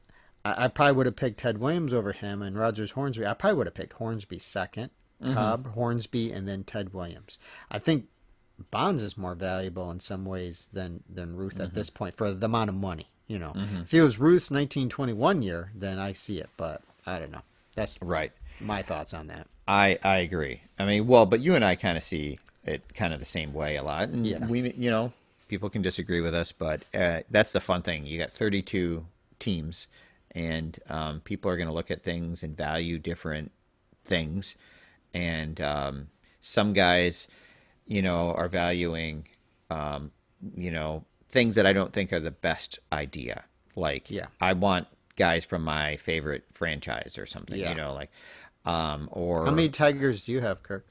[0.45, 3.25] I I probably would have picked Ted Williams over him and Rogers Hornsby.
[3.27, 4.91] I probably would have picked Hornsby 2nd
[5.23, 5.35] Mm-hmm.
[5.35, 7.39] Cobb, Hornsby, and then Ted Williams.
[7.71, 8.07] I think
[8.73, 11.63] Bonds is more valuable in some ways than than Ruth Mm-hmm.
[11.63, 13.07] at this point for the amount of money.
[13.29, 13.53] You know,
[13.85, 17.43] if it was Ruth's 1921 year, then I see it, but I don't know.
[17.77, 18.33] That's Right.
[18.61, 19.47] My thoughts on that.
[19.69, 20.63] I I agree.
[20.79, 23.53] I mean, well, but you and I kind of see it kind of the same
[23.53, 24.47] way a lot, and Yeah.
[24.47, 25.13] we, you know,
[25.49, 28.07] people can disagree with us, but uh, that's the fun thing.
[28.07, 29.05] You got 32
[29.39, 29.89] teams,
[30.31, 33.51] and um, people are going to look at things and value different
[34.05, 34.57] things,
[35.13, 36.09] and um,
[36.41, 37.29] some guys,
[37.87, 39.27] you know, are valuing,
[39.71, 40.11] um,
[40.57, 43.45] you know, things that I don't think are the best idea.
[43.75, 44.27] Like, Yeah.
[44.41, 44.87] I want
[45.17, 47.71] guys from my favorite franchise or something, Yeah.
[47.71, 48.11] you know, like,
[48.65, 50.87] um, or How many Tigers do you have, Kirk?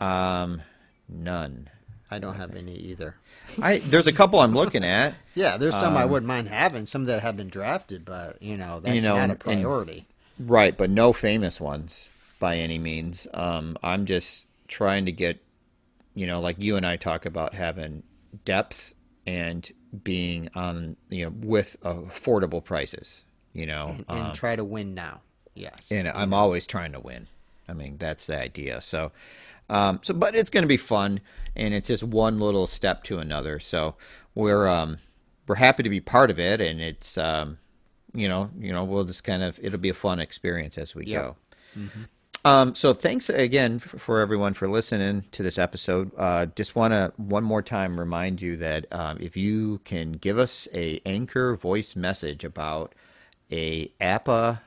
[0.00, 0.62] um,
[1.08, 1.70] none.
[2.10, 3.16] I don't have any either.
[3.60, 5.14] I there's a couple I'm looking at.
[5.36, 8.78] Yeah, there's some I wouldn't mind having, some that have been drafted, but you know
[8.78, 10.06] that's Um, You know, not a priority.
[10.38, 12.08] Right, but no famous ones
[12.38, 13.26] by any means.
[13.34, 15.42] Um, I'm just trying to get,
[16.14, 18.04] you know, like you and I talk about having
[18.44, 18.94] depth
[19.26, 19.68] and
[20.04, 23.24] being on, you know, with affordable prices.
[23.52, 25.20] You know, and um, try to win now.
[25.54, 25.90] Yes.
[25.90, 27.26] and I'm always trying to win.
[27.68, 28.80] I mean, that's the idea.
[28.80, 29.12] So,
[29.68, 31.20] um, so but it's going to be fun,
[31.56, 33.58] and it's just one little step to another.
[33.58, 33.96] So
[34.34, 34.98] we're um,
[35.46, 37.58] we're happy to be part of it, and it's um,
[38.14, 41.06] you know, you know, we'll just kind of it'll be a fun experience as we
[41.06, 41.22] Yep.
[41.22, 41.36] go.
[42.46, 46.10] Um, so thanks again for everyone for listening to this episode.
[46.14, 50.38] Uh, just want to one more time remind you that um, if you can give
[50.38, 52.94] us a anchor voice message about
[53.50, 54.60] a APBA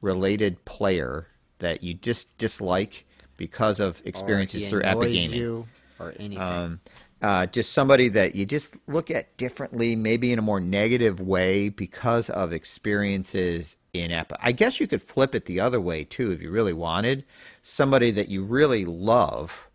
[0.00, 1.28] related player
[1.60, 3.06] that you just dislike
[3.40, 5.68] because of experiences through APBA Gaming.
[5.98, 6.38] or anything.
[6.38, 6.80] Um,
[7.22, 11.70] uh, just somebody that you just look at differently, maybe in a more negative way
[11.70, 14.36] because of experiences in APBA.
[14.40, 17.24] I guess you could flip it the other way too if you really wanted.
[17.62, 19.68] Somebody that you really love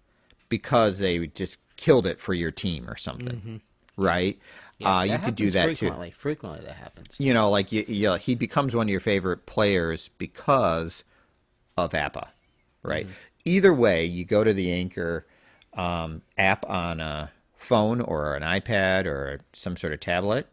[0.48, 3.62] because they just killed it for your team or something,
[3.98, 4.38] right?
[4.78, 6.12] Yeah, uh, you could do that too frequently.
[6.12, 7.16] Frequently, that happens.
[7.18, 11.04] you know, like you, you he becomes one of your favorite players because
[11.78, 12.28] of APBA,
[12.84, 13.08] right?
[13.46, 15.26] Either way, you go to the Anchor
[15.74, 20.48] um, app on a phone or an iPad or some sort of tablet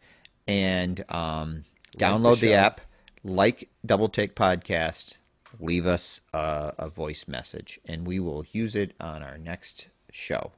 [0.47, 1.65] and um,
[1.97, 2.55] download the, show.
[2.55, 2.81] app,
[3.25, 5.15] like Double Take Podcast,
[5.61, 10.53] leave us a, a voice message, and we will use it on our next show.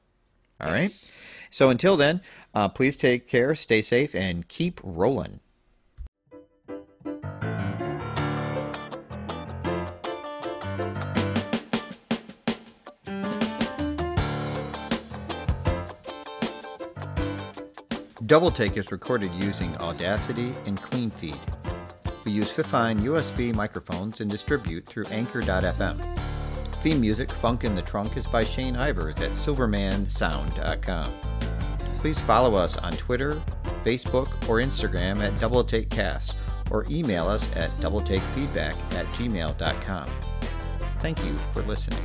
[0.59, 0.83] All right.
[0.83, 1.11] Yes.
[1.49, 2.21] So until then,
[2.53, 5.41] uh, please take care, stay safe, and keep rolling.
[18.25, 21.37] Double Take is recorded using Audacity and CleanFeed.
[22.25, 26.17] We use Fifine USB microphones and distribute through Anchor.fm.
[26.81, 31.11] Theme music, Funk in the Trunk, is by Shane Ivers at silvermansound.com.
[31.99, 33.35] Please follow us on Twitter,
[33.83, 36.35] Facebook, or Instagram at Double Take Cast,
[36.71, 40.09] or email us at doubletakefeedback at gmail.com.
[40.99, 42.03] Thank you for listening.